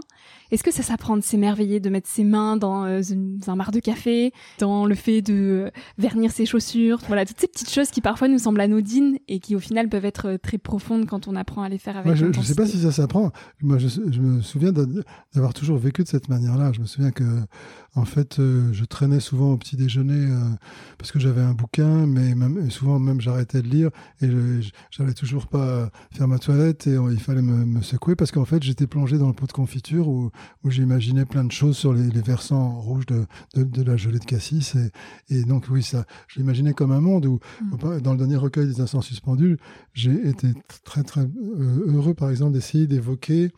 Est-ce 0.49 0.63
que 0.63 0.71
ça 0.71 0.81
s'apprend 0.81 1.17
de 1.17 1.21
s'émerveiller, 1.21 1.81
de 1.81 1.89
mettre 1.89 2.07
ses 2.07 2.23
mains 2.23 2.55
dans 2.55 2.85
euh, 2.85 3.01
un 3.47 3.55
mar 3.55 3.71
de 3.71 3.79
café, 3.81 4.31
dans 4.59 4.85
le 4.85 4.95
fait 4.95 5.21
de 5.21 5.71
vernir 5.97 6.31
ses 6.31 6.45
chaussures, 6.45 6.99
voilà, 7.07 7.25
toutes 7.25 7.39
ces 7.39 7.47
petites 7.47 7.69
choses 7.69 7.89
qui 7.89 7.99
parfois 7.99 8.29
nous 8.29 8.39
semblent 8.39 8.61
anodines 8.61 9.17
et 9.27 9.39
qui 9.39 9.55
au 9.55 9.59
final 9.59 9.89
peuvent 9.89 10.05
être 10.05 10.29
euh, 10.29 10.37
très 10.37 10.57
profondes 10.57 11.05
quand 11.05 11.27
on 11.27 11.35
apprend 11.35 11.63
à 11.63 11.69
les 11.69 11.77
faire 11.77 11.97
avec 11.97 12.15
Je 12.15 12.25
ne 12.27 12.33
sais 12.41 12.55
pas 12.55 12.65
si 12.65 12.79
ça 12.79 12.93
s'apprend. 12.93 13.31
Moi, 13.61 13.77
je, 13.77 14.21
me 14.21 14.41
souviens 14.41 14.71
d'avoir 14.71 15.53
toujours 15.53 15.77
vécu 15.77 16.03
de 16.03 16.07
cette 16.07 16.29
manière-là. 16.29 16.71
Je 16.71 16.79
me 16.79 16.85
souviens 16.85 17.11
que, 17.11 17.25
en 17.95 18.05
fait, 18.05 18.39
euh, 18.39 18.71
je 18.71 18.85
traînais 18.85 19.19
souvent 19.19 19.51
au 19.51 19.57
petit 19.57 19.75
déjeuner 19.75 20.27
parce 20.97 21.11
que 21.11 21.19
j'avais 21.19 21.41
un 21.41 21.53
bouquin, 21.53 22.05
mais 22.05 22.35
même, 22.35 22.69
souvent 22.71 22.99
même 22.99 23.19
j'arrêtais 23.19 23.61
de 23.61 23.67
lire 23.67 23.89
et 24.21 24.29
je, 24.29 24.44
j'allais 24.91 25.13
toujours 25.13 25.47
pas 25.47 25.89
faire 26.11 26.27
ma 26.27 26.39
toilette 26.39 26.87
et 26.87 26.95
il 27.11 27.19
fallait 27.19 27.41
me, 27.41 27.81
secouer 27.81 28.15
parce 28.15 28.31
qu'en 28.31 28.45
fait 28.45 28.63
j'étais 28.63 28.87
plongé 28.87 29.17
dans 29.17 29.27
le 29.27 29.33
pot 29.33 29.47
de 29.47 29.51
confiture 29.51 30.07
où, 30.07 30.31
où 30.63 30.69
j'imaginais 30.69 31.25
plein 31.25 31.43
de 31.43 31.51
choses 31.51 31.77
sur 31.77 31.93
les, 31.93 32.09
versants 32.21 32.79
rouges 32.79 33.05
de, 33.05 33.25
de, 33.55 33.83
la 33.83 33.97
gelée 33.97 34.19
de 34.19 34.25
cassis 34.25 34.75
et, 34.75 34.91
et, 35.29 35.43
donc 35.43 35.65
oui 35.69 35.83
ça 35.83 36.05
je 36.27 36.39
l'imaginais 36.39 36.73
comme 36.73 36.91
un 36.91 37.01
monde 37.01 37.25
où 37.25 37.39
mm. 37.61 38.01
dans 38.01 38.13
le 38.13 38.17
dernier 38.17 38.37
recueil 38.37 38.67
des 38.67 38.81
instants 38.81 39.01
suspendus 39.01 39.57
j'ai 39.93 40.27
été 40.27 40.47
très 40.83 41.03
très 41.03 41.21
euh, 41.21 41.85
heureux 41.87 42.13
par 42.13 42.29
exemple 42.29 42.53
d'essayer 42.53 42.87
d'évoquer 42.87 43.51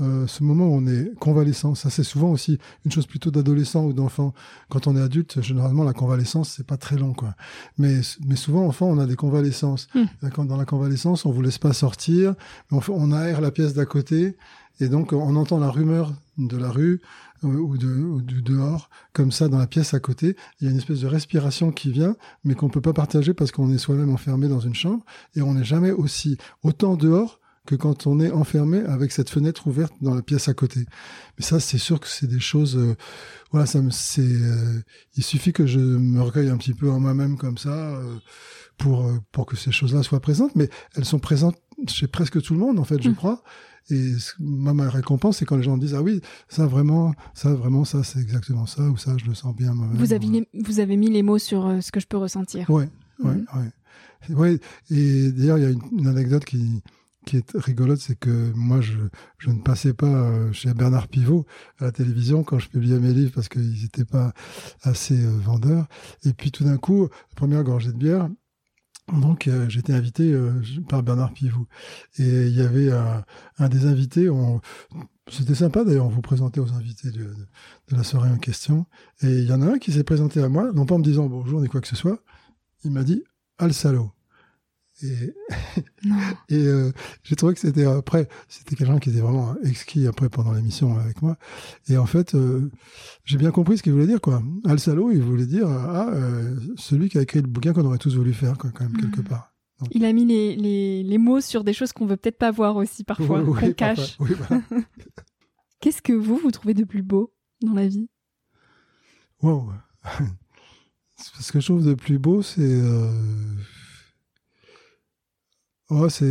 euh, 0.00 0.26
ce 0.26 0.42
moment 0.42 0.66
où 0.66 0.74
on 0.74 0.86
est 0.86 1.14
convalescent. 1.18 1.74
Ça, 1.74 1.90
c'est 1.90 2.02
souvent 2.02 2.30
aussi 2.30 2.58
une 2.84 2.92
chose 2.92 3.06
plutôt 3.06 3.30
d'adolescent 3.30 3.84
ou 3.84 3.92
d'enfant. 3.92 4.32
Quand 4.70 4.86
on 4.86 4.96
est 4.96 5.00
adulte, 5.00 5.42
généralement, 5.42 5.84
la 5.84 5.92
convalescence, 5.92 6.54
c'est 6.56 6.66
pas 6.66 6.78
très 6.78 6.96
long, 6.96 7.12
quoi. 7.12 7.34
Mais, 7.78 8.00
mais 8.26 8.36
souvent, 8.36 8.66
enfant, 8.66 8.86
on 8.86 8.98
a 8.98 9.06
des 9.06 9.16
convalescences. 9.16 9.88
Hmm. 9.94 10.06
Dans 10.46 10.56
la 10.56 10.64
convalescence, 10.64 11.26
on 11.26 11.30
vous 11.30 11.42
laisse 11.42 11.58
pas 11.58 11.72
sortir, 11.72 12.34
on, 12.70 12.80
on 12.88 13.12
aère 13.12 13.40
la 13.40 13.50
pièce 13.50 13.74
d'à 13.74 13.84
côté, 13.84 14.36
et 14.80 14.88
donc, 14.88 15.12
on 15.12 15.36
entend 15.36 15.58
la 15.58 15.70
rumeur 15.70 16.12
de 16.38 16.56
la 16.56 16.70
rue 16.70 17.02
euh, 17.44 17.48
ou, 17.48 17.76
de, 17.76 17.88
ou 17.88 18.22
du 18.22 18.40
dehors, 18.42 18.88
comme 19.12 19.30
ça, 19.30 19.48
dans 19.48 19.58
la 19.58 19.66
pièce 19.66 19.94
à 19.94 20.00
côté. 20.00 20.36
Il 20.60 20.64
y 20.64 20.68
a 20.68 20.70
une 20.70 20.78
espèce 20.78 21.00
de 21.00 21.06
respiration 21.06 21.70
qui 21.70 21.92
vient, 21.92 22.16
mais 22.44 22.54
qu'on 22.54 22.70
peut 22.70 22.80
pas 22.80 22.94
partager 22.94 23.34
parce 23.34 23.52
qu'on 23.52 23.70
est 23.70 23.78
soi-même 23.78 24.10
enfermé 24.10 24.48
dans 24.48 24.60
une 24.60 24.74
chambre, 24.74 25.04
et 25.36 25.42
on 25.42 25.54
n'est 25.54 25.64
jamais 25.64 25.92
aussi 25.92 26.38
autant 26.62 26.96
dehors 26.96 27.41
que 27.66 27.74
quand 27.74 28.06
on 28.06 28.20
est 28.20 28.30
enfermé 28.30 28.78
avec 28.80 29.12
cette 29.12 29.30
fenêtre 29.30 29.66
ouverte 29.66 29.94
dans 30.00 30.14
la 30.14 30.22
pièce 30.22 30.48
à 30.48 30.54
côté. 30.54 30.80
Mais 31.38 31.44
ça, 31.44 31.60
c'est 31.60 31.78
sûr 31.78 32.00
que 32.00 32.08
c'est 32.08 32.26
des 32.26 32.40
choses. 32.40 32.76
Euh, 32.76 32.96
voilà, 33.50 33.66
ça 33.66 33.80
me, 33.80 33.90
c'est. 33.90 34.22
Euh, 34.22 34.80
il 35.16 35.22
suffit 35.22 35.52
que 35.52 35.66
je 35.66 35.78
me 35.78 36.20
recueille 36.20 36.48
un 36.48 36.56
petit 36.56 36.74
peu 36.74 36.90
en 36.90 36.98
moi-même 36.98 37.36
comme 37.36 37.58
ça 37.58 37.96
euh, 37.96 38.16
pour 38.78 39.10
pour 39.30 39.46
que 39.46 39.56
ces 39.56 39.70
choses-là 39.70 40.02
soient 40.02 40.20
présentes. 40.20 40.56
Mais 40.56 40.68
elles 40.96 41.04
sont 41.04 41.20
présentes 41.20 41.56
chez 41.88 42.06
presque 42.06 42.40
tout 42.42 42.54
le 42.54 42.60
monde, 42.60 42.78
en 42.78 42.84
fait, 42.84 43.00
je 43.02 43.10
mmh. 43.10 43.14
crois. 43.14 43.42
Et 43.90 44.12
moi, 44.38 44.72
ma 44.74 44.88
récompense, 44.88 45.38
c'est 45.38 45.44
quand 45.44 45.56
les 45.56 45.62
gens 45.62 45.76
disent 45.76 45.94
ah 45.94 46.02
oui, 46.02 46.20
ça 46.48 46.66
vraiment, 46.66 47.14
ça 47.34 47.52
vraiment, 47.52 47.84
ça 47.84 48.04
c'est 48.04 48.20
exactement 48.20 48.66
ça 48.66 48.82
ou 48.82 48.96
ça, 48.96 49.16
je 49.18 49.26
le 49.26 49.34
sens 49.34 49.54
bien. 49.56 49.74
Vous 49.94 50.12
avez 50.12 50.48
vous 50.54 50.80
avez 50.80 50.96
mis 50.96 51.10
les 51.10 51.22
mots 51.22 51.38
sur 51.38 51.66
euh, 51.66 51.80
ce 51.80 51.90
que 51.90 51.98
je 51.98 52.06
peux 52.06 52.16
ressentir. 52.16 52.70
Ouais, 52.70 52.88
ouais, 53.24 53.42
ouais. 54.28 54.34
ouais. 54.34 54.60
Et 54.90 55.32
d'ailleurs, 55.32 55.58
il 55.58 55.64
y 55.64 55.66
a 55.66 55.70
une, 55.70 56.06
anecdote 56.06 56.44
qui 56.44 56.82
qui 57.24 57.36
est 57.36 57.52
rigolote, 57.54 58.00
c'est 58.00 58.18
que 58.18 58.52
moi, 58.54 58.80
je, 58.80 58.96
ne 59.48 59.60
passais 59.62 59.94
pas 59.94 60.06
euh, 60.06 60.52
chez 60.52 60.72
Bernard 60.74 61.08
Pivot 61.08 61.46
à 61.78 61.84
la 61.84 61.92
télévision 61.92 62.42
quand 62.44 62.58
je 62.58 62.68
publiais 62.68 62.98
mes 62.98 63.12
livres 63.12 63.32
parce 63.34 63.48
qu'ils 63.48 63.82
n'étaient 63.82 64.04
pas 64.04 64.32
assez 64.82 65.24
euh, 65.24 65.38
vendeurs. 65.38 65.86
Et 66.24 66.32
puis 66.32 66.50
tout 66.50 66.64
d'un 66.64 66.78
coup, 66.78 67.02
la 67.02 67.34
première 67.36 67.62
gorgée 67.64 67.92
de 67.92 67.98
bière, 67.98 68.28
donc 69.12 69.46
euh, 69.46 69.68
j'étais 69.68 69.92
invité 69.92 70.32
euh, 70.32 70.52
par 70.88 71.02
Bernard 71.02 71.32
Pivot 71.32 71.66
et 72.18 72.46
il 72.46 72.56
y 72.56 72.62
avait 72.62 72.90
un, 73.58 73.68
des 73.68 73.86
invités. 73.86 74.28
C'était 75.30 75.54
sympa 75.54 75.84
d'ailleurs, 75.84 76.06
on 76.06 76.10
vous 76.10 76.22
présentait 76.22 76.60
aux 76.60 76.72
invités 76.72 77.10
de, 77.10 77.34
la 77.90 78.04
soirée 78.04 78.30
en 78.30 78.38
question. 78.38 78.86
Et 79.22 79.28
il 79.28 79.44
y 79.48 79.52
en 79.52 79.62
a 79.62 79.66
un 79.66 79.78
qui 79.78 79.92
s'est 79.92 80.04
présenté 80.04 80.42
à 80.42 80.48
moi, 80.48 80.72
non 80.72 80.86
pas 80.86 80.94
en 80.94 80.98
me 80.98 81.04
disant 81.04 81.26
bonjour 81.26 81.60
ni 81.60 81.68
quoi 81.68 81.80
que 81.80 81.88
ce 81.88 81.96
soit. 81.96 82.22
Il 82.84 82.90
m'a 82.90 83.02
dit 83.02 83.22
Al 83.58 83.74
Salo. 83.74 84.12
Et, 85.02 85.34
et 86.48 86.66
euh, 86.66 86.92
j'ai 87.22 87.36
trouvé 87.36 87.54
que 87.54 87.60
c'était 87.60 87.84
après, 87.84 88.28
c'était 88.48 88.76
quelqu'un 88.76 88.98
qui 88.98 89.10
était 89.10 89.20
vraiment 89.20 89.54
exquis 89.62 90.06
après 90.06 90.28
pendant 90.28 90.52
l'émission 90.52 90.98
avec 90.98 91.22
moi. 91.22 91.36
Et 91.88 91.96
en 91.96 92.06
fait, 92.06 92.34
euh, 92.34 92.70
j'ai 93.24 93.38
bien 93.38 93.50
compris 93.50 93.78
ce 93.78 93.82
qu'il 93.82 93.92
voulait 93.92 94.06
dire 94.06 94.20
quoi. 94.20 94.42
Al 94.64 94.78
Salo, 94.78 95.10
il 95.10 95.22
voulait 95.22 95.46
dire 95.46 95.68
ah 95.68 96.10
euh, 96.12 96.56
celui 96.76 97.08
qui 97.08 97.18
a 97.18 97.22
écrit 97.22 97.40
le 97.40 97.48
bouquin 97.48 97.72
qu'on 97.72 97.84
aurait 97.84 97.98
tous 97.98 98.16
voulu 98.16 98.32
faire 98.32 98.58
quoi, 98.58 98.70
quand 98.70 98.84
même 98.84 98.96
quelque 98.96 99.20
mm. 99.20 99.24
part. 99.24 99.54
Il 99.90 100.04
a 100.04 100.12
mis 100.12 100.24
les, 100.24 100.54
les, 100.54 101.02
les 101.02 101.18
mots 101.18 101.40
sur 101.40 101.64
des 101.64 101.72
choses 101.72 101.92
qu'on 101.92 102.06
veut 102.06 102.16
peut-être 102.16 102.38
pas 102.38 102.52
voir 102.52 102.76
aussi 102.76 103.02
parfois, 103.02 103.42
qu'on 103.44 103.72
cache. 103.72 104.18
Qu'est-ce 105.80 106.02
que 106.02 106.12
vous 106.12 106.36
vous 106.36 106.52
trouvez 106.52 106.74
de 106.74 106.84
plus 106.84 107.02
beau 107.02 107.34
dans 107.62 107.74
la 107.74 107.88
vie? 107.88 108.08
Wow. 109.42 109.72
Ce 111.16 111.50
que 111.50 111.58
je 111.58 111.66
trouve 111.66 111.84
de 111.84 111.94
plus 111.94 112.18
beau, 112.18 112.42
c'est 112.42 112.80
Oh, 115.94 116.08
c'est 116.08 116.24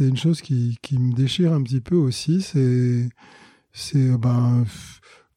une 0.00 0.18
chose 0.18 0.42
qui, 0.42 0.76
qui, 0.82 0.98
me 0.98 1.14
déchire 1.14 1.54
un 1.54 1.62
petit 1.62 1.80
peu 1.80 1.96
aussi. 1.96 2.42
C'est 2.42 4.18
ben, 4.18 4.66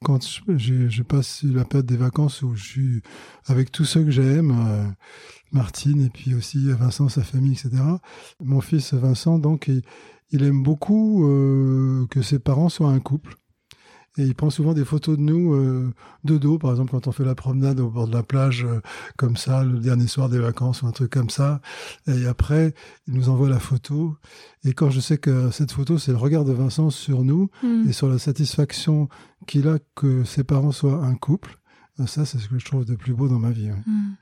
quand 0.03 0.21
je, 0.49 1.03
passe 1.03 1.43
la 1.43 1.63
période 1.63 1.85
des 1.85 1.95
vacances 1.95 2.41
où 2.41 2.53
je 2.53 2.63
suis 2.63 3.01
avec 3.45 3.71
tous 3.71 3.85
ceux 3.85 4.03
que 4.03 4.11
j'aime, 4.11 4.51
euh, 4.51 4.83
Martine 5.53 6.01
et 6.05 6.09
puis 6.09 6.33
aussi 6.35 6.69
Vincent, 6.73 7.07
sa 7.07 7.23
famille, 7.23 7.53
etc. 7.53 7.81
Mon 8.41 8.59
fils 8.59 8.93
Vincent, 8.93 9.39
donc, 9.39 9.69
il, 9.69 9.83
il 10.31 10.43
aime 10.43 10.63
beaucoup 10.63 11.25
euh, 11.29 12.05
que 12.07 12.21
ses 12.21 12.39
parents 12.39 12.67
soient 12.67 12.89
un 12.89 12.99
couple. 12.99 13.35
Et 14.17 14.23
il 14.23 14.35
prend 14.35 14.49
souvent 14.49 14.73
des 14.73 14.83
photos 14.83 15.17
de 15.17 15.21
nous 15.21 15.53
euh, 15.53 15.93
de 16.25 16.37
dos, 16.37 16.57
par 16.57 16.71
exemple 16.71 16.91
quand 16.91 17.07
on 17.07 17.13
fait 17.13 17.23
la 17.23 17.35
promenade 17.35 17.79
au 17.79 17.89
bord 17.89 18.07
de 18.07 18.13
la 18.13 18.23
plage, 18.23 18.65
euh, 18.65 18.81
comme 19.17 19.37
ça, 19.37 19.63
le 19.63 19.79
dernier 19.79 20.07
soir 20.07 20.27
des 20.27 20.39
vacances 20.39 20.81
ou 20.81 20.87
un 20.87 20.91
truc 20.91 21.11
comme 21.11 21.29
ça. 21.29 21.61
Et 22.07 22.25
après, 22.25 22.73
il 23.07 23.13
nous 23.13 23.29
envoie 23.29 23.47
la 23.47 23.59
photo. 23.59 24.17
Et 24.65 24.73
quand 24.73 24.89
je 24.89 24.99
sais 24.99 25.17
que 25.17 25.49
cette 25.51 25.71
photo, 25.71 25.97
c'est 25.97 26.11
le 26.11 26.17
regard 26.17 26.43
de 26.43 26.51
Vincent 26.51 26.89
sur 26.89 27.23
nous 27.23 27.49
hmm. 27.63 27.87
et 27.87 27.93
sur 27.93 28.09
la 28.09 28.19
satisfaction 28.19 29.07
qu'il 29.47 29.69
a 29.69 29.79
que 29.95 30.25
ses 30.25 30.43
parents 30.43 30.73
soient 30.73 31.05
un 31.05 31.15
couple, 31.15 31.57
euh, 32.01 32.05
ça, 32.05 32.25
c'est 32.25 32.37
ce 32.37 32.49
que 32.49 32.59
je 32.59 32.65
trouve 32.65 32.83
de 32.83 32.95
plus 32.95 33.13
beau 33.13 33.29
dans 33.29 33.39
ma 33.39 33.51
vie. 33.51 33.69
Hmm. 33.69 34.15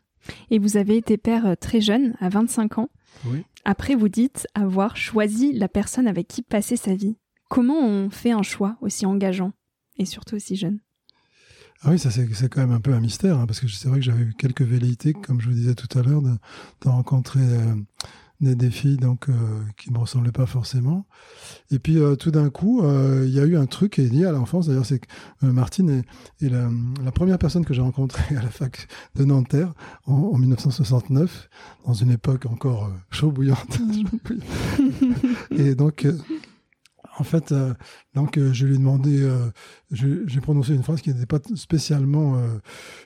Et 0.52 0.60
vous 0.60 0.78
avez 0.78 0.97
été 0.97 1.17
père 1.17 1.56
très 1.60 1.82
jeune, 1.82 2.15
à 2.19 2.30
25 2.30 2.78
ans. 2.78 2.89
Oui. 3.25 3.43
Après, 3.65 3.95
vous 3.95 4.10
dites 4.10 4.47
avoir 4.54 4.97
choisi 4.97 5.52
la 5.52 5.67
personne 5.67 6.08
avec 6.08 6.28
qui 6.28 6.43
passer 6.43 6.75
sa 6.75 6.93
vie. 6.93 7.17
Comment 7.49 7.80
on 7.80 8.12
fait 8.12 8.32
un 8.32 8.43
choix 8.43 8.78
aussi 8.82 9.08
engageant? 9.08 9.54
Et 10.00 10.06
surtout 10.06 10.36
aussi 10.36 10.56
jeune. 10.56 10.80
Ah 11.82 11.92
oui, 11.92 12.00
ça 12.00 12.12
c'est 12.12 12.50
quand 12.50 12.60
même 12.60 12.74
un 12.74 12.82
peu 12.82 12.94
un 12.94 13.00
mystère, 13.00 13.38
hein, 13.38 13.46
parce 13.46 13.62
que 13.62 13.68
c'est 13.70 13.88
vrai 13.88 14.00
que 14.00 14.06
j'avais 14.06 14.24
eu 14.24 14.34
quelques 14.38 14.64
velléités, 14.64 15.14
comme 15.14 15.40
je 15.40 15.48
vous 15.48 15.54
disais 15.54 15.76
tout 15.76 15.98
à 15.98 16.02
l'heure, 16.02 16.22
de, 16.22 16.38
rencontrer 16.84 17.40
euh, 17.40 17.74
des, 18.42 18.70
filles 18.70 18.98
donc, 18.98 19.30
euh, 19.30 19.34
qui 19.78 19.90
me 19.94 19.98
ressemblaient 19.98 20.34
pas 20.34 20.46
forcément. 20.46 21.06
Et 21.72 21.80
puis 21.80 21.98
euh, 21.98 22.18
tout 22.18 22.32
d'un 22.32 22.50
coup, 22.50 22.84
il 23.24 23.30
y 23.30 23.40
a 23.40 23.46
eu 23.46 23.56
un 23.56 23.66
truc 23.66 23.94
qui 23.94 24.02
est 24.02 24.10
lié 24.10 24.26
à 24.26 24.34
l'enfance, 24.34 24.68
d'ailleurs 24.68 24.86
c'est 24.86 25.00
que 25.00 25.08
Martine 25.42 26.04
est, 26.42 26.50
la, 26.50 27.12
première 27.14 27.38
personne 27.38 27.64
que 27.64 27.74
j'ai 27.74 27.82
rencontrée 27.82 28.36
à 28.36 28.42
la 28.42 28.50
fac 28.50 28.90
de 29.16 29.24
Nanterre 29.24 29.74
en, 30.06 30.16
en 30.16 30.38
1969, 30.38 31.50
dans 31.86 31.94
une 31.94 32.12
époque 32.12 32.46
encore 32.46 32.92
chaud 33.10 33.32
bouillante. 33.32 33.80
et 35.52 35.76
donc 35.76 36.06
en 37.19 37.23
fait, 37.23 37.51
euh, 37.51 37.73
donc 38.15 38.38
euh, 38.38 38.53
je 38.53 38.65
lui 38.65 38.75
ai 38.75 38.77
demandé, 38.77 39.21
euh, 39.21 39.49
j'ai 39.91 40.39
prononcé 40.39 40.73
une 40.73 40.84
phrase 40.84 41.01
qui 41.01 41.10
n'était 41.10 41.25
pas 41.25 41.39
spécialement 41.55 42.38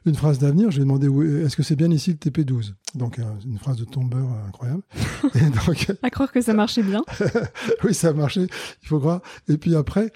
une 0.06 0.16
phrase 0.16 0.38
d'avenir. 0.38 0.70
Je 0.70 0.78
lui 0.78 0.84
ai 0.84 0.86
demandé 0.86 1.08
est-ce 1.44 1.56
que 1.56 1.64
c'est 1.64 1.76
bien 1.76 1.90
ici 1.90 2.12
le 2.12 2.18
TP12 2.18 2.74
Donc 2.96 3.20
une 3.46 3.58
phrase 3.58 3.78
de 3.78 3.86
tombeur 3.86 4.28
incroyable. 4.48 4.84
Et 5.36 5.50
donc, 5.50 5.92
à 6.02 6.10
croire 6.10 6.32
que 6.32 6.42
ça 6.42 6.54
marchait 6.54 6.84
bien. 6.84 7.04
oui, 7.84 7.94
ça 7.94 8.10
a 8.10 8.14
marché, 8.14 8.48
il 8.82 8.88
faut 8.88 9.00
croire. 9.00 9.22
Et 9.48 9.58
puis 9.58 9.76
après, 9.76 10.12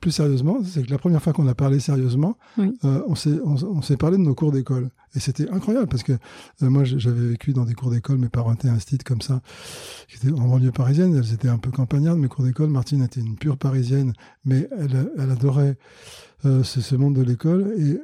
plus 0.00 0.12
sérieusement, 0.12 0.58
c'est 0.64 0.84
que 0.84 0.90
la 0.90 0.98
première 0.98 1.22
fois 1.22 1.32
qu'on 1.32 1.48
a 1.48 1.54
parlé 1.54 1.80
sérieusement, 1.80 2.38
on 2.82 3.14
s'est 3.14 3.40
on 3.44 3.82
s'est 3.82 3.96
parlé 3.96 4.16
de 4.16 4.22
nos 4.22 4.34
cours 4.34 4.52
d'école. 4.52 4.90
Et 5.14 5.20
c'était 5.20 5.48
incroyable 5.50 5.88
parce 5.88 6.02
que 6.02 6.12
euh, 6.12 6.70
moi, 6.70 6.84
j'avais 6.84 7.28
vécu 7.28 7.52
dans 7.52 7.64
des 7.64 7.74
cours 7.74 7.90
d'école, 7.90 8.18
mes 8.18 8.28
parents 8.28 8.54
étaient 8.54 8.68
instituts 8.68 9.04
comme 9.04 9.20
ça, 9.20 9.42
qui 10.08 10.16
étaient 10.16 10.32
en 10.32 10.48
banlieue 10.48 10.72
parisienne. 10.72 11.14
Elles 11.14 11.34
étaient 11.34 11.48
un 11.48 11.58
peu 11.58 11.70
campagnardes, 11.70 12.18
mes 12.18 12.28
cours 12.28 12.44
d'école. 12.44 12.70
Martine 12.70 13.02
était 13.02 13.20
une 13.20 13.36
pure 13.36 13.58
parisienne, 13.58 14.14
mais 14.44 14.68
elle, 14.78 15.12
elle 15.18 15.30
adorait 15.30 15.76
euh, 16.46 16.62
ce, 16.62 16.96
monde 16.96 17.14
de 17.14 17.22
l'école. 17.22 17.74
Et 17.78 17.98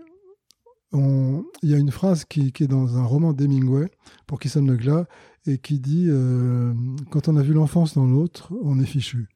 il 0.92 1.70
y 1.70 1.74
a 1.74 1.78
une 1.78 1.90
phrase 1.90 2.24
qui, 2.24 2.52
qui 2.52 2.64
est 2.64 2.68
dans 2.68 2.96
un 2.96 3.04
roman 3.04 3.32
d'Hemingway, 3.32 3.90
pour 4.26 4.38
qui 4.38 4.48
sonne 4.48 4.66
le 4.66 4.76
glas, 4.76 5.06
et 5.46 5.58
qui 5.58 5.80
dit 5.80 6.06
euh, 6.08 6.74
Quand 7.10 7.28
on 7.28 7.36
a 7.36 7.42
vu 7.42 7.54
l'enfance 7.54 7.94
dans 7.94 8.06
l'autre, 8.06 8.52
on 8.62 8.78
est 8.80 8.86
fichu. 8.86 9.28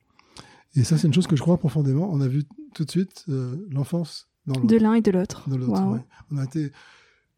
Et 0.75 0.85
ça, 0.85 0.99
c'est 0.99 1.07
une 1.07 1.15
chose 1.15 1.27
que 1.27 1.37
je 1.37 1.43
crois 1.43 1.59
profondément. 1.59 2.11
On 2.13 2.21
a 2.21 2.29
vu 2.29 2.45
tout 2.75 2.85
de 2.85 2.91
suite 2.91 3.27
l'enfance 3.71 4.29
dans 4.47 4.55
l'autre. 4.55 4.67
De 4.67 4.77
l'un 4.77 4.95
et 4.95 5.03
de 5.03 5.11
l'autre. 5.11 5.49
De 5.49 5.57
l'autre, 5.57 5.83
On 6.31 6.39
a 6.39 6.45
été 6.45 6.73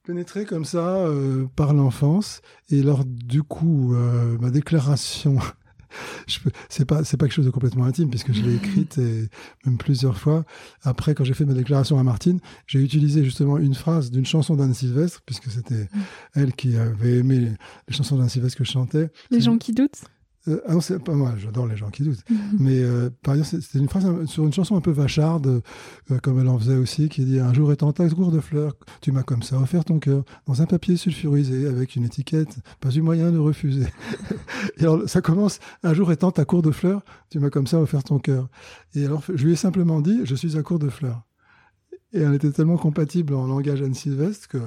pénétré 0.04 0.44
comme 0.44 0.64
ça 0.64 0.98
euh, 0.98 1.46
par 1.56 1.74
l'enfance. 1.74 2.40
Et 2.70 2.82
lors 2.82 3.04
du 3.04 3.42
coup 3.42 3.94
euh, 3.94 4.38
ma 4.38 4.50
déclaration 4.50 5.38
c'est 6.68 6.84
pas 6.84 7.04
c'est 7.04 7.16
pas 7.16 7.26
quelque 7.26 7.34
chose 7.34 7.46
de 7.46 7.50
complètement 7.50 7.84
intime 7.84 8.10
puisque 8.10 8.32
je 8.32 8.42
l'ai 8.42 8.54
écrite 8.56 8.98
et 8.98 9.28
même 9.64 9.78
plusieurs 9.78 10.18
fois. 10.18 10.44
Après 10.82 11.14
quand 11.14 11.24
j'ai 11.24 11.34
fait 11.34 11.44
ma 11.44 11.54
déclaration 11.54 11.98
à 11.98 12.02
Martine 12.02 12.40
j'ai 12.66 12.80
utilisé 12.80 13.24
justement 13.24 13.58
une 13.58 13.74
phrase 13.74 14.10
d'une 14.10 14.26
chanson 14.26 14.56
d'Anne 14.56 14.74
Sylvestre 14.74 15.22
puisque 15.24 15.50
c'était 15.50 15.84
mm. 15.84 16.00
elle 16.34 16.52
qui 16.52 16.76
avait 16.76 17.18
aimé 17.18 17.52
les 17.88 17.94
chansons 17.94 18.16
d'Anne 18.18 18.28
Sylvestre 18.28 18.58
que 18.58 18.64
je 18.64 18.72
chantais. 18.72 19.10
Les 19.30 19.40
gens 19.40 19.58
qui 19.58 19.72
doutent 19.72 20.04
euh, 20.46 20.60
ah 20.66 20.74
non, 20.74 20.80
c'est 20.80 20.98
pas 20.98 21.14
moi, 21.14 21.32
j'adore 21.38 21.66
les 21.66 21.76
gens 21.76 21.90
qui 21.90 22.02
doutent. 22.02 22.24
Mhm. 22.28 22.38
Mais 22.58 22.82
euh, 22.82 23.08
par 23.22 23.34
exemple, 23.34 23.62
c'était 23.62 23.78
une 23.78 23.88
phrase 23.88 24.26
sur 24.26 24.44
une 24.44 24.52
chanson 24.52 24.76
un 24.76 24.80
peu 24.80 24.90
vacharde, 24.90 25.62
euh, 26.10 26.18
comme 26.18 26.38
elle 26.38 26.48
en 26.48 26.58
faisait 26.58 26.76
aussi, 26.76 27.08
qui 27.08 27.24
dit 27.24 27.40
Un 27.40 27.54
jour 27.54 27.72
étant 27.72 27.92
ta 27.92 28.08
cour 28.10 28.30
de 28.30 28.40
fleurs, 28.40 28.74
tu 29.00 29.10
m'as 29.10 29.22
comme 29.22 29.42
ça 29.42 29.58
offert 29.58 29.84
ton 29.84 29.98
cœur, 29.98 30.24
dans 30.46 30.60
un 30.60 30.66
papier 30.66 30.96
sulfurisé, 30.96 31.66
avec 31.66 31.96
une 31.96 32.04
étiquette, 32.04 32.58
pas 32.80 32.90
eu 32.90 33.00
moyen 33.00 33.30
de 33.30 33.38
refuser. 33.38 33.86
et 34.78 34.82
alors, 34.82 35.08
ça 35.08 35.22
commence 35.22 35.60
Un 35.82 35.94
jour 35.94 36.12
étant 36.12 36.30
ta 36.30 36.44
cour 36.44 36.60
de 36.60 36.70
fleurs, 36.70 37.02
tu 37.30 37.38
m'as 37.38 37.50
comme 37.50 37.66
ça 37.66 37.80
offert 37.80 38.04
ton 38.04 38.18
cœur. 38.18 38.48
Et 38.94 39.06
alors, 39.06 39.22
je 39.32 39.44
lui 39.44 39.52
ai 39.52 39.56
simplement 39.56 40.00
dit 40.00 40.20
Je 40.24 40.34
suis 40.34 40.58
à 40.58 40.62
cour 40.62 40.78
de 40.78 40.90
fleurs. 40.90 41.22
Et 42.12 42.20
elle 42.20 42.34
était 42.34 42.52
tellement 42.52 42.76
compatible 42.76 43.34
en 43.34 43.46
langage 43.46 43.82
Anne 43.82 43.94
Sylvestre 43.94 44.46
que 44.46 44.58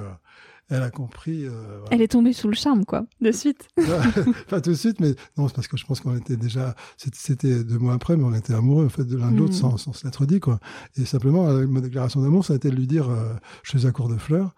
elle 0.70 0.82
a 0.82 0.90
compris. 0.90 1.46
Euh, 1.46 1.80
elle 1.90 2.02
est 2.02 2.08
tombée 2.08 2.32
sous 2.32 2.48
le 2.48 2.54
charme, 2.54 2.84
quoi, 2.84 3.06
de 3.20 3.32
suite. 3.32 3.68
pas 4.48 4.60
tout 4.60 4.70
de 4.70 4.74
suite, 4.74 5.00
mais 5.00 5.14
non, 5.36 5.48
c'est 5.48 5.54
parce 5.54 5.66
que 5.66 5.78
je 5.78 5.86
pense 5.86 6.00
qu'on 6.00 6.16
était 6.16 6.36
déjà, 6.36 6.74
c'était 6.96 7.64
deux 7.64 7.78
mois 7.78 7.94
après, 7.94 8.16
mais 8.16 8.24
on 8.24 8.34
était 8.34 8.52
amoureux 8.52 8.84
en 8.84 8.90
fait 8.90 9.04
de 9.04 9.16
l'un 9.16 9.32
de 9.32 9.38
l'autre 9.38 9.54
mm. 9.54 9.56
sans, 9.56 9.76
sans 9.78 9.92
se 9.94 10.04
l'être 10.04 10.26
dit, 10.26 10.40
quoi. 10.40 10.60
Et 10.96 11.06
simplement, 11.06 11.50
ma 11.66 11.80
déclaration 11.80 12.20
d'amour, 12.20 12.44
ça 12.44 12.52
a 12.52 12.56
été 12.56 12.70
de 12.70 12.76
lui 12.76 12.86
dire, 12.86 13.08
euh, 13.08 13.32
je 13.62 13.78
suis 13.78 13.86
à 13.86 13.92
court 13.92 14.10
de 14.10 14.16
fleurs. 14.16 14.54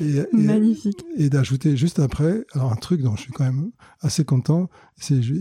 Et, 0.00 0.26
Magnifique. 0.32 1.04
Et 1.16 1.30
d'ajouter 1.30 1.76
juste 1.76 2.00
après, 2.00 2.44
alors 2.54 2.72
un 2.72 2.76
truc 2.76 3.00
dont 3.02 3.14
je 3.14 3.22
suis 3.22 3.32
quand 3.32 3.44
même 3.44 3.70
assez 4.00 4.24
content, 4.24 4.68
c'est 4.96 5.22
je, 5.22 5.32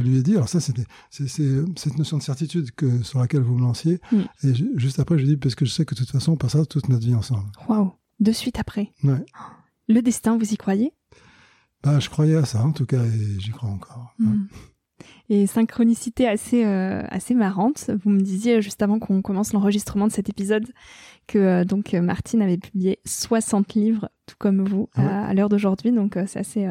lui 0.00 0.18
ai 0.18 0.22
dit, 0.22 0.36
alors 0.36 0.48
ça 0.48 0.60
c'était 0.60 0.86
c'est 1.10 1.28
cette 1.28 1.98
notion 1.98 2.16
de 2.16 2.22
certitude 2.22 2.70
que 2.72 3.02
sur 3.02 3.18
laquelle 3.18 3.42
vous 3.42 3.56
me 3.56 3.62
lanciez, 3.62 4.00
mm. 4.12 4.20
et 4.44 4.54
juste 4.76 5.00
après, 5.00 5.18
je 5.18 5.24
lui 5.24 5.32
ai 5.32 5.34
dit 5.34 5.40
parce 5.40 5.56
que 5.56 5.64
je 5.64 5.72
sais 5.72 5.84
que 5.84 5.94
de 5.94 6.00
toute 6.00 6.10
façon 6.10 6.32
on 6.32 6.36
passera 6.36 6.64
toute 6.64 6.88
notre 6.88 7.04
vie 7.04 7.14
ensemble. 7.14 7.50
Waouh. 7.68 7.92
De 8.20 8.32
suite 8.32 8.58
après. 8.58 8.92
Ouais. 9.02 9.24
Le 9.88 10.00
destin, 10.00 10.38
vous 10.38 10.52
y 10.52 10.56
croyez? 10.56 10.92
Bah, 11.82 12.00
Je 12.00 12.08
croyais 12.08 12.36
à 12.36 12.44
ça 12.44 12.62
en 12.62 12.72
tout 12.72 12.86
cas 12.86 13.04
et 13.04 13.40
j'y 13.40 13.50
crois 13.50 13.68
encore. 13.68 14.14
Hmm. 14.18 14.46
Et 15.28 15.46
synchronicité 15.46 16.26
assez, 16.26 16.64
euh, 16.64 17.02
assez 17.08 17.34
marrante. 17.34 17.90
Vous 18.02 18.10
me 18.10 18.20
disiez 18.20 18.62
juste 18.62 18.82
avant 18.82 18.98
qu'on 18.98 19.20
commence 19.22 19.52
l'enregistrement 19.52 20.06
de 20.06 20.12
cet 20.12 20.28
épisode 20.28 20.66
que 21.26 21.38
euh, 21.38 21.64
donc 21.64 21.92
Martine 21.94 22.42
avait 22.42 22.58
publié 22.58 23.00
60 23.04 23.74
livres, 23.74 24.08
tout 24.26 24.36
comme 24.38 24.66
vous, 24.66 24.88
ah 24.94 25.26
à, 25.26 25.34
l'heure 25.34 25.48
d'aujourd'hui. 25.48 25.92
Donc 25.92 26.16
euh, 26.16 26.24
c'est 26.26 26.38
assez, 26.38 26.66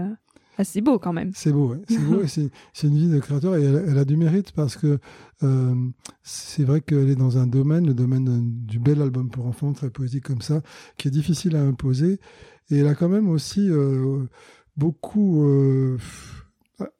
c'est 0.63 0.81
beau 0.81 0.99
quand 0.99 1.13
même. 1.13 1.31
C'est 1.33 1.51
beau, 1.51 1.75
c'est 1.87 1.97
beau 1.99 2.21
c'est 2.25 2.87
une 2.87 2.97
vie 2.97 3.09
de 3.09 3.19
créateur 3.19 3.55
et 3.55 3.63
elle, 3.63 3.97
a 3.97 4.05
du 4.05 4.17
mérite 4.17 4.51
parce 4.51 4.77
que 4.77 4.99
euh, 5.41 5.75
c'est 6.21 6.63
vrai 6.63 6.81
qu'elle 6.81 7.09
est 7.09 7.15
dans 7.15 7.37
un 7.37 7.47
domaine, 7.47 7.87
le 7.87 7.93
domaine 7.93 8.65
du 8.65 8.79
bel 8.79 9.01
album 9.01 9.29
pour 9.29 9.47
enfants, 9.47 9.73
très 9.73 9.89
poétique 9.89 10.23
comme 10.23 10.41
ça, 10.41 10.61
qui 10.97 11.07
est 11.07 11.11
difficile 11.11 11.55
à 11.55 11.61
imposer. 11.61 12.19
Et 12.69 12.79
elle 12.79 12.87
a 12.87 12.95
quand 12.95 13.09
même 13.09 13.29
aussi 13.29 13.69
euh, 13.69 14.25
beaucoup 14.77 15.45
euh, 15.45 15.97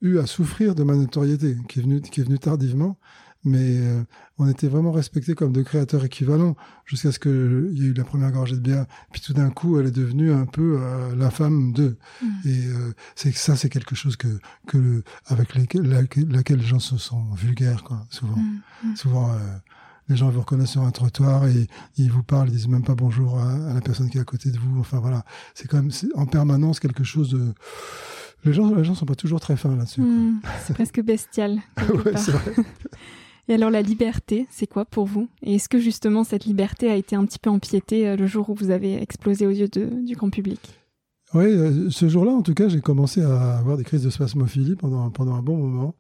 eu 0.02 0.18
à 0.20 0.26
souffrir 0.26 0.76
de 0.76 0.84
ma 0.84 0.96
notoriété, 0.96 1.58
qui 1.68 1.80
est 1.80 1.84
venue, 1.84 2.02
qui 2.02 2.22
est 2.22 2.24
venue 2.24 2.40
tardivement 2.40 2.98
mais 3.46 3.78
euh, 3.78 4.02
on 4.38 4.48
était 4.48 4.70
vraiment 4.70 4.94
respectés 4.94 5.36
comme 5.36 5.52
deux 5.52 5.66
créateurs 5.66 6.06
équivalents 6.06 6.56
jusqu'à 6.86 7.12
ce 7.12 7.20
qu'il 7.20 7.74
y 7.74 7.84
ait 7.84 7.90
eu 7.90 7.94
la 7.94 8.06
première 8.06 8.32
gorgée 8.32 8.56
de 8.56 8.62
bière. 8.62 8.86
Puis 9.12 9.20
tout 9.20 9.34
d'un 9.34 9.50
coup, 9.50 9.78
elle 9.78 9.88
est 9.88 9.92
devenue 9.92 10.32
un 10.32 10.46
peu 10.46 10.80
la 11.14 11.30
femme 11.30 11.74
d'eux. 11.74 11.98
Mm. 12.22 12.28
Et 12.46 12.62
c'est 13.16 13.36
ça, 13.36 13.58
c'est 13.58 13.68
quelque 13.68 13.96
chose 13.96 14.16
que, 14.16 14.40
que 14.66 15.04
avec 15.26 15.56
laquelle, 15.56 16.08
laquelle 16.30 16.60
les 16.60 16.66
gens 16.66 16.80
se 16.80 16.98
sont 16.98 17.34
vulgaires, 17.34 17.84
quoi, 17.84 18.08
souvent. 18.10 18.38
Mm. 18.38 18.62
Mm. 18.86 18.96
Souvent, 18.96 19.36
les 20.10 20.16
gens 20.16 20.30
vous 20.30 20.42
reconnaissent 20.42 20.72
sur 20.72 20.82
un 20.82 20.92
trottoir 20.92 21.46
et 21.48 21.68
ils 21.98 22.12
vous 22.12 22.24
parlent, 22.24 22.50
ils 22.50 22.56
disent 22.56 22.68
même 22.68 22.84
pas 22.84 22.96
bonjour 22.96 23.40
à, 23.40 23.74
la 23.74 23.82
personne 23.82 24.10
qui 24.10 24.18
est 24.18 24.22
à 24.22 24.26
côté 24.26 24.52
de 24.52 24.58
vous. 24.58 24.80
Enfin 24.80 25.00
voilà, 25.00 25.24
c'est 25.54 25.68
quand 25.68 25.78
même 25.78 25.92
en 26.16 26.26
permanence 26.26 26.80
quelque 26.80 27.04
chose 27.04 27.32
de 27.32 27.54
les 28.46 28.52
gens, 28.52 28.76
les 28.76 28.84
gens 28.84 28.94
sont 28.94 29.06
pas 29.06 29.16
toujours 29.16 29.40
très 29.40 29.56
fins 29.56 29.76
là-dessus. 29.76 30.02
c'est 30.66 30.74
presque 30.74 31.02
bestial. 31.02 31.62
ouais, 31.78 32.18
c'est 32.18 32.32
vrai. 32.32 32.54
Et 33.50 33.56
alors 33.56 33.70
la 33.70 33.82
liberté, 33.82 34.48
c'est 34.50 34.68
quoi 34.68 34.86
pour 34.86 35.06
vous? 35.06 35.28
Et 35.42 35.56
est-ce 35.56 35.68
que 35.68 35.80
justement 35.80 36.24
cette 36.24 36.46
liberté 36.46 36.90
a 36.90 36.96
été 36.96 37.16
un 37.16 37.26
petit 37.26 37.40
peu 37.40 37.50
empiétée 37.50 38.08
euh, 38.08 38.16
le 38.16 38.26
jour 38.26 38.50
où 38.50 38.54
vous 38.54 38.70
avez 38.70 39.02
explosé 39.02 39.46
aux 39.46 39.52
yeux 39.52 39.68
du 39.68 40.16
grand 40.16 40.30
public? 40.30 40.60
Oui, 41.34 41.46
euh, 41.46 41.90
ce 41.90 42.08
jour-là, 42.08 42.32
en 42.32 42.44
tout 42.44 42.54
cas, 42.54 42.70
j'ai 42.70 42.82
commencé 42.82 43.22
à 43.22 43.58
avoir 43.58 43.76
des 43.78 43.84
crises 43.84 44.04
de 44.04 44.10
spasmophilie 44.10 44.76
pendant, 44.76 45.10
pendant 45.10 45.34
un 45.34 45.42
bon 45.42 45.58
moment. 45.58 45.96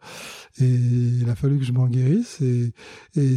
Et 0.60 0.70
il 0.70 1.28
a 1.30 1.36
fallu 1.36 1.58
que 1.58 1.66
je 1.66 1.72
m'en 1.72 1.88
guérisse. 1.88 2.40
Et, 2.42 2.74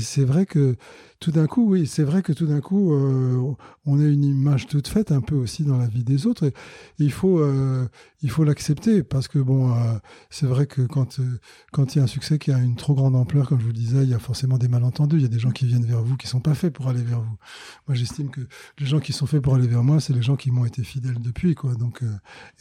c'est 0.00 0.24
vrai 0.24 0.44
que 0.44 0.76
tout 1.20 1.30
d'un 1.30 1.46
coup, 1.46 1.66
oui, 1.70 1.86
c'est 1.86 2.02
vrai 2.02 2.22
que 2.22 2.32
tout 2.32 2.46
d'un 2.46 2.60
coup, 2.60 2.92
euh, 2.92 3.54
on 3.86 3.98
a 3.98 4.04
une 4.04 4.24
image 4.24 4.66
toute 4.66 4.88
faite 4.88 5.10
un 5.10 5.22
peu 5.22 5.34
aussi 5.34 5.64
dans 5.64 5.78
la 5.78 5.86
vie 5.86 6.04
des 6.04 6.26
autres. 6.26 6.46
Et 6.46 6.52
il 6.98 7.12
faut, 7.12 7.38
euh, 7.38 7.86
il 8.20 8.28
faut 8.30 8.44
l'accepter 8.44 9.02
parce 9.02 9.26
que 9.26 9.38
bon, 9.38 9.74
c'est 10.28 10.46
vrai 10.46 10.66
que 10.66 10.82
quand 10.82 11.18
quand 11.72 11.94
il 11.94 11.98
y 11.98 12.00
a 12.00 12.04
un 12.04 12.08
succès 12.08 12.38
qui 12.38 12.52
a 12.52 12.58
une 12.58 12.76
trop 12.76 12.94
grande 12.94 13.16
ampleur, 13.16 13.48
comme 13.48 13.60
je 13.60 13.66
vous 13.66 13.72
disais, 13.72 14.02
il 14.02 14.10
y 14.10 14.14
a 14.14 14.18
forcément 14.18 14.58
des 14.58 14.68
malentendus. 14.68 15.16
Il 15.16 15.22
y 15.22 15.26
a 15.26 15.28
des 15.28 15.38
gens 15.38 15.50
qui 15.50 15.66
viennent 15.66 15.84
vers 15.84 16.02
vous 16.02 16.16
qui 16.16 16.26
sont 16.26 16.40
pas 16.40 16.54
faits 16.54 16.72
pour 16.72 16.88
aller 16.88 17.02
vers 17.02 17.20
vous. 17.20 17.36
Moi, 17.88 17.94
j'estime 17.94 18.30
que 18.30 18.42
les 18.78 18.86
gens 18.86 19.00
qui 19.00 19.12
sont 19.12 19.26
faits 19.26 19.40
pour 19.40 19.54
aller 19.54 19.66
vers 19.66 19.82
moi, 19.82 20.00
c'est 20.00 20.12
les 20.12 20.22
gens 20.22 20.36
qui 20.36 20.50
m'ont 20.50 20.66
été 20.66 20.82
fidèles 20.84 21.20
depuis, 21.20 21.54
quoi. 21.54 21.74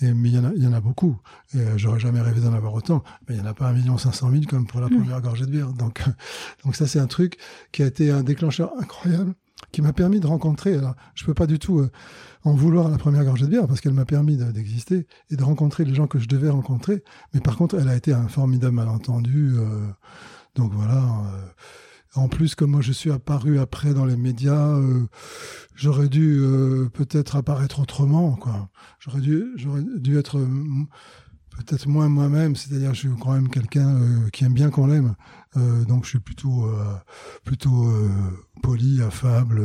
Et, 0.01 0.13
mais 0.13 0.29
il 0.29 0.35
y 0.35 0.39
en 0.39 0.45
a, 0.45 0.51
il 0.55 0.63
y 0.63 0.67
en 0.67 0.73
a 0.73 0.81
beaucoup. 0.81 1.17
Et 1.53 1.63
j'aurais 1.77 1.99
jamais 1.99 2.21
rêvé 2.21 2.41
d'en 2.41 2.53
avoir 2.53 2.73
autant. 2.73 3.03
Mais 3.27 3.35
il 3.35 3.39
y 3.39 3.41
en 3.41 3.45
a 3.45 3.53
pas 3.53 3.67
un 3.67 3.73
million 3.73 3.97
cinq 3.97 4.13
cent 4.13 4.29
mille 4.29 4.47
comme 4.47 4.67
pour 4.67 4.81
la 4.81 4.87
première 4.87 5.21
gorgée 5.21 5.45
de 5.45 5.51
bière. 5.51 5.73
Donc, 5.73 6.01
donc 6.63 6.75
ça, 6.75 6.87
c'est 6.87 6.99
un 6.99 7.07
truc 7.07 7.37
qui 7.71 7.83
a 7.83 7.85
été 7.85 8.11
un 8.11 8.23
déclencheur 8.23 8.71
incroyable 8.79 9.33
qui 9.71 9.81
m'a 9.81 9.93
permis 9.93 10.19
de 10.19 10.27
rencontrer. 10.27 10.75
Alors, 10.75 10.95
je 11.15 11.25
peux 11.25 11.33
pas 11.33 11.47
du 11.47 11.59
tout 11.59 11.79
euh, 11.79 11.91
en 12.43 12.53
vouloir 12.53 12.89
la 12.89 12.97
première 12.97 13.23
gorgée 13.23 13.45
de 13.45 13.51
bière 13.51 13.67
parce 13.67 13.81
qu'elle 13.81 13.93
m'a 13.93 14.05
permis 14.05 14.37
d'exister 14.37 15.07
et 15.31 15.35
de 15.35 15.43
rencontrer 15.43 15.85
les 15.85 15.93
gens 15.93 16.07
que 16.07 16.19
je 16.19 16.27
devais 16.27 16.49
rencontrer. 16.49 17.03
Mais 17.33 17.41
par 17.41 17.57
contre, 17.57 17.75
elle 17.75 17.89
a 17.89 17.95
été 17.95 18.13
un 18.13 18.27
formidable 18.27 18.75
malentendu. 18.75 19.53
Euh, 19.55 19.87
donc 20.55 20.71
voilà. 20.73 20.97
Euh, 20.97 21.47
en 22.15 22.27
plus, 22.27 22.55
comme 22.55 22.71
moi 22.71 22.81
je 22.81 22.91
suis 22.91 23.11
apparu 23.11 23.59
après 23.59 23.93
dans 23.93 24.05
les 24.05 24.15
médias, 24.15 24.79
j'aurais 25.75 26.09
dû 26.09 26.41
peut-être 26.93 27.35
apparaître 27.35 27.79
autrement. 27.79 28.35
Quoi. 28.35 28.69
J'aurais 28.99 29.21
dû, 29.21 29.45
j'aurais 29.55 29.83
dû 29.97 30.17
être 30.17 30.39
peut-être 31.57 31.87
moins 31.87 32.09
moi-même, 32.09 32.55
c'est-à-dire 32.55 32.93
je 32.93 32.99
suis 32.99 33.09
quand 33.19 33.33
même 33.33 33.49
quelqu'un 33.49 33.95
euh, 33.95 34.29
qui 34.31 34.43
aime 34.43 34.53
bien 34.53 34.69
qu'on 34.69 34.87
l'aime, 34.87 35.15
euh, 35.57 35.85
donc 35.85 36.03
je 36.03 36.09
suis 36.09 36.19
plutôt 36.19 36.65
euh, 36.65 36.95
plutôt 37.43 37.87
poli, 38.61 39.01
affable, 39.01 39.61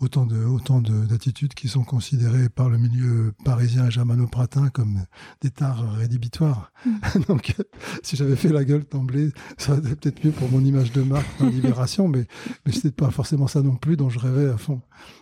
autant 0.00 0.26
de 0.26 0.44
autant 0.44 0.80
d'attitudes 0.80 1.54
qui 1.54 1.68
sont 1.68 1.84
considérées 1.84 2.48
par 2.48 2.68
le 2.68 2.78
milieu 2.78 3.32
parisien 3.44 3.86
et 3.86 3.90
germano-pratin 3.90 4.70
comme 4.70 5.04
des 5.40 5.50
tares 5.50 5.92
rédhibitoires. 5.94 6.72
Mm. 6.86 7.20
donc 7.28 7.54
si 8.02 8.16
j'avais 8.16 8.36
fait 8.36 8.50
la 8.50 8.64
gueule 8.64 8.84
d'emblée, 8.90 9.30
ça 9.58 9.72
aurait 9.72 9.80
été 9.80 9.96
peut-être 9.96 10.24
mieux 10.24 10.32
pour 10.32 10.50
mon 10.50 10.64
image 10.64 10.92
de 10.92 11.02
marque 11.02 11.40
en 11.40 11.46
Libération, 11.48 12.08
mais 12.08 12.26
mais 12.66 12.72
c'était 12.72 12.90
pas 12.90 13.10
forcément 13.10 13.46
ça 13.46 13.62
non 13.62 13.76
plus 13.76 13.96
dont 13.96 14.10
je 14.10 14.18
rêvais 14.18 14.50
à 14.50 14.56
fond. 14.56 14.80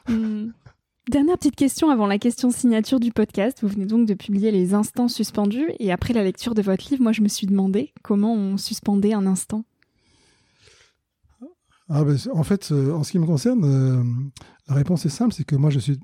Mm. 0.09 0.51
Dernière 1.09 1.37
petite 1.37 1.57
question 1.57 1.91
avant 1.91 2.07
la 2.07 2.17
question 2.17 2.53
signature 2.53 3.01
du 3.01 3.11
podcast. 3.11 3.59
Vous 3.63 3.69
venez 3.69 3.87
donc 3.87 4.07
de 4.07 4.15
publier 4.15 4.53
Les 4.53 4.73
Instants 4.73 5.09
suspendus 5.09 5.73
et 5.81 5.91
après 5.91 6.15
la 6.15 6.23
lecture 6.23 6.55
de 6.55 6.63
votre 6.63 6.89
livre, 6.89 7.03
moi 7.03 7.11
je 7.11 7.23
me 7.23 7.29
suis 7.29 7.49
demandé 7.49 7.93
comment 8.05 8.33
on 8.33 8.57
suspendait 8.57 9.13
un 9.13 9.27
instant. 9.27 9.65
Ah 11.89 12.05
ben, 12.05 12.17
en 12.33 12.45
fait, 12.45 12.71
euh, 12.71 12.93
en 12.93 13.03
ce 13.03 13.11
qui 13.11 13.19
me 13.19 13.27
concerne, 13.27 13.65
euh, 13.65 14.05
la 14.69 14.77
réponse 14.77 15.05
est 15.05 15.09
simple, 15.09 15.35
c'est 15.35 15.43
que 15.43 15.57
moi 15.57 15.71
je 15.71 15.81
suis 15.81 15.99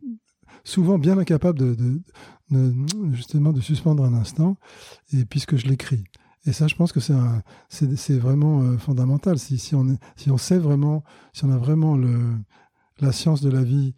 souvent 0.65 0.99
bien 0.99 1.17
incapable 1.17 1.61
de, 1.61 2.03
justement 3.13 3.53
de 3.53 3.61
suspendre 3.61 4.03
un 4.03 4.15
instant, 4.15 4.57
et 5.13 5.25
puisque 5.25 5.57
je 5.57 5.69
l'écris. 5.69 6.03
Et 6.45 6.53
ça, 6.53 6.67
je 6.67 6.75
pense 6.75 6.91
que 6.91 6.99
c'est 6.99 8.19
vraiment 8.19 8.63
euh, 8.63 8.77
fondamental. 8.79 9.39
Si, 9.39 9.59
si, 9.59 9.77
on 9.77 9.97
si 10.17 10.33
on 10.33 10.39
sait 10.39 10.59
vraiment, 10.59 11.05
si 11.33 11.45
on 11.45 11.53
a 11.53 11.57
vraiment 11.57 11.97
le, 11.97 12.19
la 12.99 13.13
science 13.13 13.43
de 13.43 13.51
la 13.51 13.63
vie 13.63 13.95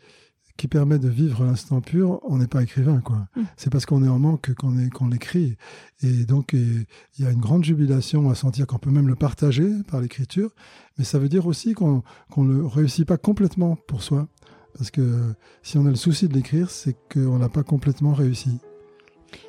qui 0.60 0.68
permet 0.68 0.98
de 0.98 1.08
vivre 1.08 1.42
l'instant 1.42 1.80
pur, 1.80 2.20
on 2.22 2.36
n'est 2.36 2.46
pas 2.46 2.62
écrivain, 2.62 3.00
quoi. 3.00 3.26
Mm. 3.34 3.42
C'est 3.56 3.70
parce 3.72 3.86
qu'on 3.86 4.04
est 4.04 4.08
en 4.10 4.18
manque 4.18 4.52
qu'on 4.52 4.78
est 4.78 4.90
qu'on 4.90 5.08
l'écrit. 5.08 5.56
Et 6.02 6.26
donc, 6.26 6.52
il 6.52 6.84
y 7.18 7.24
a 7.24 7.30
une 7.30 7.40
grande 7.40 7.64
jubilation 7.64 8.28
à 8.28 8.34
sentir 8.34 8.66
qu'on 8.66 8.76
peut 8.76 8.90
même 8.90 9.08
le 9.08 9.14
partager 9.14 9.70
par 9.88 10.02
l'écriture, 10.02 10.50
mais 10.98 11.04
ça 11.04 11.18
veut 11.18 11.30
dire 11.30 11.46
aussi 11.46 11.72
qu'on 11.72 12.02
qu'on 12.30 12.44
ne 12.44 12.62
réussit 12.62 13.06
pas 13.06 13.16
complètement 13.16 13.76
pour 13.86 14.02
soi. 14.02 14.28
Parce 14.76 14.90
que 14.90 15.32
si 15.62 15.78
on 15.78 15.86
a 15.86 15.88
le 15.88 15.96
souci 15.96 16.28
de 16.28 16.34
l'écrire, 16.34 16.70
c'est 16.70 16.94
qu'on 17.10 17.38
n'a 17.38 17.48
pas 17.48 17.62
complètement 17.62 18.12
réussi. 18.12 18.58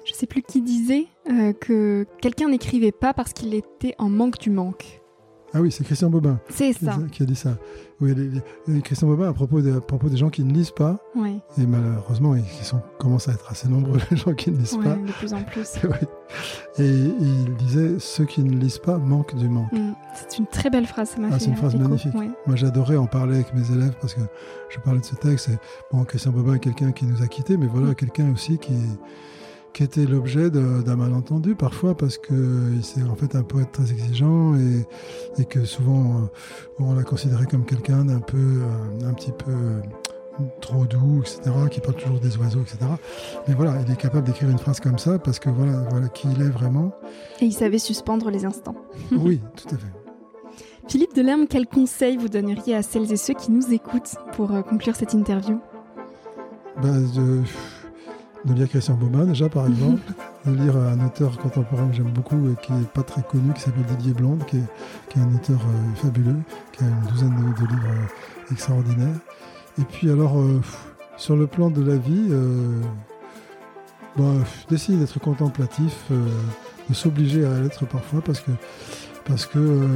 Je 0.06 0.14
sais 0.14 0.28
plus 0.28 0.44
qui 0.44 0.62
disait 0.62 1.08
euh, 1.30 1.52
que 1.52 2.06
quelqu'un 2.22 2.48
n'écrivait 2.48 2.94
pas 2.94 3.14
parce 3.14 3.34
qu'il 3.34 3.54
était 3.54 3.96
en 3.98 4.10
manque 4.10 4.40
du 4.40 4.50
manque. 4.50 5.01
Ah 5.54 5.60
oui, 5.60 5.72
c'est 5.72 5.84
Christian 5.84 6.10
Bobin. 6.10 6.40
C'est 6.50 6.74
ça. 6.74 6.98
Qui 7.12 7.24
a 7.24 7.26
dit 7.26 7.36
ça. 7.36 7.58
Oui, 8.00 8.16
Christian 8.84 9.08
Bobin 9.08 9.30
à 9.30 9.34
propos, 9.34 9.62
de, 9.62 9.78
à 9.78 9.82
propos 9.82 10.08
des 10.08 10.18
gens 10.18 10.30
qui 10.30 10.44
ne 10.44 10.54
lisent 10.54 10.72
pas. 10.72 10.98
Oui. 11.16 11.40
Et 11.58 11.66
malheureusement, 11.66 12.36
ils 12.36 12.66
sont, 12.66 12.82
commencent 13.00 13.28
à 13.28 13.34
être 13.34 13.52
assez 13.52 13.68
nombreux, 13.68 14.00
les 14.12 14.18
gens 14.18 14.34
qui 14.34 14.50
ne 14.50 14.58
lisent 14.58 14.78
oui, 14.78 14.86
pas. 14.86 14.96
de 14.96 15.12
plus 15.12 15.34
en 15.34 15.44
plus. 15.44 15.76
et, 16.80 16.88
il 16.88 17.54
disait 17.58 18.00
ceux 18.00 18.26
qui 18.26 18.44
ne 18.44 18.56
lisent 18.58 18.78
pas 18.78 18.98
manquent 18.98 19.36
du 19.36 19.50
manque. 19.50 19.72
Mm. 19.74 19.94
C'est 20.16 20.38
une 20.38 20.48
très 20.48 20.70
belle 20.70 20.88
phrase, 20.88 21.10
ça 21.10 21.20
m'a 21.20 21.28
ah, 21.32 21.40
C'est 21.40 21.48
une 21.48 21.58
phrase 21.58 21.76
magnifique. 21.76 22.14
Moi, 22.14 22.56
j'adorais 22.56 22.98
en 22.98 23.08
parler 23.08 23.36
avec 23.36 23.54
mes 23.54 23.70
élèves 23.72 23.94
parce 24.00 24.14
que 24.14 24.22
je 24.70 24.80
parlais 24.80 25.02
de 25.02 25.06
ce 25.06 25.16
texte. 25.16 25.50
Et, 25.50 25.58
bon, 25.92 26.04
Christian 26.06 26.32
Bobin 26.32 26.56
est 26.56 26.60
quelqu'un 26.60 26.94
qui 26.94 27.06
nous 27.06 27.22
a 27.22 27.28
quittés, 27.28 27.58
mais 27.58 27.68
voilà, 27.68 27.90
mm. 27.90 27.96
quelqu'un 27.96 28.32
aussi 28.32 28.58
qui 28.58 28.74
qui 29.74 29.84
était 29.84 30.06
l'objet 30.06 30.50
d'un 30.50 30.96
malentendu 30.96 31.56
parfois 31.56 31.96
parce 31.96 32.18
que 32.18 32.34
c'est 32.82 33.04
en 33.04 33.16
fait 33.16 33.36
un 33.36 33.44
poète 33.44 33.72
très 33.72 33.92
exigeant 33.92 34.56
et, 34.56 34.86
et 35.42 35.46
que 35.46 35.66
souvent 35.66 36.18
euh, 36.18 36.26
on 36.80 36.94
l'a 36.94 37.04
considéré 37.04 37.46
comme 37.46 37.66
quelqu'un 37.66 38.06
d'un 38.06 38.20
peu 38.20 38.38
euh, 38.38 39.08
un 39.08 39.14
petit 39.14 39.32
peu 39.32 39.52
euh, 39.52 39.82
trop 40.60 40.86
doux, 40.86 41.22
etc., 41.22 41.42
qui 41.70 41.80
parle 41.80 41.96
toujours 41.96 42.20
des 42.20 42.36
oiseaux, 42.38 42.62
etc. 42.62 42.80
Mais 43.48 43.54
voilà, 43.54 43.76
il 43.86 43.92
est 43.92 43.98
capable 43.98 44.26
d'écrire 44.26 44.50
une 44.50 44.58
phrase 44.60 44.80
comme 44.80 44.98
ça 44.98 45.20
parce 45.20 45.40
que 45.40 45.50
voilà, 45.50 45.84
voilà 45.90 46.08
qui 46.10 46.28
il 46.36 46.42
est 46.42 46.50
vraiment. 46.50 46.92
Et 47.40 47.46
il 47.46 47.54
savait 47.54 47.80
suspendre 47.80 48.30
les 48.30 48.46
instants. 48.46 48.76
oui, 49.12 49.42
tout 49.56 49.74
à 49.74 49.78
fait. 49.78 49.94
Philippe 50.88 51.14
Delerme, 51.14 51.46
quel 51.48 51.68
conseil 51.68 52.18
vous 52.18 52.28
donneriez 52.28 52.76
à 52.76 52.82
celles 52.82 53.12
et 53.12 53.18
ceux 53.18 53.36
qui 53.36 53.52
nous 53.52 53.72
écoutent 53.72 54.16
pour 54.34 54.50
conclure 54.64 54.96
cette 54.96 55.14
interview? 55.14 55.60
Ben, 56.82 57.06
de 57.14 57.42
de 58.46 58.54
lire 58.54 58.70
Christian 58.70 58.96
Baumann 58.96 59.28
déjà 59.28 59.50
par 59.50 59.68
exemple, 59.68 60.02
de 60.46 60.54
lire 60.54 60.76
un 60.78 61.06
auteur 61.06 61.38
contemporain 61.38 61.88
que 61.88 61.96
j'aime 61.96 62.12
beaucoup 62.12 62.50
et 62.50 62.56
qui 62.62 62.74
n'est 62.74 62.86
pas 62.86 63.04
très 63.04 63.22
connu, 63.22 63.54
qui 63.54 63.62
s'appelle 63.62 63.86
Didier 63.86 64.14
Blonde, 64.14 64.44
qui 64.46 64.58
est, 64.58 65.20
un 65.20 65.36
auteur 65.36 65.60
euh, 65.60 65.96
fabuleux, 65.96 66.38
qui 66.72 66.84
a 66.84 66.88
une 66.88 67.08
douzaine 67.10 67.36
de, 67.36 67.68
livres 67.68 67.88
euh, 67.88 68.52
extraordinaires. 68.52 69.16
Et 69.80 69.84
puis 69.84 70.10
alors, 70.10 70.40
euh, 70.40 70.62
sur 71.18 71.36
le 71.36 71.48
plan 71.48 71.70
de 71.70 71.84
la 71.84 71.98
vie, 71.98 72.30
bah, 74.18 74.24
d'essayer 74.70 74.98
d'être 74.98 75.20
contemplatif, 75.20 76.10
de 76.10 76.94
s'obliger 76.94 77.46
à 77.46 77.60
l'être 77.60 77.86
parfois 77.86 78.22
parce 78.22 78.40
que, 78.40 78.52
parce 79.26 79.46
que 79.46 79.88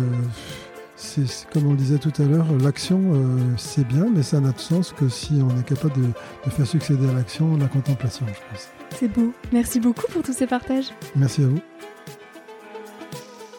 c'est 0.95 1.49
comme 1.51 1.67
on 1.67 1.71
le 1.71 1.77
disait 1.77 1.97
tout 1.97 2.13
à 2.19 2.23
l'heure, 2.23 2.45
l'action 2.61 3.01
euh, 3.13 3.37
c'est 3.57 3.85
bien, 3.85 4.07
mais 4.13 4.23
ça 4.23 4.39
n'a 4.39 4.51
de 4.51 4.59
sens 4.59 4.93
que 4.93 5.09
si 5.09 5.41
on 5.41 5.59
est 5.59 5.63
capable 5.63 5.93
de, 6.01 6.49
faire 6.49 6.65
succéder 6.65 7.07
à 7.09 7.13
l'action 7.13 7.57
la 7.57 7.67
contemplation, 7.67 8.25
je 8.27 8.33
pense. 8.49 8.69
C'est 8.97 9.09
beau. 9.09 9.33
Merci 9.51 9.79
beaucoup 9.79 10.05
pour 10.11 10.23
tous 10.23 10.33
ces 10.33 10.47
partages. 10.47 10.91
Merci 11.15 11.43
à 11.43 11.47
vous. 11.47 11.59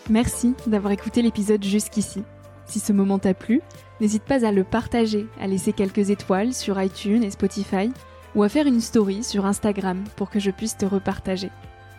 Merci 0.09 0.55
d'avoir 0.67 0.93
écouté 0.93 1.21
l'épisode 1.21 1.63
jusqu'ici. 1.63 2.23
Si 2.65 2.81
ce 2.81 2.93
moment 2.93 3.19
t'a 3.19 3.35
plu, 3.35 3.61
n'hésite 4.01 4.23
pas 4.23 4.47
à 4.47 4.53
le 4.53 4.65
partager, 4.65 5.27
à 5.41 5.47
laisser 5.47 5.73
quelques 5.73 6.11
étoiles 6.11 6.55
sur 6.55 6.81
iTunes 6.81 7.23
et 7.23 7.31
Spotify, 7.31 7.91
ou 8.35 8.43
à 8.45 8.49
faire 8.49 8.67
une 8.67 8.81
story 8.81 9.23
sur 9.23 9.47
Instagram 9.47 10.05
pour 10.17 10.31
que 10.31 10.41
je 10.41 10.51
puisse 10.51 10.77
te 10.77 10.87
repartager. 10.87 11.51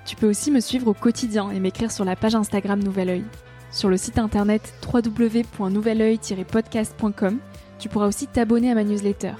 Tu 0.05 0.15
peux 0.15 0.29
aussi 0.29 0.51
me 0.51 0.61
suivre 0.61 0.87
au 0.87 0.93
quotidien 0.93 1.51
et 1.51 1.59
m'écrire 1.59 1.91
sur 1.91 2.05
la 2.05 2.15
page 2.15 2.35
Instagram 2.35 2.81
Nouvel 2.81 3.09
Oeil. 3.09 3.23
Sur 3.71 3.89
le 3.89 3.97
site 3.97 4.17
internet 4.17 4.73
www.nouveloeil-podcast.com, 4.91 7.39
tu 7.79 7.89
pourras 7.89 8.07
aussi 8.07 8.27
t'abonner 8.27 8.71
à 8.71 8.75
ma 8.75 8.83
newsletter. 8.83 9.33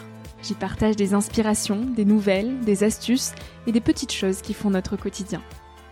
J'y 0.43 0.53
partage 0.53 0.95
des 0.95 1.13
inspirations, 1.13 1.85
des 1.95 2.05
nouvelles, 2.05 2.59
des 2.61 2.83
astuces 2.83 3.33
et 3.65 3.71
des 3.71 3.81
petites 3.81 4.13
choses 4.13 4.41
qui 4.41 4.53
font 4.53 4.69
notre 4.69 4.97
quotidien. 4.97 5.41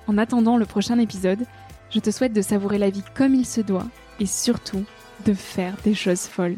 En 0.08 0.18
attendant 0.18 0.58
le 0.58 0.66
prochain 0.66 1.00
épisode, 1.00 1.46
je 1.90 2.00
te 2.00 2.12
souhaite 2.12 2.34
de 2.34 2.42
savourer 2.42 2.78
la 2.78 2.90
vie 2.90 3.04
comme 3.16 3.34
il 3.34 3.46
se 3.46 3.62
doit 3.62 3.88
et 4.20 4.26
surtout 4.26 4.84
de 5.26 5.34
faire 5.34 5.76
des 5.84 5.94
choses 5.94 6.22
folles. 6.22 6.58